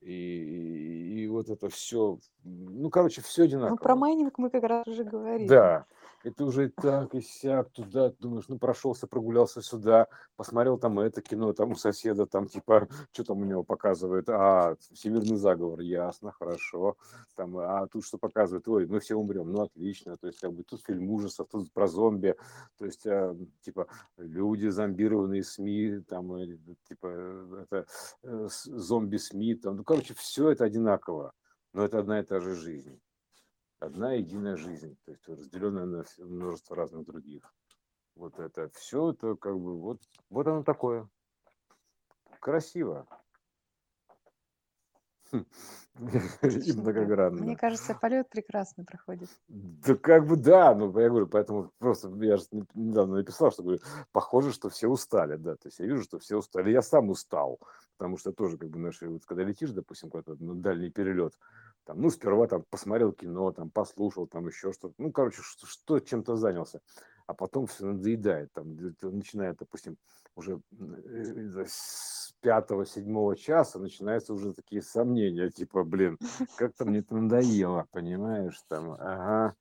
И, 0.00 1.22
и 1.22 1.28
вот 1.28 1.48
это 1.48 1.68
все, 1.68 2.18
ну, 2.44 2.90
короче, 2.90 3.20
все 3.22 3.42
Ну, 3.42 3.48
про 3.48 3.94
одинаково. 3.94 3.94
майнинг 3.94 4.38
мы 4.38 4.50
как 4.50 4.64
раз 4.64 4.86
уже 4.88 5.04
говорили. 5.04 5.48
Да, 5.48 5.86
это 6.24 6.44
уже 6.44 6.68
так, 6.70 7.14
и 7.14 7.20
сяк, 7.20 7.70
туда, 7.70 8.12
думаешь, 8.18 8.44
ну, 8.48 8.58
прошелся, 8.58 9.06
прогулялся 9.06 9.62
сюда, 9.62 10.08
посмотрел 10.36 10.78
там 10.78 10.98
это 11.00 11.20
кино, 11.20 11.52
там 11.52 11.72
у 11.72 11.74
соседа, 11.74 12.26
там, 12.26 12.46
типа, 12.46 12.88
что 13.12 13.24
там 13.24 13.38
у 13.40 13.44
него 13.44 13.64
показывают, 13.64 14.28
а, 14.28 14.76
всемирный 14.92 15.36
заговор, 15.36 15.80
ясно, 15.80 16.32
хорошо, 16.32 16.96
там, 17.34 17.56
а 17.58 17.86
тут 17.88 18.04
что 18.04 18.18
показывают, 18.18 18.66
ой, 18.68 18.86
мы 18.86 19.00
все 19.00 19.14
умрем, 19.16 19.50
ну, 19.52 19.62
отлично, 19.62 20.16
то 20.16 20.28
есть, 20.28 20.40
как 20.40 20.52
бы, 20.52 20.62
тут 20.62 20.82
фильм 20.84 21.10
ужасов, 21.10 21.48
тут 21.50 21.72
про 21.72 21.86
зомби, 21.86 22.36
то 22.78 22.84
есть, 22.84 23.06
а, 23.06 23.36
типа, 23.62 23.88
люди, 24.16 24.68
зомбированные 24.68 25.42
СМИ, 25.42 26.00
там, 26.08 26.34
э, 26.34 26.58
типа, 26.88 27.06
э, 27.06 27.64
это, 27.64 27.86
э, 28.22 28.48
зомби-СМИ, 28.50 29.56
там, 29.56 29.76
ну, 29.76 29.84
короче, 29.84 30.14
все 30.14 30.50
это 30.50 30.64
одинаково, 30.64 31.32
но 31.72 31.84
это 31.84 31.98
одна 31.98 32.20
и 32.20 32.22
та 32.22 32.40
же 32.40 32.54
жизнь 32.54 33.00
одна 33.82 34.12
единая 34.14 34.56
жизнь, 34.56 34.96
то 35.04 35.10
есть 35.10 35.28
разделенная 35.28 35.84
на 35.86 36.04
множество 36.18 36.76
разных 36.76 37.04
других. 37.04 37.42
Вот 38.14 38.38
это 38.38 38.70
все, 38.74 39.10
это 39.10 39.34
как 39.36 39.58
бы 39.58 39.78
вот, 39.78 40.00
вот 40.30 40.46
оно 40.46 40.62
такое. 40.62 41.08
Красиво. 42.40 43.06
И 45.32 45.36
Отлично, 46.42 46.82
да. 46.82 46.82
Мне 46.82 46.82
многогранно. 46.82 47.56
кажется, 47.56 47.94
полет 47.94 48.28
прекрасно 48.28 48.84
проходит. 48.84 49.28
Да 49.48 49.94
как 49.94 50.26
бы 50.26 50.36
да, 50.36 50.74
ну 50.74 50.86
я 50.98 51.08
говорю, 51.08 51.26
поэтому 51.26 51.72
просто 51.78 52.08
я 52.24 52.36
же 52.36 52.44
не- 52.50 52.66
недавно 52.74 53.16
написал, 53.16 53.50
что 53.50 53.62
говорю, 53.62 53.80
похоже, 54.12 54.52
что 54.52 54.68
все 54.68 54.88
устали, 54.88 55.36
да, 55.36 55.56
то 55.56 55.68
есть 55.68 55.78
я 55.78 55.86
вижу, 55.86 56.02
что 56.02 56.18
все 56.18 56.36
устали, 56.36 56.70
я 56.70 56.82
сам 56.82 57.10
устал, 57.10 57.60
потому 57.96 58.18
что 58.18 58.32
тоже 58.32 58.58
как 58.58 58.70
бы 58.70 58.78
наши, 58.78 59.08
вот 59.08 59.24
когда 59.24 59.42
летишь, 59.42 59.70
допустим, 59.70 60.10
куда-то 60.10 60.42
на 60.42 60.54
дальний 60.54 60.90
перелет, 60.90 61.38
там, 61.84 62.00
ну 62.00 62.10
сперва 62.10 62.46
там 62.46 62.64
посмотрел 62.70 63.12
кино, 63.12 63.52
там 63.52 63.70
послушал, 63.70 64.26
там 64.26 64.46
еще 64.46 64.72
что-то, 64.72 64.94
ну 64.98 65.12
короче, 65.12 65.42
что, 65.42 65.66
что 65.66 66.00
чем-то 66.00 66.36
занялся, 66.36 66.80
а 67.26 67.34
потом 67.34 67.66
все 67.66 67.86
надоедает, 67.86 68.52
там 68.52 68.76
начинает, 69.02 69.58
допустим, 69.58 69.96
уже 70.34 70.60
э, 70.78 71.64
с 71.66 72.34
пятого-седьмого 72.40 73.36
часа 73.36 73.78
начинаются 73.78 74.34
уже 74.34 74.52
такие 74.52 74.82
сомнения, 74.82 75.50
типа, 75.50 75.84
блин, 75.84 76.18
как-то 76.56 76.84
мне 76.84 77.00
это 77.00 77.14
надоело, 77.14 77.86
понимаешь, 77.90 78.60
там, 78.68 78.92
ага, 78.92 79.54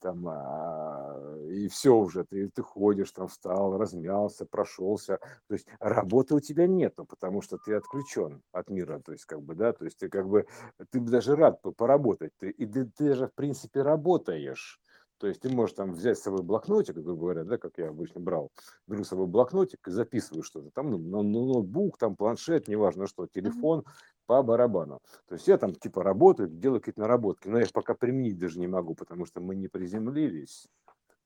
там, 0.00 0.26
а, 0.28 1.46
и 1.50 1.68
все 1.68 1.94
уже, 1.94 2.24
ты, 2.24 2.48
ты 2.48 2.62
ходишь, 2.62 3.12
там, 3.12 3.28
встал, 3.28 3.76
размялся, 3.76 4.46
прошелся, 4.46 5.18
то 5.48 5.54
есть 5.54 5.66
работы 5.80 6.34
у 6.34 6.40
тебя 6.40 6.66
нету, 6.66 7.04
потому 7.04 7.42
что 7.42 7.58
ты 7.58 7.74
отключен 7.74 8.42
от 8.52 8.70
мира, 8.70 9.00
то 9.04 9.12
есть, 9.12 9.24
как 9.24 9.42
бы, 9.42 9.54
да, 9.54 9.72
то 9.72 9.84
есть, 9.84 9.98
ты 9.98 10.08
как 10.08 10.28
бы, 10.28 10.46
ты 10.90 11.00
даже 11.00 11.36
рад 11.36 11.60
поработать, 11.76 12.32
ты, 12.38 12.50
и 12.50 12.66
ты, 12.66 12.84
ты 12.86 13.08
даже, 13.10 13.28
в 13.28 13.34
принципе, 13.34 13.82
работаешь, 13.82 14.80
то 15.18 15.26
есть 15.26 15.40
ты 15.40 15.48
можешь 15.48 15.74
там 15.74 15.92
взять 15.92 16.18
с 16.18 16.22
собой 16.22 16.42
блокнотик, 16.42 16.94
грубо 16.94 17.20
говоря, 17.20 17.44
да, 17.44 17.56
как 17.56 17.78
я 17.78 17.88
обычно 17.88 18.20
брал, 18.20 18.50
беру 18.86 19.02
с 19.02 19.08
собой 19.08 19.26
блокнотик 19.26 19.88
и 19.88 19.90
записываю 19.90 20.42
что-то, 20.42 20.70
там, 20.70 20.90
ну, 20.90 21.22
ноутбук, 21.22 21.96
там, 21.98 22.16
планшет, 22.16 22.68
неважно 22.68 23.06
что, 23.06 23.26
телефон, 23.26 23.84
по 24.26 24.42
барабану. 24.42 25.00
То 25.26 25.34
есть 25.34 25.48
я 25.48 25.58
там 25.58 25.74
типа 25.74 26.02
работаю, 26.02 26.48
делаю 26.48 26.80
какие-то 26.80 27.00
наработки, 27.00 27.48
но 27.48 27.58
я 27.58 27.64
их 27.64 27.72
пока 27.72 27.94
применить 27.94 28.38
даже 28.38 28.58
не 28.58 28.66
могу, 28.66 28.94
потому 28.94 29.24
что 29.26 29.40
мы 29.40 29.54
не 29.54 29.68
приземлились. 29.68 30.68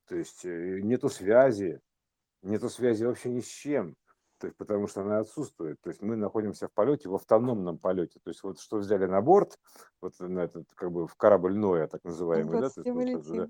То 0.07 0.16
есть 0.16 0.44
э, 0.44 0.80
нету 0.80 1.09
связи, 1.09 1.80
нету 2.42 2.68
связи 2.68 3.05
вообще 3.05 3.30
ни 3.30 3.40
с 3.40 3.46
чем. 3.46 3.96
То 4.38 4.46
есть, 4.46 4.57
потому 4.57 4.86
что 4.86 5.03
она 5.03 5.18
отсутствует. 5.18 5.78
То 5.82 5.90
есть 5.90 6.01
мы 6.01 6.16
находимся 6.16 6.66
в 6.66 6.72
полете, 6.72 7.11
в 7.11 7.14
автономном 7.14 7.78
полете. 7.78 8.20
То 8.24 8.30
есть 8.30 8.42
вот 8.42 8.59
что 8.59 8.78
взяли 8.78 9.05
на 9.05 9.20
борт, 9.20 9.59
вот 10.01 10.18
на 10.18 10.40
этот 10.40 10.64
как 10.74 10.90
бы 10.90 11.07
в 11.07 11.14
корабль 11.16 11.55
Ноя, 11.55 11.86
так 11.88 12.03
называемый, 12.05 12.59
да, 12.61 12.70
то 12.70 12.80
есть, 12.80 12.90
вот 12.90 13.36
да. 13.36 13.48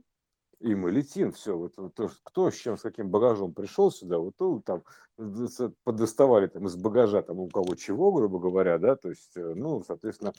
И 0.60 0.74
мы 0.74 0.90
летим, 0.90 1.32
все, 1.32 1.56
вот, 1.56 1.74
то, 1.94 2.10
кто 2.22 2.50
с 2.50 2.54
чем, 2.54 2.76
с 2.76 2.82
каким 2.82 3.08
багажом 3.08 3.52
пришел 3.52 3.90
сюда, 3.90 4.18
вот 4.18 4.36
то 4.36 4.60
там 4.60 4.84
с- 5.16 5.72
подоставали 5.84 6.46
там 6.48 6.66
из 6.66 6.76
багажа, 6.76 7.22
там 7.22 7.40
у 7.40 7.48
кого 7.48 7.74
чего, 7.74 8.12
грубо 8.12 8.38
говоря, 8.38 8.78
да, 8.78 8.94
то 8.94 9.08
есть, 9.08 9.36
э, 9.36 9.54
ну, 9.54 9.82
соответственно, 9.82 10.32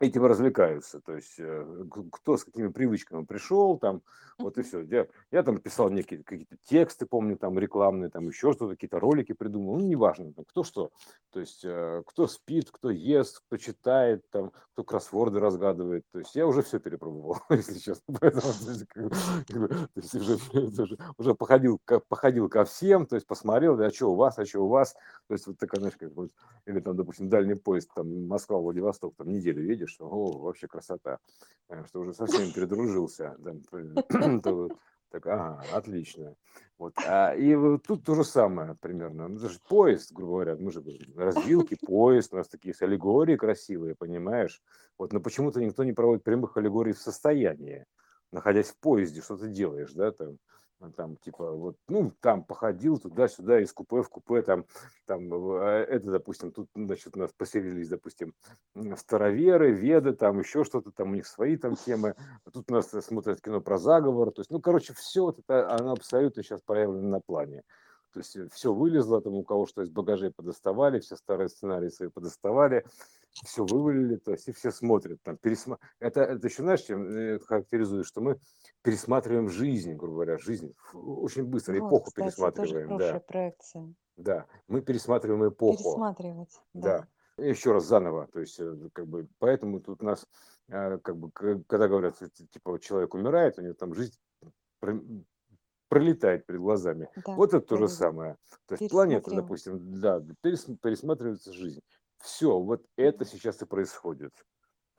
этим 0.00 0.24
развлекаются. 0.24 1.00
То 1.00 1.14
есть 1.16 1.36
э, 1.38 1.84
кто 2.12 2.36
с 2.36 2.44
какими 2.44 2.68
привычками 2.68 3.24
пришел, 3.24 3.78
там, 3.78 4.02
вот 4.38 4.58
и 4.58 4.62
все. 4.62 4.82
Я, 4.82 5.06
я 5.30 5.42
там 5.42 5.58
писал 5.58 5.88
некие 5.90 6.22
какие-то 6.22 6.56
тексты, 6.64 7.06
помню, 7.06 7.38
там 7.38 7.58
рекламные, 7.58 8.10
там 8.10 8.28
еще 8.28 8.52
что-то, 8.52 8.74
какие-то 8.74 9.00
ролики 9.00 9.32
придумал, 9.32 9.78
ну, 9.78 9.86
неважно, 9.86 10.32
там, 10.32 10.44
кто 10.44 10.62
что. 10.62 10.90
То 11.32 11.40
есть 11.40 11.64
э, 11.64 12.02
кто 12.06 12.26
спит, 12.26 12.70
кто 12.70 12.90
ест, 12.90 13.42
кто 13.46 13.56
читает, 13.56 14.28
там, 14.30 14.52
кто 14.72 14.84
кроссворды 14.84 15.40
разгадывает. 15.40 16.04
То 16.12 16.18
есть 16.18 16.34
я 16.34 16.46
уже 16.46 16.62
все 16.62 16.78
перепробовал, 16.78 17.38
если 17.50 17.78
честно. 17.78 18.14
Поэтому, 18.20 18.42
то 19.68 19.88
есть, 19.94 20.14
уже, 20.14 20.38
уже, 20.52 20.98
уже 21.16 21.34
походил, 21.34 21.80
ко- 21.84 22.00
походил 22.00 22.48
ко 22.48 22.64
всем, 22.64 23.06
то 23.06 23.16
есть 23.16 23.26
посмотрел, 23.26 23.76
да, 23.76 23.86
а 23.86 23.90
что 23.90 24.12
у 24.12 24.16
вас, 24.16 24.38
а 24.38 24.44
что 24.44 24.60
у 24.60 24.68
вас. 24.68 24.94
То 25.28 25.34
есть 25.34 25.46
вот 25.46 25.58
такая, 25.58 25.80
знаешь, 25.80 25.96
как 25.96 26.12
вот, 26.12 26.30
или 26.66 26.80
там, 26.80 26.96
допустим, 26.96 27.28
дальний 27.28 27.54
поезд, 27.54 27.90
там, 27.94 28.26
Москва-Владивосток, 28.26 29.14
там, 29.16 29.30
неделю 29.30 29.64
едешь, 29.64 29.85
о, 30.00 30.38
вообще 30.38 30.66
красота. 30.66 31.18
Понимаешь, 31.66 31.88
что 31.88 32.00
уже 32.00 32.12
со 32.12 32.26
всеми 32.26 32.52
передружился. 32.52 33.36
там, 33.42 34.40
то 34.42 34.54
вот 34.54 34.72
Так, 35.10 35.26
ага, 35.26 35.62
отлично. 35.72 36.34
Вот. 36.78 36.92
А, 37.06 37.34
и 37.34 37.54
вот 37.54 37.84
тут 37.84 38.04
то 38.04 38.14
же 38.14 38.24
самое 38.24 38.74
примерно. 38.74 39.28
Ну, 39.28 39.36
это 39.36 39.48
же 39.48 39.58
поезд, 39.68 40.12
грубо 40.12 40.32
говоря, 40.32 40.56
мы 40.56 40.70
же 40.70 40.82
развилки, 41.16 41.76
поезд, 41.86 42.34
у 42.34 42.36
нас 42.36 42.48
такие 42.48 42.70
есть 42.70 42.82
аллегории 42.82 43.36
красивые, 43.36 43.94
понимаешь? 43.94 44.60
Вот, 44.98 45.12
но 45.12 45.20
почему-то 45.20 45.60
никто 45.60 45.84
не 45.84 45.92
проводит 45.92 46.24
прямых 46.24 46.56
аллегорий 46.56 46.92
в 46.92 46.98
состоянии, 46.98 47.86
находясь 48.32 48.70
в 48.70 48.78
поезде, 48.78 49.22
что 49.22 49.36
ты 49.36 49.48
делаешь, 49.48 49.92
да, 49.92 50.10
там, 50.10 50.38
там, 50.96 51.16
типа, 51.16 51.52
вот, 51.52 51.76
ну, 51.88 52.12
там 52.20 52.44
походил 52.44 52.98
туда-сюда, 52.98 53.60
из 53.60 53.72
купе 53.72 54.02
в 54.02 54.08
купе, 54.08 54.42
там, 54.42 54.66
там, 55.06 55.32
э, 55.32 55.86
это, 55.88 56.10
допустим, 56.10 56.52
тут, 56.52 56.68
значит, 56.74 57.16
у 57.16 57.20
нас 57.20 57.32
поселились, 57.32 57.88
допустим, 57.88 58.34
староверы, 58.96 59.72
веды, 59.72 60.12
там, 60.12 60.38
еще 60.40 60.64
что-то, 60.64 60.90
там, 60.90 61.12
у 61.12 61.14
них 61.14 61.26
свои 61.26 61.56
там 61.56 61.76
темы, 61.76 62.14
а 62.44 62.50
тут 62.50 62.70
у 62.70 62.74
нас 62.74 62.90
смотрят 62.90 63.40
кино 63.40 63.60
про 63.60 63.78
заговор, 63.78 64.30
то 64.32 64.40
есть, 64.40 64.50
ну, 64.50 64.60
короче, 64.60 64.92
все 64.94 65.22
вот 65.22 65.38
это, 65.38 65.70
оно 65.74 65.92
абсолютно 65.92 66.42
сейчас 66.42 66.60
проявлено 66.60 67.08
на 67.08 67.20
плане. 67.20 67.62
То 68.12 68.20
есть 68.20 68.52
все 68.54 68.72
вылезло, 68.72 69.20
там 69.20 69.34
у 69.34 69.44
кого 69.44 69.66
что 69.66 69.82
из 69.82 69.90
багажей 69.90 70.30
подоставали, 70.30 71.00
все 71.00 71.16
старые 71.16 71.50
сценарии 71.50 71.90
свои 71.90 72.08
подоставали, 72.08 72.84
все 73.44 73.64
вывалили, 73.64 74.16
то 74.16 74.32
есть 74.32 74.48
и 74.48 74.52
все 74.52 74.70
смотрят. 74.70 75.22
Там, 75.22 75.36
пересма... 75.36 75.78
это, 76.00 76.22
это 76.22 76.46
еще, 76.46 76.62
знаешь, 76.62 76.82
чем 76.82 77.06
э, 77.06 77.38
характеризует, 77.40 78.06
что 78.06 78.20
мы 78.20 78.38
пересматриваем 78.82 79.48
жизнь, 79.48 79.94
грубо 79.94 80.14
говоря, 80.14 80.38
жизнь 80.38 80.74
очень 80.94 81.44
быстро, 81.44 81.74
Вот, 81.74 81.88
эпоху 81.88 82.04
кстати, 82.06 82.36
тоже 82.36 82.52
пересматриваем, 82.52 82.88
хорошая 82.88 83.12
да, 83.12 83.20
проекция. 83.20 83.94
да, 84.16 84.46
мы 84.68 84.80
пересматриваем 84.82 85.48
эпоху, 85.48 85.76
Пересматривать, 85.76 86.60
да. 86.72 87.06
да, 87.36 87.44
еще 87.44 87.72
раз 87.72 87.84
заново, 87.86 88.28
то 88.28 88.40
есть 88.40 88.58
э, 88.58 88.88
как 88.92 89.06
бы, 89.06 89.28
поэтому 89.38 89.80
тут 89.80 90.02
у 90.02 90.06
нас, 90.06 90.26
э, 90.68 90.98
как 90.98 91.16
бы, 91.16 91.30
когда 91.32 91.88
говорят, 91.88 92.16
типа, 92.50 92.78
человек 92.80 93.14
умирает, 93.14 93.58
у 93.58 93.62
него 93.62 93.74
там 93.74 93.94
жизнь 93.94 94.14
про- 94.80 95.00
пролетает 95.88 96.46
перед 96.46 96.60
глазами. 96.60 97.08
Да, 97.24 97.34
Вот 97.34 97.54
это 97.54 97.64
то 97.64 97.76
же 97.76 97.88
самое. 97.88 98.36
То 98.66 98.74
есть 98.74 98.90
планета, 98.90 99.30
допустим, 99.34 100.00
да, 100.00 100.20
перес- 100.42 100.76
пересматривается 100.82 101.52
жизнь. 101.52 101.80
Все, 102.18 102.58
вот 102.58 102.84
это 102.96 103.24
сейчас 103.24 103.62
и 103.62 103.66
происходит. 103.66 104.32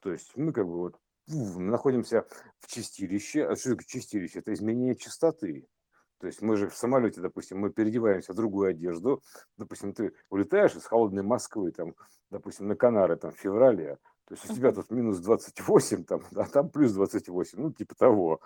То 0.02 0.12
есть 0.12 0.36
мы 0.36 0.54
как 0.54 0.66
бы 0.66 0.78
вот 0.78 1.00
находимся 1.28 2.26
в 2.60 2.68
чистилище. 2.68 3.46
А 3.46 3.56
что 3.56 3.72
такое 3.72 3.86
чистилище? 3.86 4.40
Это 4.40 4.54
изменение 4.54 4.96
частоты. 4.96 5.68
То 6.20 6.28
есть 6.28 6.42
мы 6.42 6.58
же 6.58 6.68
в 6.70 6.76
самолете, 6.76 7.22
допустим, 7.22 7.60
мы 7.60 7.70
переодеваемся 7.70 8.34
в 8.34 8.36
другую 8.36 8.70
одежду. 8.70 9.22
Допустим, 9.58 9.94
ты 9.94 10.14
улетаешь 10.30 10.76
из 10.76 10.86
холодной 10.86 11.24
Москвы, 11.24 11.72
там, 11.72 11.94
допустим, 12.32 12.68
на 12.68 12.76
Канары 12.76 13.18
там, 13.18 13.32
в 13.32 13.38
феврале. 13.38 13.98
То 14.28 14.34
есть 14.34 14.50
у 14.50 14.54
тебя 14.54 14.74
тут 14.74 14.92
минус 14.92 15.20
28, 15.20 16.04
там, 16.04 16.22
а 16.36 16.46
там 16.46 16.70
плюс 16.70 16.92
28, 16.94 17.60
ну, 17.62 17.72
типа 17.72 17.96
того. 17.96 18.42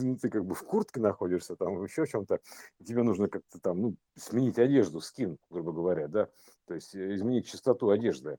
Ну, 0.00 0.16
ты 0.16 0.30
как 0.30 0.44
бы 0.44 0.54
в 0.54 0.62
куртке 0.62 1.00
находишься, 1.00 1.56
там, 1.56 1.82
еще 1.82 2.04
в 2.04 2.08
чем-то. 2.08 2.40
Тебе 2.84 3.02
нужно 3.02 3.28
как-то 3.28 3.58
там, 3.58 3.80
ну, 3.80 3.96
сменить 4.16 4.58
одежду, 4.58 5.00
скин, 5.00 5.38
грубо 5.50 5.72
говоря, 5.72 6.08
да. 6.08 6.28
То 6.66 6.74
есть 6.74 6.94
э, 6.94 7.14
изменить 7.14 7.48
частоту 7.48 7.90
одежды. 7.90 8.38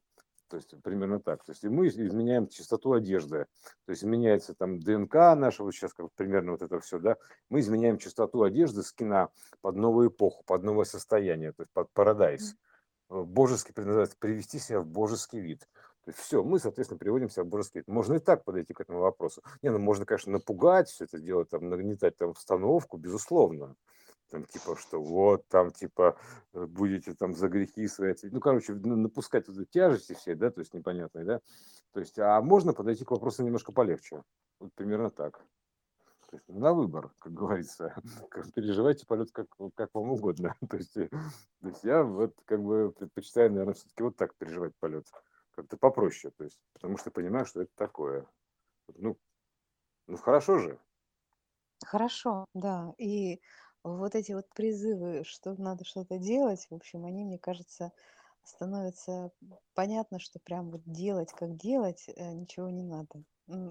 То 0.49 0.57
есть 0.57 0.73
примерно 0.81 1.19
так. 1.19 1.43
То 1.43 1.51
есть 1.51 1.63
и 1.63 1.69
мы 1.69 1.87
изменяем 1.87 2.47
частоту 2.47 2.93
одежды. 2.93 3.47
То 3.85 3.91
есть 3.91 4.03
меняется 4.03 4.53
там 4.53 4.79
ДНК 4.79 5.13
наша, 5.35 5.63
вот 5.63 5.73
сейчас 5.73 5.93
как 5.93 6.11
примерно 6.13 6.51
вот 6.53 6.61
это 6.61 6.79
все, 6.79 6.99
да. 6.99 7.17
Мы 7.49 7.59
изменяем 7.59 7.97
частоту 7.97 8.43
одежды 8.43 8.83
скина 8.83 9.29
под 9.61 9.75
новую 9.75 10.09
эпоху, 10.09 10.43
под 10.45 10.63
новое 10.63 10.85
состояние, 10.85 11.51
то 11.51 11.63
есть 11.63 11.71
под 11.73 11.91
парадайз. 11.91 12.55
Э, 13.09 13.21
Божеский 13.23 13.73
предназначается 13.73 14.17
привести 14.19 14.59
себя 14.59 14.79
в 14.79 14.87
божеский 14.87 15.39
вид. 15.39 15.67
То 16.07 16.11
есть 16.11 16.19
все, 16.19 16.41
мы, 16.41 16.57
соответственно, 16.59 16.99
приводим 16.99 17.29
себя 17.29 17.43
в 17.43 17.47
божеский 17.47 17.79
вид. 17.79 17.87
Можно 17.89 18.15
и 18.15 18.19
так 18.19 18.45
подойти 18.45 18.73
к 18.73 18.79
этому 18.79 18.99
вопросу. 18.99 19.43
Не, 19.61 19.71
ну 19.71 19.79
можно, 19.79 20.05
конечно, 20.05 20.31
напугать 20.31 20.87
все 20.87 21.03
это 21.03 21.19
делать, 21.19 21.49
там, 21.49 21.67
нагнетать 21.67 22.15
там 22.15 22.29
обстановку, 22.29 22.97
безусловно. 22.97 23.75
Там 24.29 24.45
типа, 24.45 24.75
что 24.77 25.01
вот 25.01 25.47
там 25.47 25.71
типа 25.71 26.17
э, 26.53 26.65
будете 26.65 27.13
там 27.13 27.33
за 27.33 27.47
грехи 27.47 27.87
свои, 27.87 28.13
ну, 28.23 28.39
короче, 28.39 28.73
напускать 28.73 29.47
вот 29.47 29.69
тяжести 29.69 30.13
все, 30.13 30.35
да, 30.35 30.51
то 30.51 30.61
есть 30.61 30.73
непонятные, 30.73 31.25
да, 31.25 31.41
то 31.93 31.99
есть, 31.99 32.19
а 32.19 32.41
можно 32.41 32.73
подойти 32.73 33.05
к 33.05 33.11
вопросу 33.11 33.43
немножко 33.43 33.71
полегче, 33.71 34.23
вот 34.59 34.73
примерно 34.73 35.09
так. 35.09 35.41
То 36.29 36.35
есть 36.35 36.49
на 36.49 36.73
выбор, 36.73 37.11
как 37.19 37.33
говорится. 37.33 37.95
Переживайте 38.55 39.05
полет 39.05 39.31
как, 39.31 39.47
как 39.75 39.89
вам 39.93 40.11
угодно. 40.11 40.55
То 40.69 40.77
есть, 40.77 40.93
то 40.93 41.67
есть 41.69 41.83
я 41.83 42.03
вот 42.03 42.35
как 42.45 42.61
бы 42.61 42.91
предпочитаю, 42.91 43.49
наверное, 43.51 43.75
все-таки 43.75 44.03
вот 44.03 44.17
так 44.17 44.35
переживать 44.35 44.75
полет. 44.79 45.07
Как-то 45.55 45.77
попроще. 45.77 46.33
То 46.37 46.43
есть, 46.43 46.59
потому 46.73 46.97
что 46.97 47.11
понимаю, 47.11 47.45
что 47.45 47.61
это 47.61 47.71
такое. 47.75 48.27
Ну, 48.95 49.17
ну 50.07 50.17
хорошо 50.17 50.59
же. 50.59 50.77
Хорошо, 51.85 52.45
да. 52.53 52.93
И 52.97 53.39
вот 53.95 54.15
эти 54.15 54.33
вот 54.33 54.47
призывы, 54.53 55.23
что 55.25 55.55
надо 55.61 55.85
что-то 55.85 56.17
делать, 56.17 56.67
в 56.69 56.75
общем, 56.75 57.05
они, 57.05 57.23
мне 57.23 57.37
кажется, 57.37 57.91
становятся 58.43 59.31
понятно, 59.75 60.19
что 60.19 60.39
прям 60.39 60.71
вот 60.71 60.81
делать, 60.85 61.31
как 61.33 61.55
делать, 61.55 62.09
э, 62.15 62.33
ничего 62.33 62.69
не 62.69 62.83
надо. 62.83 63.23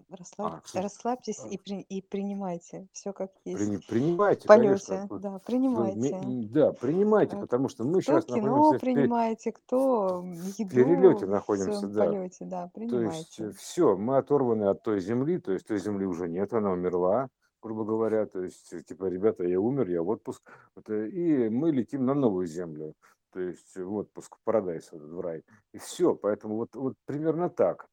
Расслаб... 0.08 0.62
А, 0.74 0.80
Расслабьтесь 0.80 1.44
и, 1.50 1.58
при... 1.58 1.80
и 1.82 2.00
принимайте 2.00 2.88
все 2.92 3.12
как 3.12 3.30
есть. 3.44 3.86
При... 3.86 3.98
Принимайте, 3.98 4.48
полете, 4.48 4.86
конечно. 4.86 5.18
Да, 5.18 5.38
принимайте. 5.44 6.18
Да, 6.48 6.72
принимайте, 6.72 7.36
потому 7.36 7.68
что 7.68 7.84
мы 7.84 8.00
кто 8.00 8.12
сейчас 8.12 8.24
кино 8.24 8.56
находимся 8.56 8.86
принимайте, 8.86 9.52
кто 9.52 10.24
еду 10.24 10.70
в 10.70 10.74
перелете 10.74 11.26
находимся, 11.26 11.86
в 11.86 11.92
да. 11.92 12.06
полете, 12.06 12.44
да, 12.46 12.70
принимайте. 12.72 13.26
То 13.36 13.44
есть 13.48 13.58
все, 13.58 13.96
мы 13.96 14.16
оторваны 14.16 14.64
от 14.64 14.82
той 14.82 15.00
земли, 15.00 15.38
то 15.38 15.52
есть 15.52 15.66
той 15.66 15.78
земли 15.78 16.06
уже 16.06 16.26
нет, 16.26 16.54
она 16.54 16.70
умерла 16.70 17.28
грубо 17.62 17.84
говоря, 17.84 18.26
то 18.26 18.42
есть, 18.42 18.86
типа, 18.86 19.06
ребята, 19.06 19.44
я 19.44 19.60
умер, 19.60 19.88
я 19.88 20.02
в 20.02 20.08
отпуск, 20.08 20.42
и 20.88 21.48
мы 21.48 21.70
летим 21.72 22.04
на 22.04 22.14
новую 22.14 22.46
землю, 22.46 22.94
то 23.32 23.40
есть 23.40 23.76
в 23.76 23.94
отпуск, 23.94 24.36
в 24.36 24.40
парадайз, 24.44 24.92
в 24.92 25.20
рай, 25.20 25.44
и 25.72 25.78
все, 25.78 26.14
поэтому 26.14 26.56
вот, 26.56 26.74
вот 26.74 26.94
примерно 27.04 27.50
так. 27.50 27.88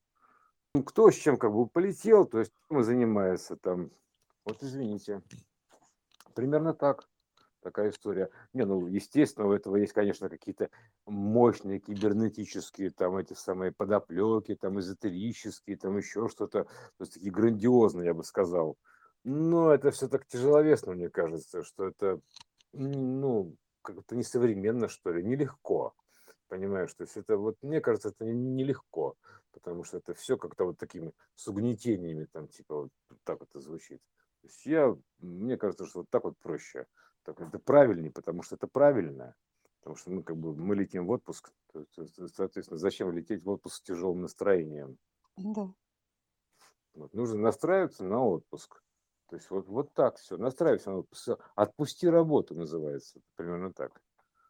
Ну, 0.76 0.84
кто 0.84 1.11
с 1.11 1.16
чем 1.16 1.38
как 1.38 1.51
бы 1.53 1.68
полетел, 1.68 2.26
то 2.26 2.39
есть 2.39 2.53
мы 2.70 2.84
занимается 2.84 3.55
там, 3.55 3.91
вот 4.45 4.64
извините, 4.64 5.22
примерно 6.34 6.74
так. 6.74 7.07
Такая 7.61 7.91
история. 7.91 8.30
Не, 8.51 8.66
ну, 8.66 8.88
естественно, 8.88 9.47
у 9.47 9.53
этого 9.53 9.78
есть, 9.78 9.93
конечно, 9.93 10.28
какие-то 10.28 10.70
мощные 11.05 11.80
кибернетические, 11.80 12.89
там, 12.89 13.16
эти 13.16 13.36
самые 13.36 13.72
подоплеки, 13.72 14.55
там, 14.55 14.82
эзотерические, 14.82 15.78
там, 15.78 15.95
еще 15.95 16.28
что-то, 16.28 16.66
то 16.66 16.70
есть 16.99 17.14
такие 17.14 17.32
грандиозные, 17.32 18.07
я 18.07 18.14
бы 18.14 18.26
сказал. 18.26 18.78
Но 19.24 19.74
это 19.74 19.91
все 19.91 20.07
так 20.07 20.26
тяжеловесно, 20.26 20.93
мне 20.93 21.09
кажется, 21.09 21.63
что 21.63 21.88
это, 21.88 22.19
ну, 22.74 23.55
как-то 23.82 24.15
несовременно, 24.15 24.88
что 24.89 25.11
ли, 25.11 25.24
нелегко. 25.24 25.93
Понимаешь, 26.47 26.93
то 26.93 27.03
есть 27.03 27.17
это 27.17 27.38
вот, 27.38 27.57
мне 27.61 27.82
кажется, 27.82 28.09
это 28.09 28.26
нелегко, 28.26 29.15
потому 29.51 29.84
что 29.84 29.97
это 29.97 30.13
все 30.13 30.38
как-то 30.38 30.65
вот 30.65 30.78
такими 30.78 31.13
с 31.36 31.47
угнетениями, 31.47 32.26
там, 32.26 32.47
типа, 32.47 32.82
вот 32.82 32.91
так 33.24 33.41
это 33.41 33.59
звучит. 33.59 34.01
То 34.41 34.47
есть 34.47 34.65
я, 34.65 34.95
мне 35.19 35.57
кажется, 35.57 35.86
что 35.86 35.99
вот 35.99 36.09
так 36.09 36.26
вот 36.26 36.38
проще. 36.39 36.86
Так 37.24 37.39
это 37.39 37.57
правильнее, 37.59 38.11
потому 38.11 38.43
что 38.43 38.55
это 38.55 38.67
правильно. 38.67 39.36
Потому 39.80 39.95
что, 39.95 40.11
ну, 40.11 40.24
как 40.24 40.38
бы 40.38 40.53
мы 40.53 40.76
летим 40.76 41.07
в 41.07 41.11
отпуск, 41.11 41.51
то, 41.71 41.86
то, 41.95 42.28
соответственно, 42.28 42.78
зачем 42.78 43.11
лететь 43.11 43.43
в 43.43 43.49
отпуск 43.49 43.78
с 43.78 43.82
тяжелым 43.82 44.21
настроением? 44.21 44.97
Да. 45.38 45.74
Вот, 46.93 47.13
нужно 47.13 47.39
настраиваться 47.39 48.03
на 48.03 48.24
отпуск. 48.24 48.84
То 49.34 49.38
есть 49.38 49.50
вот, 49.50 49.68
вот 49.68 49.92
так 49.96 50.18
все, 50.18 50.38
настраивайся 50.38 50.92
на 50.92 50.98
отпуск. 51.00 51.40
Отпусти 51.56 52.08
работу 52.08 52.54
называется, 52.54 53.20
примерно 53.36 53.74
так 53.74 54.00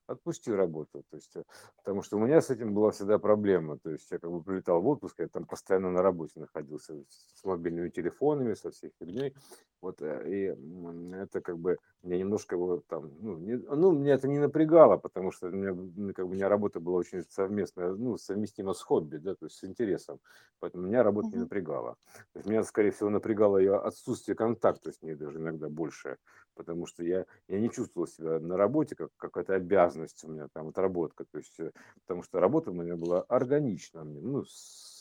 отпусти 0.08 0.52
работу. 0.52 1.04
То 1.10 1.16
есть, 1.16 1.36
э, 1.36 1.44
потому 1.78 2.02
что 2.02 2.18
у 2.18 2.20
меня 2.20 2.42
с 2.42 2.50
этим 2.50 2.74
была 2.74 2.92
всегда 2.92 3.20
проблема. 3.20 3.78
То 3.80 3.92
есть 3.92 4.12
я 4.12 4.20
как 4.20 4.32
бы 4.32 4.44
прилетал 4.44 4.82
в 4.82 4.88
отпуск, 4.88 5.20
я 5.20 5.28
там 5.28 5.46
постоянно 5.46 5.92
на 5.92 6.02
работе 6.02 6.40
находился 6.40 6.96
с 7.36 7.44
мобильными 7.44 7.90
телефонами, 7.90 8.54
со 8.54 8.72
всей 8.72 8.92
фигней. 9.00 9.34
Вот, 9.82 10.02
э, 10.02 10.24
и 10.30 11.16
это 11.16 11.42
как 11.42 11.60
бы 11.60 11.78
меня 12.04 12.20
немножко 12.20 12.56
его 12.56 12.82
там, 12.88 13.12
ну, 13.20 13.38
не, 13.38 13.58
ну, 13.58 13.92
меня 13.92 14.14
это 14.14 14.28
не 14.28 14.40
напрягало, 14.40 14.98
потому 14.98 15.32
что 15.32 15.48
у 15.48 15.52
меня, 15.52 16.14
как 16.14 16.26
бы, 16.26 16.32
у 16.32 16.34
меня 16.34 16.50
работа 16.50 16.80
была 16.80 16.98
очень 16.98 17.24
совместная, 17.30 17.92
ну, 17.94 18.18
совместима 18.18 18.74
с 18.74 18.82
хобби, 18.82 19.18
да, 19.18 19.36
то 19.36 19.46
есть 19.46 19.58
с 19.58 19.64
интересом. 19.64 20.20
Поэтому 20.60 20.88
меня 20.88 21.04
работа 21.04 21.30
не 21.30 21.38
напрягала. 21.38 21.96
То 22.32 22.40
есть 22.40 22.50
меня, 22.50 22.64
скорее 22.64 22.92
всего, 22.92 23.10
напрягало 23.10 23.58
ее 23.58 23.76
отсутствие 23.76 24.36
контакта 24.36 24.92
с 24.92 25.02
ней 25.02 25.16
даже 25.16 25.40
иногда 25.40 25.70
больше, 25.70 26.18
потому 26.56 26.86
что 26.86 27.04
я, 27.04 27.26
я 27.48 27.60
не 27.60 27.70
чувствовал 27.70 28.08
себя 28.08 28.40
на 28.40 28.58
работе 28.58 28.96
как 28.96 29.10
какая-то 29.18 29.56
обязанность 29.56 30.24
у 30.24 30.30
меня 30.30 30.48
там 30.54 30.70
отработка, 30.70 31.26
то 31.26 31.38
есть, 31.38 31.60
э, 31.60 31.72
потому 32.02 32.24
что 32.24 32.40
работа 32.40 32.72
у 32.72 32.74
меня 32.74 32.96
была 32.96 33.22
органична, 33.22 34.04
ну, 34.04 34.44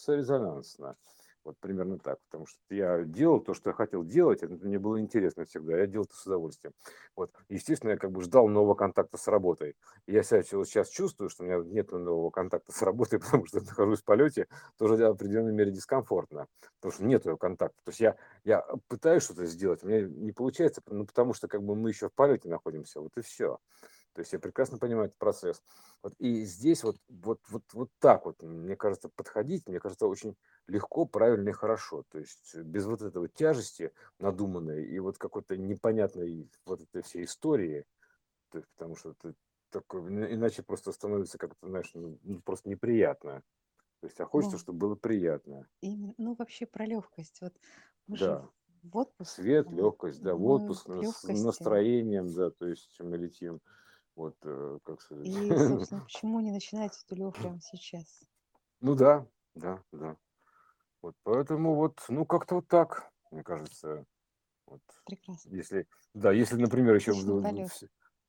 резонансна. 0.07 0.97
Вот 1.45 1.57
примерно 1.59 1.99
так, 1.99 2.19
потому 2.31 2.47
что 2.47 2.59
я 2.71 3.03
делал 3.03 3.41
то, 3.41 3.53
что 3.53 3.71
я 3.71 3.75
хотел 3.75 4.05
делать, 4.05 4.43
это 4.43 4.55
мне 4.65 4.79
было 4.79 5.01
интересно 5.01 5.45
всегда, 5.45 5.77
я 5.77 5.87
делал 5.87 6.05
это 6.05 6.15
с 6.15 6.25
удовольствием. 6.25 6.73
Вот, 7.17 7.33
естественно, 7.49 7.91
я 7.91 7.97
как 7.97 8.13
бы 8.13 8.23
ждал 8.23 8.49
нового 8.49 8.75
контакта 8.75 9.17
с 9.17 9.27
работой. 9.27 9.75
Я 10.07 10.23
себя 10.23 10.43
сейчас 10.43 10.89
чувствую, 10.89 11.31
что 11.31 11.43
у 11.43 11.47
меня 11.47 11.59
нет 11.59 11.91
нового 11.91 12.31
контакта 12.31 12.71
с 12.73 12.81
работой, 12.83 13.19
потому 13.21 13.47
что 13.47 13.59
я 13.59 13.65
нахожусь 13.65 14.01
в 14.01 14.05
полете, 14.05 14.47
тоже 14.79 14.95
в 14.95 15.03
определенной 15.03 15.53
мере 15.53 15.73
дискомфортно, 15.73 16.47
потому 16.81 16.93
что 16.93 17.05
нет 17.05 17.25
контакта. 17.41 17.79
То 17.85 17.91
есть 17.91 18.01
я, 18.01 18.17
я 18.45 18.65
пытаюсь 18.87 19.25
что-то 19.25 19.45
сделать, 19.47 19.83
у 19.83 19.89
меня 19.89 20.03
не 20.03 20.33
получается, 20.33 20.81
ну, 20.87 21.05
потому 21.07 21.35
что 21.35 21.49
как 21.49 21.63
бы 21.63 21.75
мы 21.75 21.91
еще 21.91 22.09
в 22.09 22.15
полете 22.15 22.49
находимся, 22.49 23.01
вот 23.01 23.17
и 23.17 23.23
все. 23.23 23.59
То 24.15 24.21
есть 24.21 24.33
я 24.33 24.39
прекрасно 24.39 24.79
понимаю 24.79 25.07
этот 25.07 25.19
процесс. 25.19 25.63
Вот, 26.03 26.15
и 26.19 26.45
здесь 26.45 26.85
вот, 26.85 26.97
вот, 27.09 27.41
вот, 27.49 27.63
вот 27.73 27.91
так 27.99 28.27
вот, 28.27 28.43
мне 28.43 28.77
кажется, 28.77 29.09
подходить, 29.09 29.67
мне 29.67 29.81
кажется, 29.81 30.07
очень 30.07 30.37
легко, 30.67 31.07
правильно 31.07 31.49
и 31.49 31.53
хорошо. 31.53 32.05
То 32.11 32.19
есть 32.19 32.55
без 32.57 32.85
вот 32.87 33.03
этого 33.03 33.29
тяжести 33.29 33.93
надуманной 34.19 34.85
и 34.85 34.99
вот 34.99 35.19
какой-то 35.19 35.57
непонятной 35.57 36.51
вот 36.67 36.83
этой 36.83 37.03
всей 37.03 37.25
истории, 37.25 37.87
то 38.51 38.59
есть, 38.59 38.69
потому 38.77 38.97
что 38.97 39.11
это 39.13 39.35
такое, 39.71 40.03
иначе 40.35 40.63
просто 40.63 40.93
становится 40.93 41.39
как-то, 41.39 41.69
знаешь, 41.69 41.91
ну, 41.95 42.19
ну 42.23 42.41
просто 42.43 42.69
неприятно. 42.69 43.43
То 44.01 44.07
есть, 44.09 44.21
а 44.21 44.27
хочется, 44.27 44.57
ну, 44.57 44.59
чтобы 44.59 44.79
было 44.79 44.95
приятно. 44.95 45.67
Именно, 45.81 46.15
ну, 46.19 46.35
вообще 46.35 46.67
про 46.67 46.85
легкость. 46.85 47.41
Вот 47.41 47.55
мы 48.09 48.19
да. 48.19 48.49
в 48.83 48.97
отпуск. 48.97 49.31
Свет, 49.31 49.71
легкость, 49.71 50.21
да, 50.21 50.35
в 50.35 50.45
отпуск, 50.45 50.91
с 50.91 51.23
настроением, 51.45 52.33
да, 52.35 52.51
то 52.51 52.67
есть 52.67 53.01
мы 53.01 53.17
летим. 53.17 53.61
Вот, 54.15 54.37
э, 54.45 54.79
как 54.85 55.01
сказать. 55.01 55.27
И, 55.27 55.49
собственно, 55.49 56.01
почему 56.05 56.41
не 56.41 56.51
начинать 56.51 56.93
эту 57.05 57.17
лёг 57.17 57.37
прямо 57.37 57.61
сейчас? 57.61 58.23
Ну 58.81 58.95
да, 58.95 59.27
да, 59.55 59.83
да. 59.93 60.17
Вот 61.01 61.17
поэтому 61.23 61.75
вот, 61.75 62.01
ну 62.09 62.27
как-то 62.27 62.57
вот 62.57 62.69
так, 62.69 63.11
мне 63.31 63.43
кажется. 63.43 64.05
Вот. 64.67 64.83
Прекрасно. 65.07 65.51
Если, 65.55 65.89
да, 66.15 66.33
если, 66.33 66.57
например, 66.57 66.95
еще... 66.95 67.13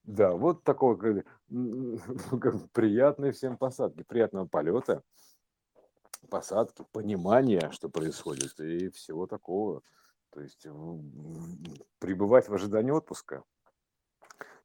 Да, 0.03 0.31
вот 0.33 0.63
такого 0.63 0.95
как, 0.95 1.25
как 2.41 2.71
приятной 2.71 3.31
всем 3.31 3.57
посадки, 3.57 4.03
приятного 4.03 4.47
полета, 4.47 5.01
посадки, 6.29 6.85
понимания, 6.91 7.71
что 7.71 7.89
происходит, 7.89 8.59
и 8.59 8.89
всего 8.89 9.27
такого. 9.27 9.81
То 10.31 10.41
есть 10.41 10.65
пребывать 11.99 12.49
в 12.49 12.53
ожидании 12.53 12.91
отпуска 12.91 13.43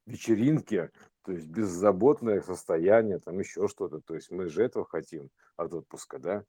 вечеринки, 0.08 0.90
то 1.24 1.32
есть 1.32 1.46
беззаботное 1.46 2.40
состояние, 2.40 3.18
там 3.18 3.38
еще 3.38 3.68
что-то. 3.68 4.00
То 4.00 4.14
есть 4.14 4.30
мы 4.30 4.48
же 4.48 4.64
этого 4.64 4.86
хотим 4.86 5.30
от 5.56 5.72
отпуска, 5.74 6.18
да 6.18 6.44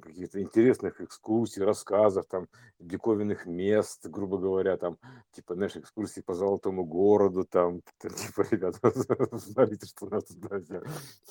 каких-то 0.00 0.40
интересных 0.40 1.00
экскурсий, 1.00 1.62
рассказов, 1.62 2.26
там, 2.26 2.48
диковинных 2.78 3.46
мест, 3.46 4.06
грубо 4.06 4.38
говоря, 4.38 4.76
там, 4.76 4.98
типа, 5.32 5.54
знаешь, 5.54 5.76
экскурсии 5.76 6.20
по 6.20 6.34
золотому 6.34 6.84
городу, 6.84 7.44
там, 7.44 7.80
типа, 8.00 8.46
ребята, 8.50 8.78
смотрите, 9.38 9.86
что 9.86 10.06
у 10.06 10.10
нас 10.10 10.24
тут, 10.24 10.52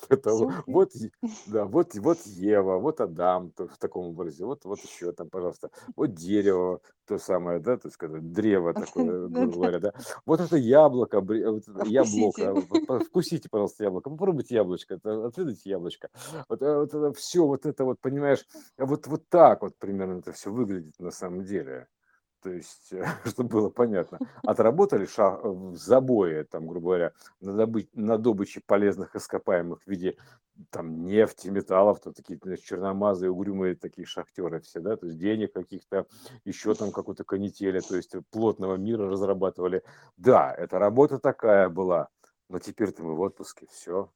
это, 0.08 0.32
вот, 0.66 0.90
да, 1.46 1.64
вот, 1.64 1.94
вот 1.94 2.18
Ева, 2.26 2.78
вот 2.78 3.00
Адам, 3.00 3.50
то, 3.52 3.68
в 3.68 3.78
таком 3.78 4.06
образе, 4.06 4.44
вот, 4.44 4.64
вот 4.64 4.80
еще 4.80 5.12
там, 5.12 5.30
пожалуйста, 5.30 5.70
вот 5.96 6.14
дерево, 6.14 6.80
то 7.06 7.18
самое, 7.18 7.58
да, 7.58 7.76
то 7.78 7.88
есть, 7.88 7.96
когда 7.96 8.18
древо 8.20 8.74
такое, 8.74 9.28
грубо 9.28 9.52
говоря, 9.52 9.78
да, 9.78 9.92
вот 10.26 10.40
это 10.40 10.56
яблоко, 10.56 11.20
вот 11.20 11.68
это 11.68 11.86
яблоко, 11.86 13.00
вкусите, 13.00 13.48
пожалуйста, 13.48 13.84
яблоко, 13.84 14.10
попробуйте 14.10 14.56
яблочко, 14.56 14.96
отведайте 14.96 15.70
яблочко, 15.70 16.10
вот, 16.48 16.60
э, 16.60 16.78
вот 16.78 16.88
это 16.88 17.12
все, 17.12 17.46
вот 17.46 17.64
это 17.64 17.84
вот, 17.84 17.98
понимаешь, 18.00 18.44
вот, 18.76 19.06
вот 19.06 19.28
так 19.28 19.62
вот 19.62 19.78
примерно 19.78 20.18
это 20.18 20.32
все 20.32 20.50
выглядит 20.50 20.98
на 20.98 21.10
самом 21.10 21.44
деле. 21.44 21.88
То 22.42 22.50
есть, 22.50 22.92
чтобы 23.24 23.48
было 23.48 23.70
понятно, 23.70 24.18
отработали 24.42 25.06
шаг 25.06 25.42
в 25.42 25.76
забое, 25.76 26.44
там, 26.44 26.68
грубо 26.68 26.86
говоря, 26.86 27.12
на, 27.40 27.52
добы, 27.54 27.88
на 27.94 28.18
добыче 28.18 28.62
полезных 28.64 29.16
ископаемых 29.16 29.82
в 29.82 29.86
виде 29.88 30.16
там 30.70 31.04
нефти, 31.04 31.48
металлов, 31.48 32.00
то 32.00 32.12
такие 32.12 32.38
значит, 32.42 32.64
черномазые, 32.64 33.30
угрюмые 33.30 33.76
такие 33.76 34.06
шахтеры 34.06 34.60
все, 34.60 34.80
да, 34.80 34.96
то 34.96 35.06
есть 35.06 35.18
денег 35.18 35.52
каких-то, 35.52 36.06
еще 36.44 36.74
там 36.74 36.90
какую-то 36.90 37.24
канители, 37.24 37.80
то 37.80 37.96
есть 37.96 38.14
плотного 38.30 38.76
мира 38.76 39.08
разрабатывали. 39.08 39.82
Да, 40.16 40.52
эта 40.52 40.78
работа 40.78 41.18
такая 41.18 41.68
была, 41.68 42.08
но 42.48 42.58
теперь-то 42.58 43.02
мы 43.02 43.14
в 43.14 43.20
отпуске, 43.20 43.66
все. 43.70 44.10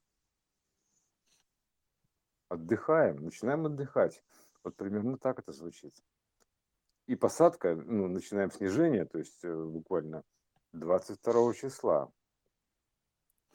Отдыхаем, 2.53 3.23
начинаем 3.23 3.65
отдыхать. 3.65 4.23
Вот 4.63 4.75
примерно 4.75 5.17
так 5.17 5.39
это 5.39 5.51
звучит 5.51 5.95
и 7.07 7.15
посадка, 7.15 7.75
ну, 7.75 8.07
начинаем 8.07 8.51
снижение, 8.51 9.05
то 9.05 9.17
есть 9.17 9.43
э, 9.43 9.53
буквально 9.53 10.23
22 10.71 11.53
числа 11.53 12.11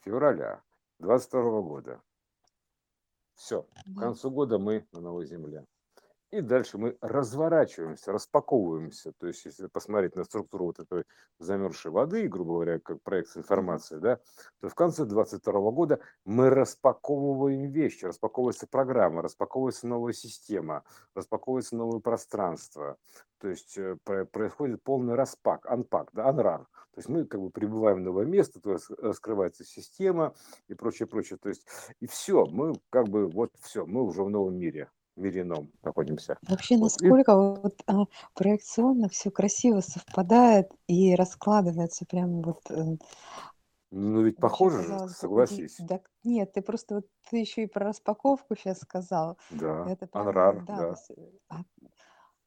февраля 0.03 0.61
22 0.99 1.61
года. 1.61 2.01
Все, 3.35 3.63
к 3.63 3.99
концу 3.99 4.29
года 4.31 4.59
мы 4.59 4.87
на 4.91 4.99
новой 4.99 5.25
земле. 5.25 5.65
И 6.31 6.41
дальше 6.41 6.77
мы 6.77 6.95
разворачиваемся, 7.01 8.11
распаковываемся. 8.11 9.13
То 9.17 9.25
есть, 9.25 9.45
если 9.45 9.65
посмотреть 9.65 10.15
на 10.15 10.23
структуру 10.23 10.65
вот 10.65 10.79
этой 10.79 11.05
замерзшей 11.39 11.89
воды, 11.91 12.27
грубо 12.27 12.53
говоря, 12.53 12.79
как 12.79 13.01
проект 13.01 13.29
с 13.29 13.37
информацией, 13.37 13.99
да, 13.99 14.19
то 14.61 14.69
в 14.69 14.75
конце 14.75 15.05
2022 15.05 15.71
года 15.71 15.99
мы 16.25 16.51
распаковываем 16.51 17.71
вещи, 17.71 18.05
распаковывается 18.05 18.67
программа, 18.67 19.23
распаковывается 19.23 19.87
новая 19.87 20.13
система, 20.13 20.83
распаковывается 21.15 21.75
новое 21.75 21.99
пространство. 21.99 22.97
То 23.39 23.47
есть 23.47 23.75
э, 23.79 23.97
происходит 24.05 24.83
полный 24.83 25.15
распак, 25.15 25.65
анпак, 25.65 26.11
да, 26.13 26.29
анрар. 26.29 26.67
То 26.91 26.97
есть 26.97 27.09
мы 27.09 27.25
как 27.25 27.41
бы 27.41 27.49
прибываем 27.49 27.99
в 27.99 28.01
новое 28.01 28.25
место, 28.25 28.59
то 28.59 28.73
есть 28.73 28.87
раскрывается 28.99 29.63
система 29.63 30.35
и 30.67 30.75
прочее, 30.75 31.07
прочее. 31.07 31.39
То 31.41 31.49
есть 31.49 31.65
и 31.99 32.05
все, 32.05 32.45
мы 32.45 32.73
как 32.91 33.07
бы 33.07 33.27
вот 33.27 33.51
все, 33.61 33.87
мы 33.87 34.03
уже 34.03 34.23
в 34.23 34.29
новом 34.29 34.55
мире 34.55 34.91
мире 35.19 35.41
ином 35.41 35.71
находимся. 35.83 36.37
Вообще, 36.47 36.77
насколько 36.77 37.35
вот, 37.35 37.61
вот 37.63 37.83
а, 37.87 38.05
проекционно 38.33 39.09
все 39.09 39.31
красиво 39.31 39.81
совпадает 39.81 40.71
и 40.87 41.15
раскладывается 41.15 42.05
прям 42.05 42.41
вот. 42.41 42.59
Э, 42.69 42.97
ну 43.91 44.21
ведь 44.21 44.37
похоже 44.37 44.83
же, 44.83 45.09
согласись. 45.09 45.75
Да, 45.79 45.99
нет, 46.23 46.53
ты 46.53 46.61
просто 46.61 46.95
вот 46.95 47.07
ты 47.29 47.37
еще 47.37 47.63
и 47.63 47.67
про 47.67 47.87
распаковку 47.87 48.55
сейчас 48.55 48.79
сказал. 48.79 49.37
Да, 49.49 49.85
Это 49.89 50.07
прям, 50.07 50.27
Анрар, 50.27 50.63
да. 50.65 50.95
да. 51.49 51.63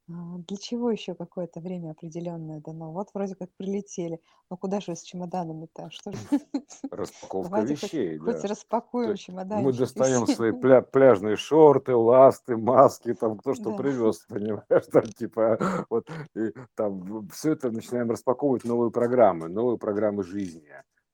А, 0.08 0.12
а, 0.12 0.38
для 0.38 0.56
чего 0.56 0.90
еще 0.90 1.14
какое-то 1.14 1.60
время 1.60 1.92
определенное 1.92 2.60
дано? 2.60 2.92
Вот 2.92 3.08
вроде 3.14 3.34
как 3.34 3.50
прилетели. 3.56 4.20
Но 4.50 4.56
куда 4.56 4.80
же 4.80 4.96
с 4.96 5.02
чемоданами-то? 5.02 5.90
Что 5.90 6.12
же? 6.12 6.18
Распаковка 6.90 7.50
Давайте 7.50 7.74
вещей, 7.74 8.18
хоть, 8.18 8.26
да. 8.26 8.32
хоть 8.32 8.50
распакуем 8.50 9.16
чемоданчики. 9.16 9.64
Мы 9.64 9.72
достаем 9.72 10.26
свои 10.26 10.52
пля 10.52 10.82
пляжные 10.82 11.36
шорты, 11.36 11.94
ласты, 11.94 12.56
маски, 12.56 13.14
там 13.14 13.38
кто 13.38 13.54
что 13.54 13.70
да. 13.70 13.76
привез, 13.76 14.18
понимаешь, 14.28 14.86
там 14.90 15.04
типа 15.04 15.86
вот 15.88 16.10
и, 16.34 16.52
там 16.74 17.28
все 17.28 17.52
это 17.52 17.70
начинаем 17.70 18.10
распаковывать 18.10 18.64
новые 18.64 18.90
программы, 18.90 19.48
новые 19.48 19.78
программы 19.78 20.24
жизни. 20.24 20.72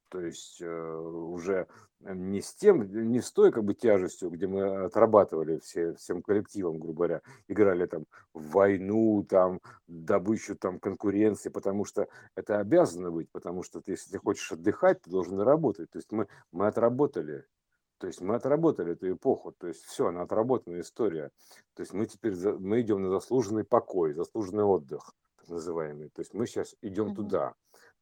То 0.08 0.20
есть 0.20 0.60
э, 0.60 0.96
уже 0.96 1.66
не 2.00 2.40
с 2.40 2.54
тем, 2.54 3.10
не 3.10 3.20
с 3.20 3.32
той 3.32 3.50
как 3.52 3.64
бы 3.64 3.74
тяжестью, 3.74 4.30
где 4.30 4.46
мы 4.46 4.84
отрабатывали 4.84 5.58
все, 5.58 5.94
всем 5.94 6.22
коллективом, 6.22 6.78
грубо 6.78 6.96
говоря, 6.96 7.22
играли 7.48 7.86
там 7.86 8.06
в 8.32 8.50
войну, 8.50 9.24
там, 9.28 9.60
добычу 9.86 10.56
там 10.56 10.78
конкуренции, 10.78 11.48
потому 11.48 11.84
что 11.84 12.08
это 12.36 12.60
обязано 12.60 13.10
быть, 13.10 13.30
потому 13.30 13.62
что 13.62 13.80
ты, 13.80 13.92
если 13.92 14.12
ты 14.12 14.18
хочешь 14.18 14.52
отдыхать, 14.52 15.02
ты 15.02 15.10
должен 15.10 15.40
работать. 15.40 15.90
То 15.90 15.98
есть 15.98 16.12
мы, 16.12 16.28
мы 16.52 16.68
отработали, 16.68 17.44
то 17.98 18.06
есть 18.06 18.20
мы 18.20 18.36
отработали 18.36 18.92
эту 18.92 19.12
эпоху, 19.12 19.52
то 19.52 19.66
есть 19.66 19.84
все, 19.84 20.06
она 20.06 20.22
отработанная 20.22 20.80
история. 20.82 21.30
То 21.74 21.82
есть 21.82 21.92
мы 21.92 22.06
теперь, 22.06 22.34
мы 22.58 22.80
идем 22.80 23.02
на 23.02 23.10
заслуженный 23.10 23.64
покой, 23.64 24.14
заслуженный 24.14 24.64
отдых, 24.64 25.12
так 25.36 25.48
называемый. 25.48 26.10
То 26.10 26.20
есть 26.20 26.32
мы 26.32 26.46
сейчас 26.46 26.76
идем 26.80 27.08
mm-hmm. 27.08 27.14
туда. 27.16 27.54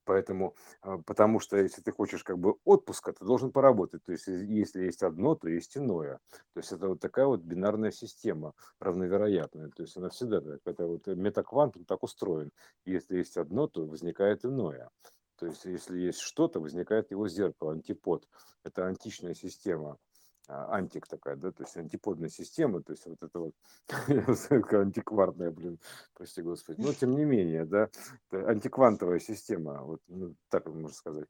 Поэтому, 0.06 0.54
а, 0.82 0.98
потому 0.98 1.40
что 1.40 1.56
если 1.56 1.82
ты 1.82 1.92
хочешь 1.92 2.22
как 2.22 2.38
бы 2.38 2.54
отпуска, 2.64 3.12
ты 3.12 3.24
должен 3.24 3.50
поработать. 3.50 4.04
То 4.04 4.12
есть 4.12 4.28
если 4.28 4.84
есть 4.84 5.02
одно, 5.02 5.34
то 5.34 5.48
есть 5.48 5.76
иное. 5.76 6.20
То 6.54 6.60
есть 6.60 6.72
это 6.72 6.88
вот 6.88 7.00
такая 7.00 7.26
вот 7.26 7.40
бинарная 7.40 7.90
система, 7.90 8.54
равновероятная. 8.80 9.68
То 9.70 9.82
есть 9.82 9.96
она 9.96 10.08
всегда 10.08 10.40
так. 10.40 10.60
Это 10.64 10.86
вот 10.86 11.06
метаквант, 11.08 11.76
он 11.76 11.84
так 11.84 12.04
устроен. 12.04 12.52
Если 12.84 13.18
есть 13.18 13.36
одно, 13.36 13.66
то 13.66 13.84
возникает 13.84 14.44
иное. 14.44 14.88
То 15.38 15.46
есть 15.46 15.64
если 15.64 15.98
есть 15.98 16.20
что-то, 16.20 16.60
возникает 16.60 17.10
его 17.10 17.28
зеркало, 17.28 17.72
антипод. 17.72 18.28
Это 18.62 18.86
античная 18.86 19.34
система. 19.34 19.98
А, 20.48 20.76
антик 20.76 21.08
такая, 21.08 21.34
да, 21.34 21.50
то 21.50 21.64
есть 21.64 21.76
антиподная 21.76 22.28
система, 22.28 22.80
то 22.80 22.92
есть 22.92 23.04
вот 23.06 23.20
это 23.20 23.38
вот 23.40 23.54
антикварная, 24.72 25.50
блин, 25.50 25.80
прости 26.14 26.40
господи, 26.40 26.80
но 26.80 26.92
тем 26.92 27.16
не 27.16 27.24
менее, 27.24 27.64
да, 27.64 27.88
антиквантовая 28.30 29.18
система, 29.18 29.82
вот 29.82 30.00
ну, 30.06 30.36
так 30.48 30.66
можно 30.66 30.90
сказать. 30.90 31.26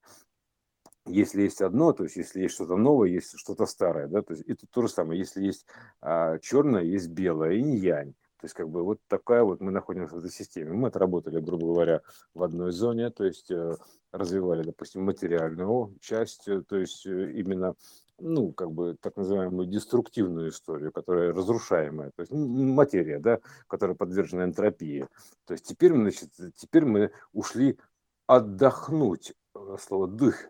Если 1.07 1.43
есть 1.43 1.62
одно, 1.62 1.93
то 1.93 2.03
есть 2.03 2.17
если 2.17 2.43
есть 2.43 2.55
что-то 2.55 2.77
новое, 2.77 3.09
есть 3.09 3.39
что-то 3.39 3.64
старое, 3.64 4.07
да, 4.07 4.21
то 4.21 4.35
есть 4.35 4.47
это 4.47 4.67
то 4.67 4.83
же 4.83 4.89
самое, 4.89 5.19
если 5.19 5.43
есть 5.43 5.67
а, 6.03 6.39
черное, 6.41 6.83
есть 6.83 7.09
белое, 7.09 7.55
инь-янь. 7.55 8.14
То 8.39 8.45
есть, 8.45 8.55
как 8.55 8.69
бы 8.69 8.83
вот 8.83 9.01
такая 9.09 9.43
вот 9.45 9.61
мы 9.61 9.73
находимся 9.73 10.14
в 10.14 10.19
этой 10.19 10.31
системе. 10.31 10.73
Мы 10.73 10.89
отработали, 10.89 11.41
грубо 11.41 11.69
говоря, 11.69 12.03
в 12.35 12.43
одной 12.43 12.71
зоне, 12.71 13.09
то 13.11 13.25
есть 13.25 13.51
э, 13.51 13.77
развивали, 14.17 14.62
допустим, 14.62 15.05
материальную 15.05 15.95
часть, 16.01 16.49
э, 16.49 16.62
то 16.62 16.77
есть 16.77 17.07
э, 17.07 17.33
именно 17.33 17.75
ну, 18.19 18.53
как 18.53 18.73
бы 18.73 18.97
так 19.01 19.17
называемую 19.17 19.67
деструктивную 19.67 20.49
историю, 20.49 20.91
которая 20.91 21.33
разрушаемая, 21.35 22.12
то 22.17 22.23
есть 22.23 22.33
материя, 22.33 23.19
да, 23.19 23.41
которая 23.69 23.95
подвержена 23.95 24.45
энтропии. 24.45 25.07
То 25.45 25.53
есть 25.53 25.67
теперь, 25.67 25.93
значит, 25.93 26.31
теперь 26.57 26.87
мы 26.87 27.11
ушли 27.33 27.79
отдохнуть, 28.27 29.35
э, 29.55 29.77
слово 29.81 30.09
дых, 30.09 30.47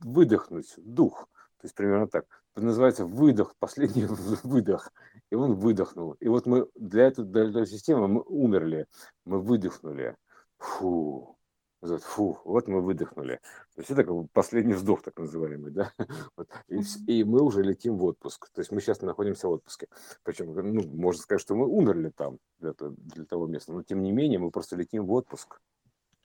выдохнуть, 0.00 0.74
дух, 0.76 1.28
то 1.58 1.64
есть 1.64 1.74
примерно 1.74 2.06
так. 2.06 2.26
Это 2.54 2.64
называется 2.64 3.04
выдох, 3.04 3.54
последний 3.58 4.06
выдох, 4.42 4.92
и 5.30 5.34
он 5.34 5.54
выдохнул. 5.54 6.12
И 6.20 6.28
вот 6.28 6.46
мы 6.46 6.68
для 6.74 7.04
этой, 7.04 7.24
для 7.24 7.48
этой 7.48 7.66
системы 7.66 8.08
мы 8.08 8.22
умерли, 8.22 8.86
мы 9.24 9.40
выдохнули. 9.40 10.16
Фу, 10.58 11.35
фу, 11.82 12.40
вот 12.44 12.68
мы 12.68 12.80
выдохнули. 12.80 13.36
То 13.74 13.80
есть 13.80 13.90
это 13.90 14.04
как 14.04 14.14
бы 14.14 14.26
последний 14.28 14.74
вздох, 14.74 15.02
так 15.02 15.18
называемый, 15.18 15.70
да. 15.70 15.92
Вот. 16.36 16.48
И, 16.68 16.80
и 17.06 17.24
мы 17.24 17.42
уже 17.42 17.62
летим 17.62 17.96
в 17.96 18.04
отпуск. 18.04 18.48
То 18.52 18.60
есть 18.60 18.72
мы 18.72 18.80
сейчас 18.80 19.00
находимся 19.02 19.48
в 19.48 19.52
отпуске. 19.52 19.88
Причем, 20.22 20.54
ну, 20.54 20.82
можно 20.88 21.20
сказать, 21.20 21.40
что 21.40 21.54
мы 21.54 21.66
умерли 21.66 22.10
там 22.10 22.38
для, 22.58 22.72
для 22.80 23.24
того 23.24 23.46
места, 23.46 23.72
но 23.72 23.82
тем 23.82 24.02
не 24.02 24.12
менее 24.12 24.38
мы 24.38 24.50
просто 24.50 24.76
летим 24.76 25.06
в 25.06 25.12
отпуск. 25.12 25.60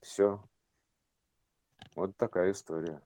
Все. 0.01 0.43
Вот 1.95 2.15
такая 2.17 2.51
история. 2.51 3.01